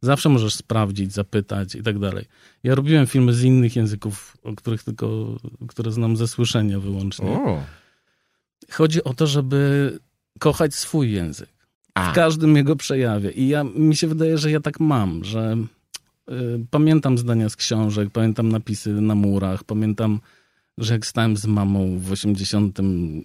Zawsze 0.00 0.28
możesz 0.28 0.54
sprawdzić, 0.54 1.12
zapytać 1.12 1.74
i 1.74 1.82
tak 1.82 1.98
dalej. 1.98 2.24
Ja 2.62 2.74
robiłem 2.74 3.06
filmy 3.06 3.32
z 3.32 3.42
innych 3.42 3.76
języków, 3.76 4.36
o 4.42 4.54
których 4.54 4.82
tylko, 4.82 5.36
które 5.68 5.92
znam 5.92 6.16
ze 6.16 6.28
słyszenia 6.28 6.80
wyłącznie. 6.80 7.26
O, 7.26 7.62
Chodzi 8.70 9.04
o 9.04 9.14
to, 9.14 9.26
żeby 9.26 9.92
kochać 10.38 10.74
swój 10.74 11.12
język. 11.12 11.48
A. 11.94 12.10
W 12.10 12.14
każdym 12.14 12.56
jego 12.56 12.76
przejawie. 12.76 13.30
I 13.30 13.48
ja, 13.48 13.64
mi 13.64 13.96
się 13.96 14.06
wydaje, 14.06 14.38
że 14.38 14.50
ja 14.50 14.60
tak 14.60 14.80
mam, 14.80 15.24
że 15.24 15.56
y, 16.30 16.34
pamiętam 16.70 17.18
zdania 17.18 17.48
z 17.48 17.56
książek, 17.56 18.10
pamiętam 18.10 18.48
napisy 18.48 18.90
na 18.90 19.14
murach, 19.14 19.64
pamiętam, 19.64 20.20
że 20.78 20.94
jak 20.94 21.06
stałem 21.06 21.36
z 21.36 21.46
mamą 21.46 21.98
w 21.98 22.12
80, 22.12 22.78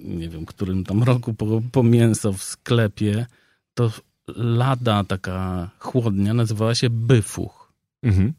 nie 0.03 0.29
wiem, 0.29 0.45
którym 0.45 0.83
tam 0.83 1.03
roku 1.03 1.33
po, 1.33 1.61
po 1.71 1.83
mięso 1.83 2.33
w 2.33 2.43
sklepie, 2.43 3.25
to 3.73 3.91
lada 4.35 5.03
taka 5.03 5.69
chłodnia 5.79 6.33
nazywała 6.33 6.75
się 6.75 6.89
Byfuch. 6.89 7.73
mhm. 8.03 8.33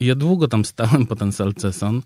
I 0.00 0.06
ja 0.06 0.14
długo 0.14 0.48
tam 0.48 0.64
stałem 0.64 1.06
po 1.06 1.16
ten 1.16 1.32
salceson 1.32 2.02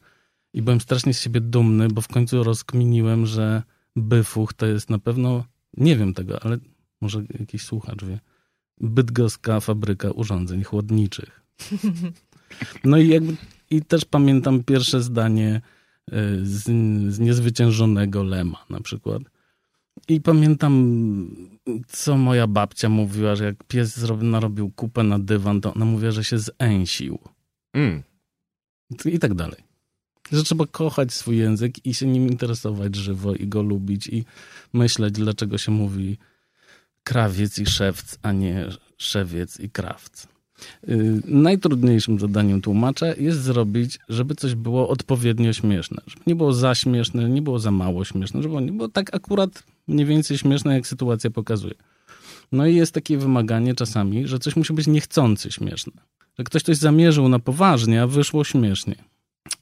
i 0.52 0.62
byłem 0.62 0.80
strasznie 0.80 1.14
z 1.14 1.20
siebie 1.20 1.40
dumny, 1.40 1.88
bo 1.88 2.00
w 2.00 2.08
końcu 2.08 2.44
rozkminiłem, 2.44 3.26
że 3.26 3.62
Byfuch 3.96 4.52
to 4.52 4.66
jest 4.66 4.90
na 4.90 4.98
pewno, 4.98 5.44
nie 5.76 5.96
wiem 5.96 6.14
tego, 6.14 6.42
ale 6.42 6.58
może 7.00 7.22
jakiś 7.40 7.62
słuchacz 7.62 8.04
wie, 8.04 8.20
bydgoska 8.80 9.60
fabryka 9.60 10.10
urządzeń 10.10 10.62
chłodniczych. 10.62 11.40
No 12.84 12.96
i 12.96 13.08
jakby, 13.08 13.36
i 13.70 13.82
też 13.82 14.04
pamiętam 14.04 14.64
pierwsze 14.64 15.02
zdanie 15.02 15.60
z, 16.42 16.64
z 17.14 17.18
niezwyciężonego 17.18 18.22
Lema 18.22 18.64
na 18.70 18.80
przykład. 18.80 19.22
I 20.08 20.20
pamiętam, 20.20 20.74
co 21.88 22.16
moja 22.16 22.46
babcia 22.46 22.88
mówiła, 22.88 23.36
że 23.36 23.44
jak 23.44 23.64
pies 23.64 23.96
zrobił, 23.96 24.30
narobił 24.30 24.70
kupę 24.70 25.02
na 25.02 25.18
dywan, 25.18 25.60
to 25.60 25.74
ona 25.74 25.84
mówiła, 25.84 26.12
że 26.12 26.24
się 26.24 26.36
zęsił. 26.38 27.18
Mm. 27.74 28.02
I 29.04 29.18
tak 29.18 29.34
dalej. 29.34 29.64
Że 30.32 30.42
trzeba 30.42 30.66
kochać 30.66 31.12
swój 31.12 31.36
język 31.36 31.86
i 31.86 31.94
się 31.94 32.06
nim 32.06 32.28
interesować 32.28 32.96
żywo 32.96 33.34
i 33.34 33.48
go 33.48 33.62
lubić 33.62 34.06
i 34.06 34.24
myśleć, 34.72 35.14
dlaczego 35.14 35.58
się 35.58 35.72
mówi 35.72 36.18
krawiec 37.04 37.58
i 37.58 37.66
szewc, 37.66 38.18
a 38.22 38.32
nie 38.32 38.68
szewiec 38.96 39.60
i 39.60 39.70
krawc. 39.70 40.33
Yy, 40.88 41.20
najtrudniejszym 41.24 42.18
zadaniem 42.18 42.60
tłumacza 42.60 43.06
jest 43.06 43.42
zrobić, 43.42 43.98
żeby 44.08 44.34
coś 44.34 44.54
było 44.54 44.88
odpowiednio 44.88 45.52
śmieszne. 45.52 46.02
Żeby 46.06 46.22
nie 46.26 46.34
było 46.34 46.52
za 46.52 46.74
śmieszne, 46.74 47.30
nie 47.30 47.42
było 47.42 47.58
za 47.58 47.70
mało 47.70 48.04
śmieszne, 48.04 48.42
żeby 48.42 48.62
nie 48.62 48.72
było 48.72 48.88
tak 48.88 49.14
akurat 49.14 49.62
mniej 49.88 50.06
więcej 50.06 50.38
śmieszne, 50.38 50.74
jak 50.74 50.86
sytuacja 50.86 51.30
pokazuje. 51.30 51.74
No 52.52 52.66
i 52.66 52.74
jest 52.74 52.92
takie 52.92 53.18
wymaganie 53.18 53.74
czasami, 53.74 54.28
że 54.28 54.38
coś 54.38 54.56
musi 54.56 54.72
być 54.72 54.86
niechcący 54.86 55.52
śmieszne. 55.52 55.92
Że 56.38 56.44
ktoś 56.44 56.62
coś 56.62 56.76
zamierzył 56.76 57.28
na 57.28 57.38
poważnie, 57.38 58.02
a 58.02 58.06
wyszło 58.06 58.44
śmiesznie. 58.44 58.94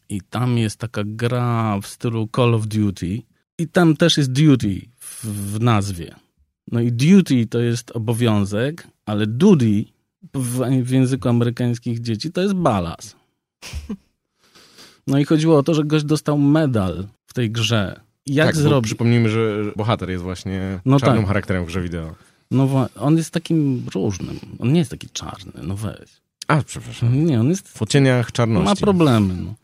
I 0.08 0.20
tam 0.20 0.58
jest 0.58 0.76
taka 0.76 1.02
gra 1.04 1.80
w 1.82 1.86
stylu 1.86 2.28
Call 2.36 2.54
of 2.54 2.66
Duty. 2.66 3.22
I 3.58 3.68
tam 3.68 3.96
też 3.96 4.16
jest 4.16 4.32
duty 4.32 4.88
w, 4.98 5.24
w 5.24 5.60
nazwie. 5.60 6.14
No 6.72 6.80
i 6.80 6.92
duty 6.92 7.46
to 7.46 7.60
jest 7.60 7.90
obowiązek, 7.90 8.88
ale 9.06 9.26
duty 9.26 9.84
w, 10.34 10.82
w 10.82 10.90
języku 10.90 11.28
amerykańskich 11.28 12.00
dzieci 12.00 12.32
to 12.32 12.40
jest 12.40 12.54
balans. 12.54 13.16
No 15.06 15.18
i 15.18 15.24
chodziło 15.24 15.58
o 15.58 15.62
to, 15.62 15.74
że 15.74 15.84
gość 15.84 16.04
dostał 16.04 16.38
medal 16.38 17.06
w 17.26 17.34
tej 17.34 17.50
grze. 17.50 18.00
Jak 18.26 18.46
tak, 18.46 18.56
zrobić? 18.56 18.86
Przypomnijmy, 18.88 19.28
że 19.28 19.64
bohater 19.76 20.10
jest 20.10 20.22
właśnie 20.22 20.80
No 20.84 21.00
czarnym 21.00 21.18
tak. 21.18 21.26
charakterem 21.26 21.64
w 21.64 21.66
grze 21.66 21.80
wideo. 21.82 22.14
No 22.50 22.88
on 22.96 23.16
jest 23.16 23.30
takim 23.30 23.86
różnym. 23.94 24.38
On 24.58 24.72
nie 24.72 24.78
jest 24.78 24.90
taki 24.90 25.08
czarny, 25.12 25.52
no 25.62 25.76
weź. 25.76 26.22
A, 26.48 26.62
przepraszam. 26.62 27.24
Nie, 27.26 27.40
on 27.40 27.48
jest 27.48 27.68
W 27.68 27.82
odcieniach 27.82 28.32
czarności. 28.32 28.68
Ma 28.68 28.76
problemy. 28.76 29.34
No. 29.44 29.54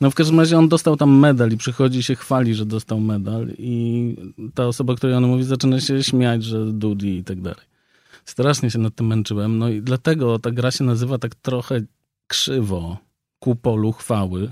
no 0.00 0.10
w 0.10 0.14
każdym 0.14 0.40
razie 0.40 0.58
on 0.58 0.68
dostał 0.68 0.96
tam 0.96 1.18
medal 1.18 1.50
i 1.50 1.56
przychodzi 1.56 1.98
i 1.98 2.02
się 2.02 2.14
chwali, 2.14 2.54
że 2.54 2.66
dostał 2.66 3.00
medal 3.00 3.48
i 3.58 4.16
ta 4.54 4.66
osoba, 4.66 4.94
której 4.94 5.16
on 5.16 5.26
mówi, 5.26 5.44
zaczyna 5.44 5.80
się 5.80 6.02
śmiać, 6.02 6.44
że 6.44 6.72
Dudi 6.72 7.16
i 7.16 7.24
tak 7.24 7.40
dalej. 7.40 7.69
Strasznie 8.24 8.70
się 8.70 8.78
nad 8.78 8.94
tym 8.94 9.06
męczyłem, 9.06 9.58
no 9.58 9.68
i 9.68 9.82
dlatego 9.82 10.38
ta 10.38 10.50
gra 10.50 10.70
się 10.70 10.84
nazywa 10.84 11.18
tak 11.18 11.34
trochę 11.34 11.80
krzywo 12.26 12.96
ku 13.38 13.56
polu 13.56 13.92
chwały. 13.92 14.50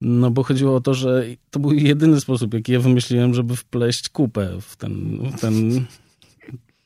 No 0.00 0.30
bo 0.30 0.42
chodziło 0.42 0.76
o 0.76 0.80
to, 0.80 0.94
że 0.94 1.24
to 1.50 1.60
był 1.60 1.72
jedyny 1.72 2.20
sposób, 2.20 2.54
jaki 2.54 2.72
ja 2.72 2.80
wymyśliłem, 2.80 3.34
żeby 3.34 3.56
wpleść 3.56 4.08
kupę 4.08 4.60
w 4.60 4.76
ten, 4.76 5.18
w 5.36 5.40
ten 5.40 5.84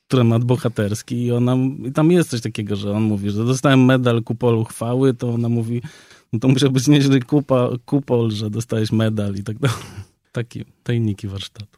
temat 0.08 0.44
bohaterski 0.44 1.24
i 1.24 1.32
ona, 1.32 1.56
i 1.88 1.92
tam 1.92 2.10
jest 2.10 2.30
coś 2.30 2.40
takiego, 2.40 2.76
że 2.76 2.92
on 2.92 3.02
mówi, 3.02 3.30
że 3.30 3.44
dostałem 3.44 3.84
medal 3.84 4.22
kupolu 4.22 4.64
chwały, 4.64 5.14
to 5.14 5.30
ona 5.30 5.48
mówi, 5.48 5.82
no 6.32 6.38
to 6.38 6.48
musiał 6.48 6.70
być 6.70 6.88
nieźle 6.88 7.20
kupa, 7.20 7.68
kupol, 7.84 8.30
że 8.30 8.50
dostałeś 8.50 8.92
medal 8.92 9.34
i 9.34 9.42
tak 9.42 9.58
dalej. 9.58 9.76
Takie 10.32 10.64
tajniki 10.82 11.28
warsztatu. 11.28 11.77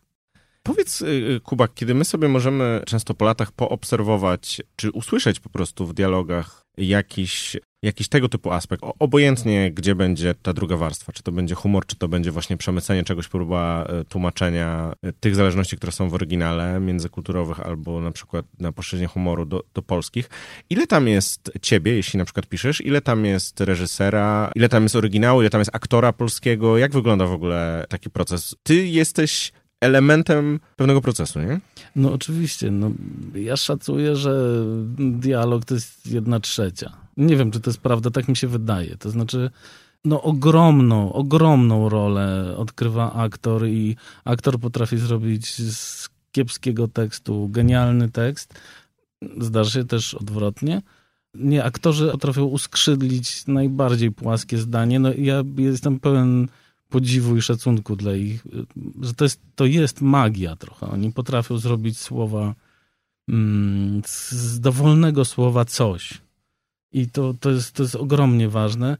Powiedz, 0.63 1.03
y, 1.03 1.41
Kuba, 1.45 1.69
kiedy 1.69 1.95
my 1.95 2.05
sobie 2.05 2.29
możemy 2.29 2.83
często 2.87 3.15
po 3.15 3.25
latach 3.25 3.53
poobserwować, 3.53 4.63
czy 4.77 4.91
usłyszeć 4.91 5.41
po 5.41 5.49
prostu 5.49 5.87
w 5.87 5.95
dialogach 5.95 6.61
jakiś, 6.77 7.57
jakiś 7.83 8.09
tego 8.09 8.29
typu 8.29 8.53
aspekt, 8.53 8.83
obojętnie 8.99 9.73
gdzie 9.73 9.95
będzie 9.95 10.35
ta 10.35 10.53
druga 10.53 10.77
warstwa, 10.77 11.13
czy 11.13 11.23
to 11.23 11.33
będzie 11.33 11.55
humor, 11.55 11.87
czy 11.87 11.97
to 11.97 12.09
będzie 12.09 12.31
właśnie 12.31 12.57
przemycenie 12.57 13.05
czegoś, 13.05 13.29
próba 13.29 13.87
y, 14.01 14.05
tłumaczenia 14.05 14.93
y, 15.07 15.13
tych 15.13 15.35
zależności, 15.35 15.77
które 15.77 15.93
są 15.93 16.09
w 16.09 16.15
oryginale, 16.15 16.81
międzykulturowych, 16.81 17.61
albo 17.61 18.01
na 18.01 18.11
przykład 18.11 18.47
na 18.59 18.73
poszerzenie 18.73 19.07
humoru 19.07 19.47
do, 19.47 19.63
do 19.75 19.83
polskich. 19.83 20.31
Ile 20.71 20.87
tam 20.87 21.09
jest 21.09 21.53
ciebie, 21.63 21.93
jeśli 21.93 22.19
na 22.19 22.25
przykład 22.25 22.47
piszesz, 22.47 22.81
ile 22.81 23.01
tam 23.01 23.25
jest 23.25 23.61
reżysera, 23.61 24.53
ile 24.55 24.69
tam 24.69 24.83
jest 24.83 24.97
oryginału, 24.97 25.41
ile 25.41 25.51
tam 25.51 25.61
jest 25.61 25.75
aktora 25.75 26.13
polskiego, 26.13 26.79
jak 26.79 26.93
wygląda 26.93 27.27
w 27.27 27.33
ogóle 27.33 27.85
taki 27.89 28.11
proces? 28.11 28.57
Ty 28.63 28.87
jesteś 28.87 29.53
elementem 29.81 30.61
pewnego 30.77 31.01
procesu, 31.01 31.41
nie? 31.41 31.61
No 31.97 32.13
oczywiście, 32.13 32.71
no 32.71 32.91
ja 33.35 33.57
szacuję, 33.57 34.17
że 34.17 34.65
dialog 34.99 35.65
to 35.65 35.75
jest 35.75 36.07
jedna 36.07 36.41
trzecia. 36.41 36.93
Nie 37.17 37.37
wiem, 37.37 37.51
czy 37.51 37.61
to 37.61 37.71
jest 37.71 37.81
prawda, 37.81 38.11
tak 38.11 38.29
mi 38.29 38.37
się 38.37 38.49
wydaje. 38.49 38.97
To 38.97 39.11
znaczy, 39.11 39.51
no 40.05 40.23
ogromną, 40.23 41.13
ogromną 41.13 41.89
rolę 41.89 42.55
odgrywa 42.57 43.13
aktor 43.13 43.69
i 43.69 43.97
aktor 44.25 44.61
potrafi 44.61 44.99
zrobić 44.99 45.55
z 45.77 46.09
kiepskiego 46.33 46.89
tekstu 46.89 47.49
genialny 47.49 48.11
tekst. 48.11 48.55
Zdarza 49.39 49.71
się 49.71 49.85
też 49.85 50.15
odwrotnie. 50.15 50.83
Nie, 51.35 51.65
aktorzy 51.65 52.11
potrafią 52.13 52.45
uskrzydlić 52.45 53.47
najbardziej 53.47 54.13
płaskie 54.13 54.59
zdanie. 54.59 55.01
No 55.01 55.13
ja 55.19 55.43
jestem 55.57 56.01
pełen 56.01 56.49
podziwu 56.91 57.37
i 57.37 57.43
szacunku 57.43 57.97
dla 57.97 58.15
ich, 58.15 58.47
że 59.01 59.15
to 59.15 59.25
jest, 59.25 59.41
to 59.55 59.67
jest 59.67 60.01
magia 60.01 60.57
trochę. 60.57 60.87
Oni 60.87 61.13
potrafią 61.13 61.59
zrobić 61.59 61.99
słowa 61.99 62.55
mm, 63.29 64.03
z 64.07 64.61
dowolnego 64.61 65.25
słowa 65.25 65.65
coś. 65.65 66.19
I 66.93 67.09
to, 67.09 67.35
to, 67.41 67.51
jest, 67.51 67.73
to 67.73 67.83
jest 67.83 67.97
ogromnie 67.97 68.49
ważne. 68.49 68.97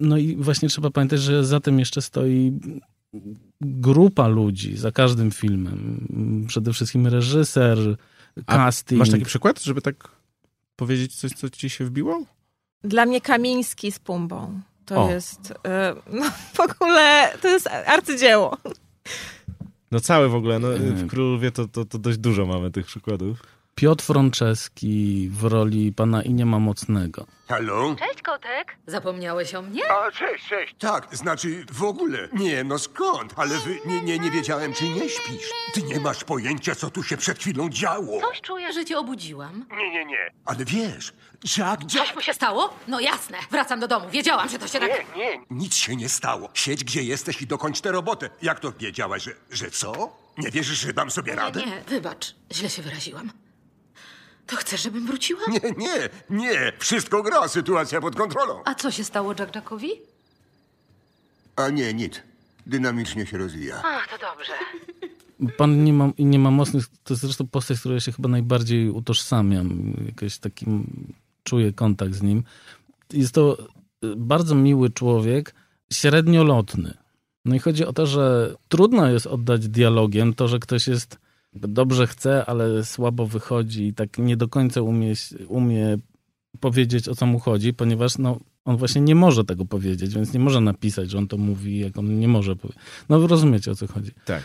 No 0.00 0.16
i 0.16 0.36
właśnie 0.36 0.68
trzeba 0.68 0.90
pamiętać, 0.90 1.20
że 1.20 1.44
za 1.44 1.60
tym 1.60 1.78
jeszcze 1.78 2.02
stoi 2.02 2.52
grupa 3.60 4.28
ludzi 4.28 4.76
za 4.76 4.92
każdym 4.92 5.30
filmem. 5.30 6.06
Przede 6.48 6.72
wszystkim 6.72 7.06
reżyser, 7.06 7.78
casting. 8.46 8.98
A 8.98 9.02
masz 9.02 9.10
taki 9.10 9.24
przykład, 9.24 9.62
żeby 9.62 9.82
tak 9.82 10.08
powiedzieć 10.76 11.14
coś, 11.14 11.32
co 11.32 11.50
ci 11.50 11.70
się 11.70 11.84
wbiło? 11.84 12.24
Dla 12.84 13.06
mnie 13.06 13.20
Kamiński 13.20 13.92
z 13.92 13.98
Pumbą. 13.98 14.60
To 14.90 15.04
o. 15.04 15.10
jest 15.10 15.52
e, 15.66 15.94
no, 16.12 16.30
w 16.54 16.60
ogóle, 16.60 17.38
to 17.42 17.48
jest 17.48 17.66
arcydzieło. 17.66 18.56
No 19.90 20.00
całe 20.00 20.28
w 20.28 20.34
ogóle, 20.34 20.58
no, 20.58 20.68
w 20.78 21.06
Królowie 21.06 21.50
to, 21.50 21.68
to, 21.68 21.84
to 21.84 21.98
dość 21.98 22.18
dużo 22.18 22.46
mamy 22.46 22.70
tych 22.70 22.86
przykładów. 22.86 23.42
Piotr 23.80 24.04
Franceski 24.04 25.28
w 25.32 25.44
roli 25.44 25.92
pana 25.92 26.22
Iniema 26.22 26.58
Mocnego. 26.58 27.26
Halo? 27.48 27.96
Cześć, 27.98 28.22
kotek. 28.22 28.76
Zapomniałeś 28.86 29.54
o 29.54 29.62
mnie? 29.62 29.82
A, 29.90 30.10
cześć, 30.10 30.48
cześć. 30.48 30.74
Tak, 30.78 31.08
znaczy 31.16 31.64
w 31.72 31.82
ogóle. 31.82 32.28
Nie, 32.32 32.64
no 32.64 32.78
skąd? 32.78 33.32
Ale 33.36 33.58
wy, 33.58 33.78
nie, 33.86 34.00
nie, 34.02 34.18
nie 34.18 34.30
wiedziałem, 34.30 34.72
czy 34.72 34.84
nie 34.88 35.08
śpisz. 35.08 35.50
Ty 35.74 35.82
nie 35.82 36.00
masz 36.00 36.24
pojęcia, 36.24 36.74
co 36.74 36.90
tu 36.90 37.02
się 37.02 37.16
przed 37.16 37.38
chwilą 37.38 37.68
działo. 37.68 38.20
Coś 38.20 38.40
czuję, 38.40 38.72
że 38.72 38.84
cię 38.84 38.98
obudziłam. 38.98 39.66
Nie, 39.70 39.90
nie, 39.90 40.04
nie. 40.04 40.30
Ale 40.44 40.64
wiesz, 40.64 41.12
Jack, 41.56 41.82
Jack... 41.82 42.06
Coś 42.06 42.14
mu 42.14 42.20
się 42.20 42.34
stało? 42.34 42.74
No 42.88 43.00
jasne. 43.00 43.38
Wracam 43.50 43.80
do 43.80 43.88
domu. 43.88 44.06
Wiedziałam, 44.10 44.48
że 44.48 44.58
to 44.58 44.68
się 44.68 44.78
tak... 44.80 44.90
Nie, 45.16 45.24
nie. 45.24 45.40
Nic 45.50 45.74
się 45.74 45.96
nie 45.96 46.08
stało. 46.08 46.48
Siedź, 46.54 46.84
gdzie 46.84 47.02
jesteś 47.02 47.42
i 47.42 47.46
dokończ 47.46 47.80
tę 47.80 47.92
robotę. 47.92 48.30
Jak 48.42 48.60
to 48.60 48.72
wiedziałaś, 48.72 49.22
że, 49.22 49.32
że 49.50 49.70
co? 49.70 50.16
Nie 50.38 50.50
wierzysz, 50.50 50.78
że 50.78 50.92
dam 50.92 51.10
sobie 51.10 51.34
radę? 51.34 51.60
Nie, 51.60 51.66
nie, 51.66 51.82
wybacz. 51.88 52.34
Źle 52.52 52.70
się 52.70 52.82
wyraziłam. 52.82 53.30
To 54.50 54.56
chcesz, 54.56 54.82
żebym 54.82 55.06
wróciła? 55.06 55.40
Nie, 55.48 55.60
nie, 55.76 56.08
nie. 56.30 56.72
Wszystko 56.78 57.22
gra, 57.22 57.48
sytuacja 57.48 58.00
pod 58.00 58.16
kontrolą. 58.16 58.62
A 58.64 58.74
co 58.74 58.90
się 58.90 59.04
stało 59.04 59.34
Jack 59.38 59.54
Jackowi? 59.54 59.90
A 61.56 61.68
nie, 61.68 61.94
nic. 61.94 62.22
Dynamicznie 62.66 63.26
się 63.26 63.38
rozwija. 63.38 63.82
A, 63.84 64.08
to 64.08 64.26
dobrze. 64.26 64.52
Pan 65.56 65.84
nie 65.84 65.92
ma, 65.92 66.10
nie 66.18 66.38
ma 66.38 66.50
mocnych, 66.50 66.86
to 67.04 67.14
jest 67.14 67.22
zresztą 67.22 67.46
postać, 67.46 67.76
z 67.76 67.80
której 67.80 67.96
ja 67.96 68.00
się 68.00 68.12
chyba 68.12 68.28
najbardziej 68.28 68.90
utożsamiam. 68.90 69.94
Jakoś 70.06 70.38
takim, 70.38 70.86
czuję 71.42 71.72
kontakt 71.72 72.14
z 72.14 72.22
nim. 72.22 72.44
Jest 73.12 73.34
to 73.34 73.56
bardzo 74.16 74.54
miły 74.54 74.90
człowiek, 74.90 75.54
średnio 75.92 76.44
lotny. 76.44 76.94
No 77.44 77.54
i 77.54 77.58
chodzi 77.58 77.84
o 77.86 77.92
to, 77.92 78.06
że 78.06 78.54
trudno 78.68 79.10
jest 79.10 79.26
oddać 79.26 79.68
dialogiem 79.68 80.34
to, 80.34 80.48
że 80.48 80.58
ktoś 80.58 80.88
jest 80.88 81.18
dobrze 81.52 82.06
chce, 82.06 82.46
ale 82.46 82.84
słabo 82.84 83.26
wychodzi 83.26 83.86
i 83.86 83.94
tak 83.94 84.18
nie 84.18 84.36
do 84.36 84.48
końca 84.48 84.82
umie, 84.82 85.14
umie 85.48 85.98
powiedzieć, 86.60 87.08
o 87.08 87.14
co 87.14 87.26
mu 87.26 87.38
chodzi, 87.38 87.74
ponieważ 87.74 88.18
no, 88.18 88.40
on 88.64 88.76
właśnie 88.76 89.00
nie 89.00 89.14
może 89.14 89.44
tego 89.44 89.64
powiedzieć, 89.64 90.14
więc 90.14 90.32
nie 90.32 90.40
może 90.40 90.60
napisać, 90.60 91.10
że 91.10 91.18
on 91.18 91.28
to 91.28 91.36
mówi, 91.36 91.78
jak 91.78 91.98
on 91.98 92.18
nie 92.18 92.28
może 92.28 92.56
powiedzieć. 92.56 92.82
No 93.08 93.26
rozumiecie, 93.26 93.70
o 93.70 93.74
co 93.74 93.86
chodzi. 93.86 94.10
Tak. 94.24 94.42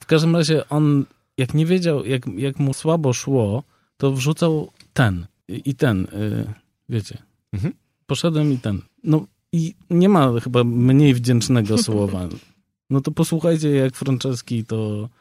W 0.00 0.06
każdym 0.06 0.36
razie 0.36 0.68
on, 0.68 1.04
jak 1.38 1.54
nie 1.54 1.66
wiedział, 1.66 2.04
jak, 2.04 2.26
jak 2.36 2.58
mu 2.58 2.74
słabo 2.74 3.12
szło, 3.12 3.62
to 3.96 4.12
wrzucał 4.12 4.70
ten 4.92 5.26
i, 5.48 5.62
i 5.64 5.74
ten, 5.74 6.06
yy, 6.12 6.46
wiecie. 6.88 7.18
Mhm. 7.52 7.74
Poszedłem 8.06 8.52
i 8.52 8.58
ten. 8.58 8.82
No 9.04 9.26
i 9.52 9.74
nie 9.90 10.08
ma 10.08 10.40
chyba 10.40 10.64
mniej 10.64 11.14
wdzięcznego 11.14 11.78
słowa. 11.88 12.28
No 12.90 13.00
to 13.00 13.10
posłuchajcie, 13.10 13.70
jak 13.70 13.96
Franceski 13.96 14.64
to 14.64 15.08
Y, 15.08 15.19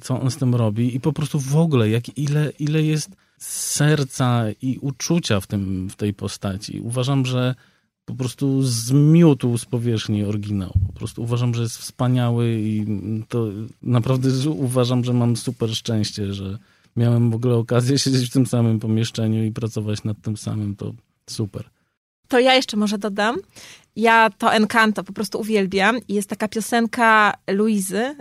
co 0.00 0.20
on 0.20 0.30
z 0.30 0.36
tym 0.36 0.54
robi 0.54 0.96
i 0.96 1.00
po 1.00 1.12
prostu 1.12 1.40
w 1.40 1.56
ogóle, 1.56 1.88
jak, 1.88 2.18
ile, 2.18 2.52
ile 2.58 2.82
jest 2.82 3.10
serca 3.38 4.44
i 4.62 4.78
uczucia 4.78 5.40
w, 5.40 5.46
tym, 5.46 5.90
w 5.90 5.96
tej 5.96 6.14
postaci. 6.14 6.80
Uważam, 6.80 7.26
że 7.26 7.54
po 8.04 8.14
prostu 8.14 8.62
zmiótł 8.62 9.58
z 9.58 9.64
powierzchni 9.64 10.24
oryginał. 10.24 10.72
Po 10.86 10.92
prostu 10.92 11.22
uważam, 11.22 11.54
że 11.54 11.62
jest 11.62 11.78
wspaniały 11.78 12.60
i 12.60 12.86
to 13.28 13.48
naprawdę 13.82 14.30
uważam, 14.50 15.04
że 15.04 15.12
mam 15.12 15.36
super 15.36 15.76
szczęście, 15.76 16.34
że 16.34 16.58
miałem 16.96 17.30
w 17.30 17.34
ogóle 17.34 17.54
okazję 17.54 17.98
siedzieć 17.98 18.30
w 18.30 18.32
tym 18.32 18.46
samym 18.46 18.80
pomieszczeniu 18.80 19.44
i 19.44 19.52
pracować 19.52 20.04
nad 20.04 20.22
tym 20.22 20.36
samym. 20.36 20.76
To 20.76 20.94
super. 21.26 21.70
To 22.28 22.38
ja 22.38 22.54
jeszcze 22.54 22.76
może 22.76 22.98
dodam. 22.98 23.36
Ja 23.96 24.30
to 24.38 24.52
Encanto 24.52 25.04
po 25.04 25.12
prostu 25.12 25.40
uwielbiam. 25.40 25.98
Jest 26.08 26.30
taka 26.30 26.48
piosenka 26.48 27.34
Luizy, 27.50 28.16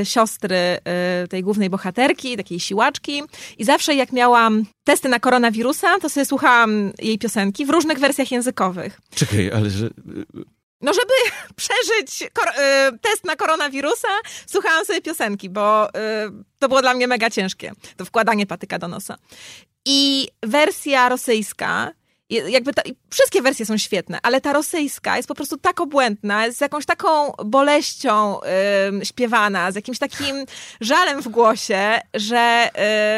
y, 0.00 0.04
siostry 0.04 0.78
y, 1.24 1.28
tej 1.28 1.42
głównej 1.42 1.70
bohaterki, 1.70 2.36
takiej 2.36 2.60
siłaczki. 2.60 3.22
I 3.58 3.64
zawsze 3.64 3.94
jak 3.94 4.12
miałam 4.12 4.64
testy 4.84 5.08
na 5.08 5.20
koronawirusa, 5.20 5.98
to 5.98 6.08
sobie 6.08 6.26
słuchałam 6.26 6.92
jej 6.98 7.18
piosenki 7.18 7.66
w 7.66 7.70
różnych 7.70 7.98
wersjach 7.98 8.32
językowych. 8.32 9.00
Czekaj, 9.14 9.52
ale 9.52 9.70
że... 9.70 9.90
No, 10.80 10.92
żeby 10.92 11.12
przeżyć 11.60 12.22
y, 12.22 12.98
test 12.98 13.24
na 13.24 13.36
koronawirusa, 13.36 14.08
słuchałam 14.46 14.84
sobie 14.84 15.02
piosenki, 15.02 15.50
bo 15.50 15.88
to 16.58 16.68
było 16.68 16.82
dla 16.82 16.94
mnie 16.94 17.06
mega 17.06 17.30
ciężkie. 17.30 17.72
To 17.96 18.04
wkładanie 18.04 18.46
patyka 18.46 18.78
do 18.78 18.88
nosa. 18.88 19.16
I 19.84 20.28
wersja 20.42 21.08
rosyjska 21.08 21.92
jakby 22.36 22.74
ta, 22.74 22.82
wszystkie 23.10 23.42
wersje 23.42 23.66
są 23.66 23.78
świetne, 23.78 24.18
ale 24.22 24.40
ta 24.40 24.52
rosyjska 24.52 25.16
jest 25.16 25.28
po 25.28 25.34
prostu 25.34 25.56
tak 25.56 25.80
obłędna, 25.80 26.52
z 26.52 26.60
jakąś 26.60 26.86
taką 26.86 27.32
boleścią 27.44 28.38
yy, 28.98 29.04
śpiewana, 29.04 29.72
z 29.72 29.74
jakimś 29.74 29.98
takim 29.98 30.36
żalem 30.80 31.22
w 31.22 31.28
głosie, 31.28 32.00
że 32.14 32.70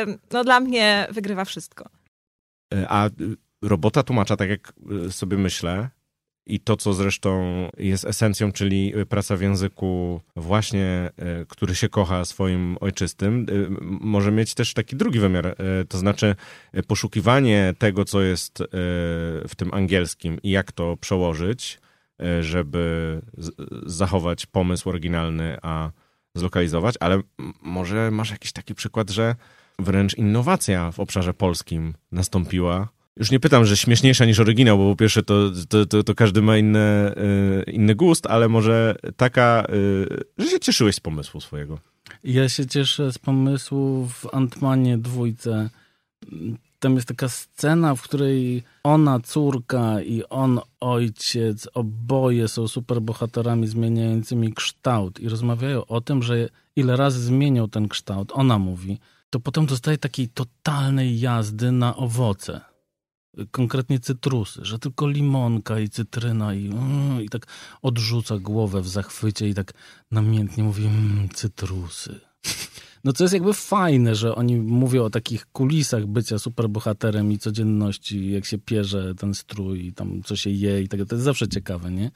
yy, 0.07 0.19
no 0.33 0.45
dla 0.45 0.61
mnie 0.61 1.07
wygrywa 1.11 1.45
wszystko. 1.45 1.89
E, 2.75 2.87
a 2.89 3.11
robota 3.63 4.03
tłumacza, 4.03 4.37
tak 4.37 4.49
jak 4.49 4.73
y, 5.07 5.13
sobie 5.13 5.37
myślę, 5.37 5.89
i 6.47 6.61
to, 6.61 6.77
co 6.77 6.93
zresztą 6.95 7.43
jest 7.79 8.05
esencją, 8.05 8.53
czyli 8.53 8.93
praca 9.09 9.37
w 9.37 9.41
języku 9.41 10.21
właśnie, 10.37 11.11
e, 11.17 11.45
który 11.49 11.75
się 11.75 11.89
kocha 11.89 12.25
swoim 12.25 12.77
ojczystym, 12.81 13.47
e, 13.49 13.53
może 13.81 14.33
mieć 14.33 14.55
też 14.55 14.75
taki 14.75 14.97
drugi 14.97 15.19
wymiar, 15.19 15.47
e, 15.47 15.55
to 15.89 15.99
znaczy 15.99 16.35
poszukiwanie 16.87 17.75
tego, 17.79 18.05
co 18.05 18.23
jest 18.23 18.63
w 19.49 19.53
tym 19.57 19.75
angielskim 19.75 20.39
i 20.43 20.51
jak 20.51 20.73
to 20.73 20.97
przełożyć, 20.97 21.81
żeby 22.41 23.21
zachować 23.87 24.47
pomysł 24.47 24.89
oryginalny, 24.89 25.59
a 25.63 25.91
zlokalizować, 26.35 26.95
ale 27.01 27.21
może 27.63 28.11
masz 28.11 28.31
jakiś 28.31 28.53
taki 28.53 28.75
przykład, 28.75 29.11
że 29.11 29.35
wręcz 29.79 30.15
innowacja 30.15 30.93
w 30.93 31.01
obszarze 31.01 31.35
polskim 31.35 31.95
nastąpiła, 32.13 32.89
już 33.17 33.31
nie 33.31 33.41
pytam, 33.41 33.65
że 33.65 33.77
śmieszniejsza 33.77 34.25
niż 34.25 34.41
oryginał, 34.41 34.79
bo 34.79 34.91
po 34.91 34.97
pierwsze 34.97 35.23
to, 35.23 35.51
to, 35.69 35.87
to, 35.87 36.03
to 36.03 36.15
każdy 36.15 36.43
ma 36.43 36.59
inny, 36.59 37.15
yy, 37.67 37.73
inny 37.73 37.95
gust, 37.95 38.27
ale 38.27 38.49
może 38.49 38.97
taka, 39.17 39.67
yy, 40.09 40.25
że 40.39 40.51
się 40.51 40.61
cieszyłeś 40.61 40.95
z 40.95 41.01
pomysłu 41.01 41.41
swojego. 41.41 41.79
Ja 42.25 42.49
się 42.49 42.67
cieszę 42.67 43.13
z 43.13 43.19
pomysłu 43.19 44.07
w 44.07 44.35
Antmanie 44.35 44.99
dwójce. 44.99 45.71
Tam 46.79 46.95
jest 46.95 47.09
taka 47.09 47.29
scena, 47.29 47.95
w 47.95 48.03
której 48.03 48.63
ona 48.83 49.21
córka 49.21 50.03
i 50.03 50.23
on 50.31 50.61
ojciec, 50.81 51.69
oboje 51.75 52.49
są 52.49 52.69
superbohaterami 52.69 53.67
zmieniającymi 53.67 54.53
kształt 54.53 55.21
i 55.21 55.29
rozmawiają 55.29 55.87
o 55.87 56.01
tym, 56.01 56.23
że 56.23 56.49
ile 56.77 56.97
razy 56.97 57.21
zmienią 57.21 57.69
ten 57.69 57.89
kształt, 57.89 58.33
ona 58.35 58.59
mówi, 58.59 58.99
to 59.31 59.41
potem 59.41 59.67
dostaje 59.67 59.99
takiej 59.99 60.29
totalnej 60.29 61.21
jazdy 61.21 61.73
na 61.73 61.97
owoce 61.97 62.61
konkretnie 63.51 64.01
cytrusy, 64.01 64.61
że 64.65 64.79
tylko 64.79 65.09
limonka 65.09 65.81
i 65.81 65.89
cytryna 65.89 66.55
i, 66.55 66.67
mm, 66.67 67.23
i 67.23 67.29
tak 67.29 67.47
odrzuca 67.83 68.39
głowę 68.39 68.83
w 68.83 68.89
zachwycie 68.89 69.49
i 69.49 69.55
tak 69.55 69.73
namiętnie 70.11 70.65
mówi 70.65 70.87
mmm, 70.87 71.29
cytrusy. 71.29 72.21
No 73.05 73.13
co 73.13 73.25
jest 73.25 73.35
jakby 73.35 73.53
fajne, 73.53 74.15
że 74.15 74.35
oni 74.35 74.57
mówią 74.57 75.05
o 75.05 75.11
takich 75.11 75.47
kulisach 75.47 76.07
bycia 76.07 76.39
superbohaterem 76.39 77.33
i 77.33 77.39
codzienności, 77.39 78.31
jak 78.31 78.45
się 78.45 78.59
pierze 78.59 79.15
ten 79.15 79.35
strój 79.35 79.87
i 79.87 79.93
tam 79.93 80.23
co 80.23 80.37
się 80.37 80.51
je 80.51 80.83
i 80.83 80.89
tak, 80.89 81.01
to 81.09 81.15
jest 81.15 81.25
zawsze 81.25 81.49
ciekawe, 81.49 81.91
nie? 81.91 82.11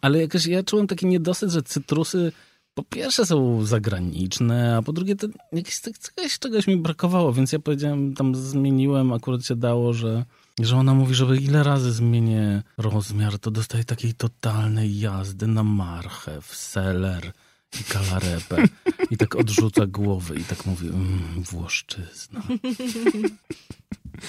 Ale 0.00 0.20
jakoś 0.20 0.46
ja 0.46 0.62
czułem 0.62 0.86
taki 0.86 1.06
niedosyt, 1.06 1.50
że 1.50 1.62
cytrusy 1.62 2.32
po 2.74 2.82
pierwsze 2.82 3.26
są 3.26 3.64
zagraniczne, 3.64 4.76
a 4.76 4.82
po 4.82 4.92
drugie 4.92 5.16
to 5.16 5.26
jakieś, 5.52 5.80
czegoś, 5.80 6.38
czegoś 6.38 6.66
mi 6.66 6.76
brakowało, 6.76 7.32
więc 7.32 7.52
ja 7.52 7.58
powiedziałem, 7.58 8.14
tam 8.14 8.34
zmieniłem, 8.34 9.12
akurat 9.12 9.44
się 9.44 9.56
dało, 9.56 9.92
że 9.92 10.24
że 10.66 10.76
ona 10.76 10.94
mówi, 10.94 11.14
że 11.14 11.36
ile 11.36 11.62
razy 11.62 11.92
zmienię 11.92 12.62
rozmiar, 12.78 13.38
to 13.38 13.50
dostaje 13.50 13.84
takiej 13.84 14.14
totalnej 14.14 14.98
jazdy 14.98 15.46
na 15.46 15.62
marchew, 15.64 16.56
seler 16.56 17.32
i 17.80 17.84
kalarepę. 17.84 18.64
I 19.10 19.16
tak 19.16 19.36
odrzuca 19.36 19.86
głowy 19.86 20.34
i 20.34 20.44
tak 20.44 20.66
mówi, 20.66 20.88
mmm, 20.88 21.42
Włoszczyzna. 21.50 22.42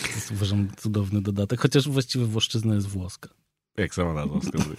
To 0.01 0.07
jest, 0.15 0.31
uważam, 0.31 0.67
cudowny 0.77 1.21
dodatek, 1.21 1.61
chociaż 1.61 1.89
właściwie 1.89 2.25
Włoszczyzna 2.25 2.75
jest 2.75 2.87
włoska. 2.87 3.29
Jak 3.77 3.95
sama 3.95 4.13
nazwa 4.13 4.39
wskazuje. 4.39 4.75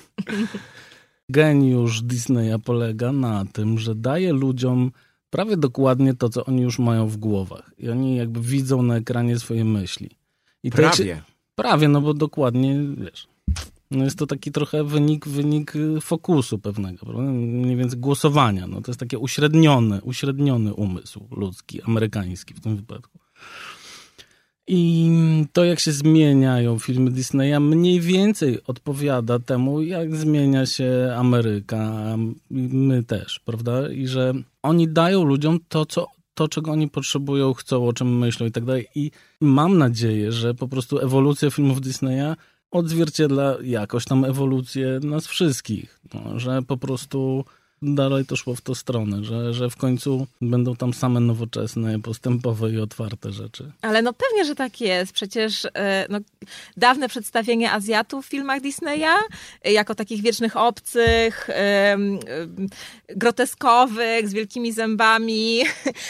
geniusz 1.29 2.03
Disneya 2.03 2.59
polega 2.65 3.13
na 3.13 3.45
tym, 3.53 3.79
że 3.79 3.95
daje 3.95 4.33
ludziom 4.33 4.93
prawie 5.31 5.57
dokładnie 5.57 6.15
to, 6.15 6.29
co 6.29 6.45
oni 6.45 6.63
już 6.63 6.79
mają 6.79 7.09
w 7.09 7.17
głowach. 7.17 7.71
I 7.79 7.89
oni 7.89 8.17
jakby 8.17 8.41
widzą 8.41 8.83
na 8.83 8.97
ekranie 8.97 9.39
swoje 9.39 9.65
myśli. 9.65 10.11
I 10.63 10.71
Prawie. 10.71 11.23
Prawie, 11.63 11.89
no 11.89 12.01
bo 12.01 12.15
dokładnie, 12.15 12.81
wiesz, 12.97 13.27
no 13.91 14.05
jest 14.05 14.19
to 14.19 14.27
taki 14.27 14.53
trochę 14.53 14.85
wynik, 14.85 15.29
wynik 15.29 15.77
y, 15.77 16.01
fokusu 16.01 16.59
pewnego, 16.59 17.07
prawda? 17.07 17.23
mniej 17.33 17.77
więcej 17.77 17.99
głosowania. 17.99 18.67
No 18.67 18.81
to 18.81 18.91
jest 18.91 19.01
takie 19.01 19.19
uśredniony, 19.19 20.01
uśredniony 20.03 20.75
umysł 20.75 21.21
ludzki, 21.31 21.83
amerykański 21.83 22.55
w 22.55 22.61
tym 22.61 22.77
wypadku. 22.77 23.19
I 24.67 25.11
to, 25.53 25.65
jak 25.65 25.81
się 25.81 25.93
zmieniają 25.93 26.79
filmy 26.79 27.11
Disneya, 27.11 27.61
mniej 27.61 28.01
więcej 28.01 28.59
odpowiada 28.67 29.39
temu, 29.39 29.83
jak 29.83 30.17
zmienia 30.17 30.67
się 30.67 31.15
Ameryka, 31.17 32.17
my 32.51 33.03
też, 33.03 33.41
prawda? 33.45 33.89
I 33.93 34.07
że 34.07 34.33
oni 34.63 34.89
dają 34.89 35.25
ludziom 35.25 35.59
to, 35.69 35.87
co, 35.87 36.07
to, 36.41 36.49
czego 36.49 36.73
oni 36.73 36.89
potrzebują, 36.89 37.55
chcą, 37.55 37.89
o 37.89 37.93
czym 37.93 38.19
myślą 38.19 38.47
i 38.47 38.51
tak 38.51 38.65
dalej. 38.65 38.87
I 38.95 39.11
mam 39.41 39.79
nadzieję, 39.79 40.33
że 40.33 40.55
po 40.55 40.69
prostu 40.69 40.99
ewolucja 40.99 41.51
filmów 41.51 41.81
Disneya 41.81 42.37
odzwierciedla 42.71 43.57
jakoś 43.63 44.05
tam 44.05 44.25
ewolucję 44.25 45.01
nas 45.03 45.27
wszystkich. 45.27 46.01
No, 46.15 46.39
że 46.39 46.63
po 46.63 46.77
prostu 46.77 47.45
dalej 47.83 48.27
to 48.27 48.37
szło 48.37 48.55
w 48.55 48.61
tą 48.61 48.75
stronę, 48.75 49.25
że, 49.25 49.55
że 49.55 49.71
w 49.71 49.77
końcu 49.77 50.27
będą 50.41 50.77
tam 50.77 50.95
same 50.95 51.21
nowoczesne, 51.21 52.01
postępowe 52.01 52.71
i 52.71 52.79
otwarte 52.79 53.33
rzeczy. 53.33 53.73
Ale 53.83 54.03
no 54.03 54.13
pewnie, 54.13 54.45
że 54.45 54.55
tak 54.55 54.81
jest. 54.81 55.13
Przecież 55.13 55.65
e, 55.75 56.07
no, 56.11 56.19
dawne 56.77 57.09
przedstawienie 57.09 57.73
Azjatów 57.73 58.27
w 58.27 58.29
filmach 58.29 58.61
Disneya 58.61 59.17
e, 59.65 59.73
jako 59.73 59.95
takich 59.95 60.23
wiecznych 60.23 60.57
obcych, 60.57 61.51
e, 61.51 61.97
groteskowych, 63.17 64.29
z 64.29 64.33
wielkimi 64.33 64.73
zębami, 64.73 65.61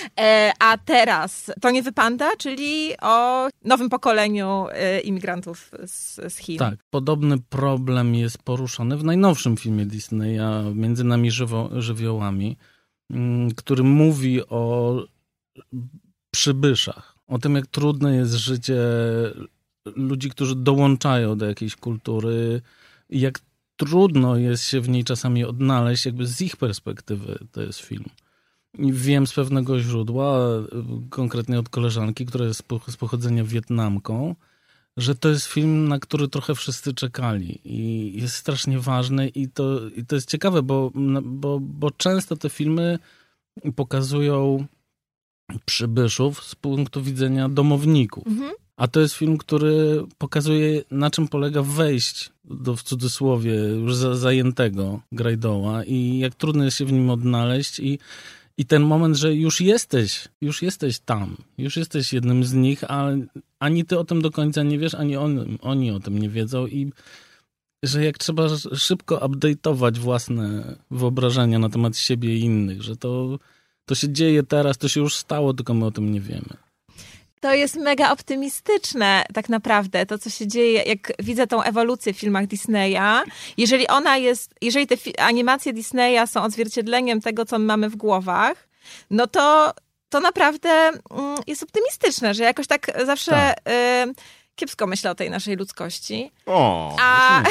a 0.59 0.79
teraz 0.79 1.51
to 1.61 1.71
nie 1.71 1.83
wypanda, 1.83 2.31
czyli 2.39 2.93
o 3.03 3.49
nowym 3.65 3.89
pokoleniu 3.89 4.67
imigrantów 5.05 5.71
z, 5.87 6.15
z 6.35 6.37
Chin. 6.37 6.59
Tak, 6.59 6.75
podobny 6.91 7.39
problem 7.39 8.15
jest 8.15 8.39
poruszony 8.39 8.97
w 8.97 9.05
najnowszym 9.05 9.57
filmie 9.57 9.87
Disneya, 9.87 10.75
Między 10.75 11.05
nami 11.05 11.31
żywo, 11.31 11.60
żywiołami, 11.79 12.57
mm, 13.11 13.51
który 13.51 13.83
mówi 13.83 14.47
o 14.47 14.95
przybyszach, 16.31 17.17
o 17.27 17.39
tym, 17.39 17.55
jak 17.55 17.67
trudne 17.67 18.17
jest 18.17 18.35
życie 18.35 18.81
ludzi, 19.97 20.31
którzy 20.31 20.57
dołączają 20.57 21.39
do 21.39 21.47
jakiejś 21.47 21.77
kultury, 21.77 22.63
jak 23.11 23.41
trudno 23.77 24.37
jest 24.37 24.65
się 24.65 24.81
w 24.81 24.89
niej 24.89 25.05
czasami 25.05 25.45
odnaleźć, 25.45 26.07
jakby 26.07 26.27
z 26.27 26.41
ich 26.41 26.57
perspektywy 26.57 27.39
to 27.53 27.63
jest 27.63 27.79
film. 27.79 28.05
I 28.79 28.93
wiem 28.93 29.27
z 29.27 29.33
pewnego 29.33 29.81
źródła, 29.81 30.39
konkretnie 31.11 31.59
od 31.59 31.69
koleżanki, 31.69 32.27
która 32.27 32.45
jest 32.45 32.65
z 32.89 32.97
pochodzenia 32.97 33.45
Wietnamką, 33.45 34.35
że 34.97 35.15
to 35.15 35.29
jest 35.29 35.47
film, 35.47 35.89
na 35.89 35.99
który 35.99 36.29
trochę 36.29 36.55
wszyscy 36.55 36.95
czekali 36.95 37.61
i 37.65 38.13
jest 38.21 38.35
strasznie 38.35 38.79
ważny 38.79 39.29
i 39.29 39.49
to, 39.49 39.89
i 39.89 40.07
to 40.07 40.15
jest 40.15 40.29
ciekawe, 40.29 40.63
bo, 40.63 40.91
bo, 41.23 41.61
bo 41.61 41.91
często 41.91 42.37
te 42.37 42.51
filmy 42.51 42.99
pokazują 43.77 44.67
przybyszów 45.65 46.45
z 46.45 46.55
punktu 46.55 47.03
widzenia 47.03 47.49
domowników. 47.49 48.27
Mhm. 48.27 48.53
A 48.77 48.89
to 48.89 49.01
jest 49.01 49.15
film, 49.15 49.39
który 49.39 50.05
pokazuje, 50.19 50.83
na 50.91 51.11
czym 51.11 51.29
polega 51.29 51.63
wejść 51.63 52.31
do, 52.45 52.77
w 52.77 52.83
cudzysłowie, 52.83 53.55
już 53.55 53.97
za, 53.97 54.15
zajętego 54.15 55.01
Grajdoła 55.13 55.85
i 55.85 56.19
jak 56.19 56.35
trudno 56.35 56.65
jest 56.65 56.77
się 56.77 56.85
w 56.85 56.93
nim 56.93 57.11
odnaleźć 57.11 57.79
i 57.79 57.99
i 58.61 58.67
ten 58.67 58.83
moment, 58.83 59.17
że 59.17 59.35
już 59.35 59.61
jesteś, 59.61 60.29
już 60.41 60.63
jesteś 60.63 60.99
tam, 60.99 61.37
już 61.59 61.77
jesteś 61.77 62.13
jednym 62.13 62.45
z 62.45 62.53
nich, 62.53 62.85
a 62.85 63.11
ani 63.61 63.85
ty 63.85 63.99
o 63.99 64.05
tym 64.05 64.23
do 64.23 64.31
końca 64.31 64.63
nie 64.63 64.79
wiesz, 64.79 64.95
ani 64.95 65.17
on, 65.17 65.59
oni 65.61 65.91
o 65.91 66.01
tym 66.01 66.19
nie 66.19 66.29
wiedzą 66.29 66.67
i 66.67 66.93
że 67.83 68.05
jak 68.05 68.19
trzeba 68.19 68.49
szybko 68.75 69.17
update'ować 69.17 69.99
własne 69.99 70.77
wyobrażenia 70.91 71.59
na 71.59 71.69
temat 71.69 71.97
siebie 71.97 72.37
i 72.37 72.41
innych, 72.41 72.83
że 72.83 72.97
to, 72.97 73.39
to 73.85 73.95
się 73.95 74.13
dzieje 74.13 74.43
teraz, 74.43 74.79
to 74.79 74.89
się 74.89 75.01
już 75.01 75.17
stało, 75.17 75.55
tylko 75.55 75.75
my 75.75 75.87
o 75.87 75.91
tym 75.91 76.13
nie 76.13 76.21
wiemy. 76.21 76.57
To 77.41 77.55
jest 77.55 77.77
mega 77.77 78.13
optymistyczne, 78.13 79.25
tak 79.35 79.49
naprawdę, 79.49 80.07
to 80.07 80.19
co 80.19 80.31
się 80.31 80.47
dzieje, 80.47 80.83
jak 80.83 81.13
widzę 81.19 81.47
tą 81.47 81.63
ewolucję 81.63 82.13
w 82.13 82.19
filmach 82.19 82.47
Disneya. 82.47 83.25
Jeżeli 83.57 83.89
ona 83.89 84.17
jest, 84.17 84.55
jeżeli 84.63 84.87
te 84.87 84.97
animacje 85.19 85.73
Disneya 85.73 86.27
są 86.27 86.43
odzwierciedleniem 86.43 87.21
tego, 87.21 87.45
co 87.45 87.59
my 87.59 87.65
mamy 87.65 87.91
w 87.91 87.97
głowach, 87.97 88.69
no 89.11 89.27
to, 89.27 89.75
to 90.11 90.21
naprawdę 90.21 90.71
mm, 90.71 91.37
jest 91.47 91.63
optymistyczne, 91.63 92.35
że 92.35 92.45
jakoś 92.45 92.67
tak 92.67 92.93
zawsze. 93.07 93.31
Tak. 93.31 93.61
Y 93.69 94.41
kiepsko 94.61 94.87
myślę 94.87 95.11
o 95.11 95.15
tej 95.15 95.31
naszej 95.31 95.57
ludzkości. 95.57 96.31
O, 96.47 96.97
a, 97.01 97.43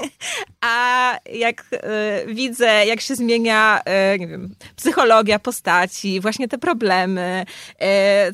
a 0.60 1.16
jak 1.32 1.64
y, 1.72 2.34
widzę, 2.34 2.86
jak 2.86 3.00
się 3.00 3.14
zmienia, 3.14 3.80
y, 4.14 4.18
nie 4.18 4.26
wiem, 4.26 4.54
psychologia 4.76 5.38
postaci, 5.38 6.20
właśnie 6.20 6.48
te 6.48 6.58
problemy, 6.58 7.46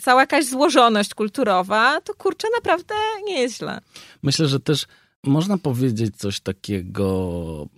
cała 0.03 0.21
jakaś 0.21 0.45
złożoność 0.45 1.15
kulturowa, 1.15 2.01
to 2.01 2.15
kurczę, 2.15 2.49
naprawdę 2.57 2.95
nie 3.25 3.41
jest 3.43 3.59
źle. 3.59 3.81
Myślę, 4.23 4.49
że 4.49 4.61
też 4.61 4.87
można 5.25 5.59
powiedzieć 5.59 6.17
coś 6.17 6.41
takiego 6.41 7.07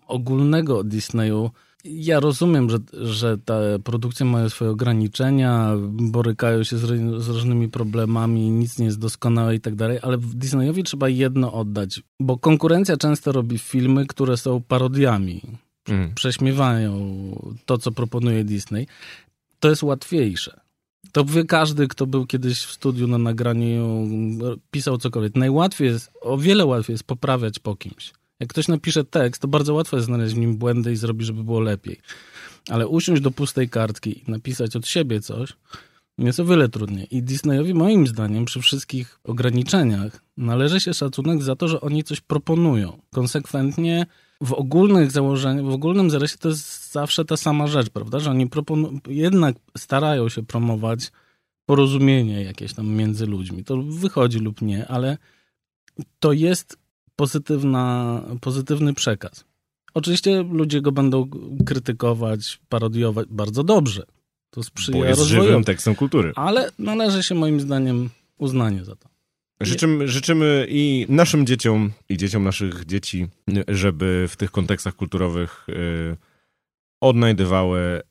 ogólnego 0.06 0.78
o 0.78 0.84
Disneyu, 0.84 1.50
ja 1.90 2.20
rozumiem, 2.20 2.70
że, 2.70 2.78
że 2.92 3.38
te 3.38 3.78
produkcje 3.84 4.26
mają 4.26 4.48
swoje 4.48 4.70
ograniczenia, 4.70 5.72
borykają 5.90 6.64
się 6.64 6.78
z, 6.78 6.82
z 7.22 7.28
różnymi 7.28 7.68
problemami, 7.68 8.50
nic 8.50 8.78
nie 8.78 8.86
jest 8.86 8.98
doskonałe 8.98 9.54
i 9.54 9.60
tak 9.60 9.74
dalej, 9.74 9.98
ale 10.02 10.18
Disneyowi 10.18 10.82
trzeba 10.82 11.08
jedno 11.08 11.52
oddać, 11.52 12.02
bo 12.20 12.38
konkurencja 12.38 12.96
często 12.96 13.32
robi 13.32 13.58
filmy, 13.58 14.06
które 14.06 14.36
są 14.36 14.62
parodiami, 14.62 15.42
mm. 15.88 16.14
prześmiewają 16.14 16.92
to, 17.64 17.78
co 17.78 17.92
proponuje 17.92 18.44
Disney. 18.44 18.86
To 19.60 19.68
jest 19.68 19.82
łatwiejsze. 19.82 20.60
To 21.12 21.24
wie 21.24 21.44
każdy, 21.44 21.88
kto 21.88 22.06
był 22.06 22.26
kiedyś 22.26 22.64
w 22.64 22.72
studiu 22.72 23.08
na 23.08 23.18
nagraniu, 23.18 24.08
pisał 24.70 24.98
cokolwiek. 24.98 25.34
Najłatwiej 25.34 25.88
jest, 25.88 26.12
o 26.20 26.38
wiele 26.38 26.66
łatwiej 26.66 26.94
jest 26.94 27.04
poprawiać 27.04 27.58
po 27.58 27.76
kimś. 27.76 28.12
Jak 28.40 28.48
ktoś 28.48 28.68
napisze 28.68 29.04
tekst, 29.04 29.42
to 29.42 29.48
bardzo 29.48 29.74
łatwo 29.74 29.96
jest 29.96 30.06
znaleźć 30.06 30.34
w 30.34 30.38
nim 30.38 30.56
błędy 30.56 30.92
i 30.92 30.96
zrobić, 30.96 31.26
żeby 31.26 31.44
było 31.44 31.60
lepiej. 31.60 32.00
Ale 32.70 32.88
usiąść 32.88 33.22
do 33.22 33.30
pustej 33.30 33.68
kartki 33.68 34.18
i 34.18 34.30
napisać 34.30 34.76
od 34.76 34.86
siebie 34.86 35.20
coś, 35.20 35.52
jest 36.18 36.40
o 36.40 36.44
wiele 36.44 36.68
trudniej. 36.68 37.16
I 37.16 37.22
Disneyowi 37.22 37.74
moim 37.74 38.06
zdaniem 38.06 38.44
przy 38.44 38.60
wszystkich 38.60 39.20
ograniczeniach 39.24 40.20
należy 40.36 40.80
się 40.80 40.94
szacunek 40.94 41.42
za 41.42 41.56
to, 41.56 41.68
że 41.68 41.80
oni 41.80 42.04
coś 42.04 42.20
proponują. 42.20 42.98
Konsekwentnie 43.14 44.06
w 44.40 44.52
ogólnych 44.52 45.10
założeniach, 45.10 45.64
w 45.64 45.70
ogólnym 45.70 46.10
zarysie 46.10 46.38
to 46.38 46.48
jest 46.48 46.92
zawsze 46.92 47.24
ta 47.24 47.36
sama 47.36 47.66
rzecz, 47.66 47.90
prawda? 47.90 48.18
Że 48.18 48.30
oni 48.30 48.48
jednak 49.08 49.56
starają 49.78 50.28
się 50.28 50.46
promować 50.46 51.12
porozumienie 51.66 52.42
jakieś 52.42 52.74
tam 52.74 52.88
między 52.88 53.26
ludźmi. 53.26 53.64
To 53.64 53.82
wychodzi 53.82 54.38
lub 54.38 54.62
nie, 54.62 54.88
ale 54.88 55.18
to 56.20 56.32
jest 56.32 56.78
pozytywna, 57.16 58.22
pozytywny 58.40 58.94
przekaz. 58.94 59.44
Oczywiście 59.94 60.42
ludzie 60.42 60.80
go 60.80 60.92
będą 60.92 61.28
krytykować, 61.66 62.60
parodiować 62.68 63.26
bardzo 63.30 63.64
dobrze. 63.64 64.02
To 64.50 64.62
sprzyja 64.62 64.98
Bo 64.98 65.04
jest 65.04 65.20
rozwojowi. 65.20 65.48
żywym 65.48 65.64
tekstem 65.64 65.94
kultury. 65.94 66.32
Ale 66.36 66.70
należy 66.78 67.22
się 67.22 67.34
moim 67.34 67.60
zdaniem 67.60 68.10
uznanie 68.38 68.84
za 68.84 68.96
to. 68.96 69.08
Życzymy, 69.60 70.08
życzymy 70.08 70.66
i 70.68 71.06
naszym 71.08 71.46
dzieciom, 71.46 71.92
i 72.08 72.16
dzieciom 72.16 72.44
naszych 72.44 72.84
dzieci, 72.86 73.28
żeby 73.68 74.26
w 74.28 74.36
tych 74.36 74.50
kontekstach 74.50 74.94
kulturowych 74.94 75.66
y, 75.68 76.16
odnajdywały 77.00 78.02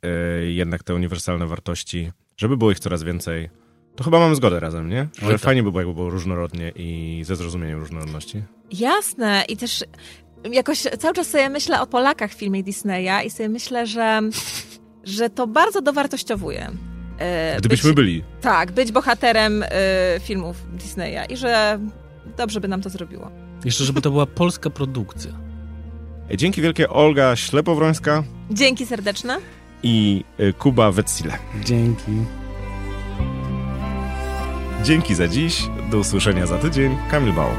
y, 0.45 0.51
jednak 0.51 0.83
te 0.83 0.95
uniwersalne 0.95 1.47
wartości, 1.47 2.11
żeby 2.37 2.57
było 2.57 2.71
ich 2.71 2.79
coraz 2.79 3.03
więcej. 3.03 3.49
To 3.95 4.03
chyba 4.03 4.19
mamy 4.19 4.35
zgodę 4.35 4.59
razem, 4.59 4.89
nie? 4.89 5.07
Że 5.21 5.31
tak. 5.31 5.41
fajnie 5.41 5.63
by 5.63 5.71
było, 5.71 5.81
jakby 5.81 5.93
było 5.93 6.09
różnorodnie 6.09 6.71
i 6.75 7.21
ze 7.25 7.35
zrozumieniem 7.35 7.79
różnorodności. 7.79 8.43
Jasne 8.71 9.43
i 9.49 9.57
też 9.57 9.83
jakoś 10.51 10.79
cały 10.99 11.13
czas 11.13 11.27
sobie 11.27 11.49
myślę 11.49 11.81
o 11.81 11.87
Polakach 11.87 12.31
w 12.31 12.33
filmie 12.33 12.63
Disneya 12.63 13.25
i 13.27 13.29
sobie 13.29 13.49
myślę, 13.49 13.87
że, 13.87 14.21
że 15.03 15.29
to 15.29 15.47
bardzo 15.47 15.81
dowartościowuje. 15.81 16.71
E, 17.19 17.55
Gdybyśmy 17.59 17.89
być, 17.89 17.95
byli. 17.95 18.23
Tak, 18.41 18.71
być 18.71 18.91
bohaterem 18.91 19.63
y, 19.63 19.67
filmów 20.19 20.57
Disneya 20.73 21.19
i 21.33 21.37
że 21.37 21.79
dobrze 22.37 22.61
by 22.61 22.67
nam 22.67 22.81
to 22.81 22.89
zrobiło. 22.89 23.31
Jeszcze, 23.65 23.83
żeby 23.83 24.01
to 24.01 24.11
była 24.11 24.25
polska 24.25 24.69
produkcja. 24.69 25.31
Dzięki 26.35 26.61
wielkie 26.61 26.89
Olga 26.89 27.35
Ślepowrońska. 27.35 28.23
Dzięki 28.51 28.85
serdeczne. 28.85 29.37
I 29.83 30.23
y, 30.39 30.53
Kuba 30.53 30.91
Wetzile. 30.91 31.37
Dzięki. 31.63 32.11
Dzięki 34.85 35.15
za 35.15 35.27
dziś. 35.27 35.69
Do 35.91 35.97
usłyszenia 35.97 36.47
za 36.47 36.57
tydzień. 36.57 36.97
Kamil 37.11 37.33
Bałk. 37.33 37.57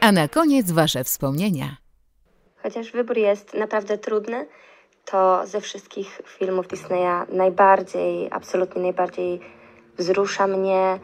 A 0.00 0.12
na 0.12 0.28
koniec 0.28 0.70
Wasze 0.70 1.04
wspomnienia. 1.04 1.85
Chociaż 2.66 2.92
wybór 2.92 3.18
jest 3.18 3.54
naprawdę 3.54 3.98
trudny, 3.98 4.46
to 5.04 5.46
ze 5.46 5.60
wszystkich 5.60 6.22
filmów 6.24 6.68
Disneya 6.68 7.26
najbardziej, 7.28 8.28
absolutnie 8.30 8.82
najbardziej 8.82 9.40
wzrusza 9.98 10.46
mnie, 10.46 10.98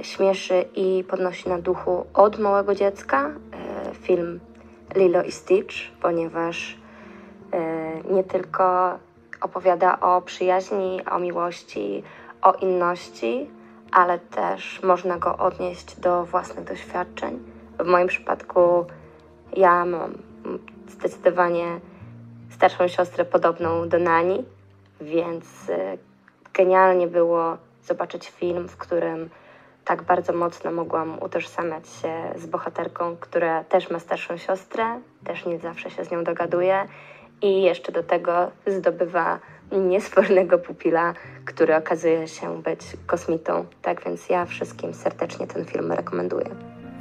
e, 0.00 0.04
śmieszy 0.04 0.64
i 0.74 1.04
podnosi 1.08 1.48
na 1.48 1.58
duchu 1.58 2.06
od 2.14 2.38
małego 2.38 2.74
dziecka 2.74 3.26
e, 3.28 3.94
film 3.94 4.40
Lilo 4.94 5.22
i 5.22 5.32
Stitch, 5.32 5.74
ponieważ 6.02 6.78
e, 7.52 8.14
nie 8.14 8.24
tylko 8.24 8.98
opowiada 9.40 10.00
o 10.00 10.22
przyjaźni, 10.22 11.00
o 11.10 11.18
miłości, 11.18 12.02
o 12.42 12.52
inności, 12.52 13.50
ale 13.92 14.18
też 14.18 14.82
można 14.82 15.18
go 15.18 15.36
odnieść 15.36 16.00
do 16.00 16.24
własnych 16.24 16.64
doświadczeń. 16.64 17.38
W 17.78 17.86
moim 17.86 18.08
przypadku 18.08 18.86
ja 19.56 19.84
mam 19.84 20.35
zdecydowanie 20.88 21.80
starszą 22.50 22.88
siostrę 22.88 23.24
podobną 23.24 23.88
do 23.88 23.98
Nani, 23.98 24.44
więc 25.00 25.44
e, 25.70 25.98
genialnie 26.54 27.06
było 27.06 27.56
zobaczyć 27.84 28.28
film, 28.30 28.68
w 28.68 28.76
którym 28.76 29.30
tak 29.84 30.02
bardzo 30.02 30.32
mocno 30.32 30.72
mogłam 30.72 31.22
utożsamiać 31.22 31.88
się 31.88 32.12
z 32.36 32.46
bohaterką, 32.46 33.16
która 33.20 33.64
też 33.64 33.90
ma 33.90 33.98
starszą 33.98 34.36
siostrę, 34.36 35.00
też 35.24 35.46
nie 35.46 35.58
zawsze 35.58 35.90
się 35.90 36.04
z 36.04 36.10
nią 36.10 36.24
dogaduje 36.24 36.88
i 37.42 37.62
jeszcze 37.62 37.92
do 37.92 38.02
tego 38.02 38.50
zdobywa 38.66 39.38
niesfornego 39.72 40.58
pupila, 40.58 41.14
który 41.44 41.76
okazuje 41.76 42.28
się 42.28 42.62
być 42.62 42.80
kosmitą. 43.06 43.66
Tak 43.82 44.04
więc 44.04 44.28
ja 44.28 44.44
wszystkim 44.44 44.94
serdecznie 44.94 45.46
ten 45.46 45.64
film 45.64 45.92
rekomenduję. 45.92 46.46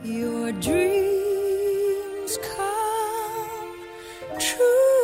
Your 0.03 0.53
dream. 0.53 1.05
出。 4.37 4.57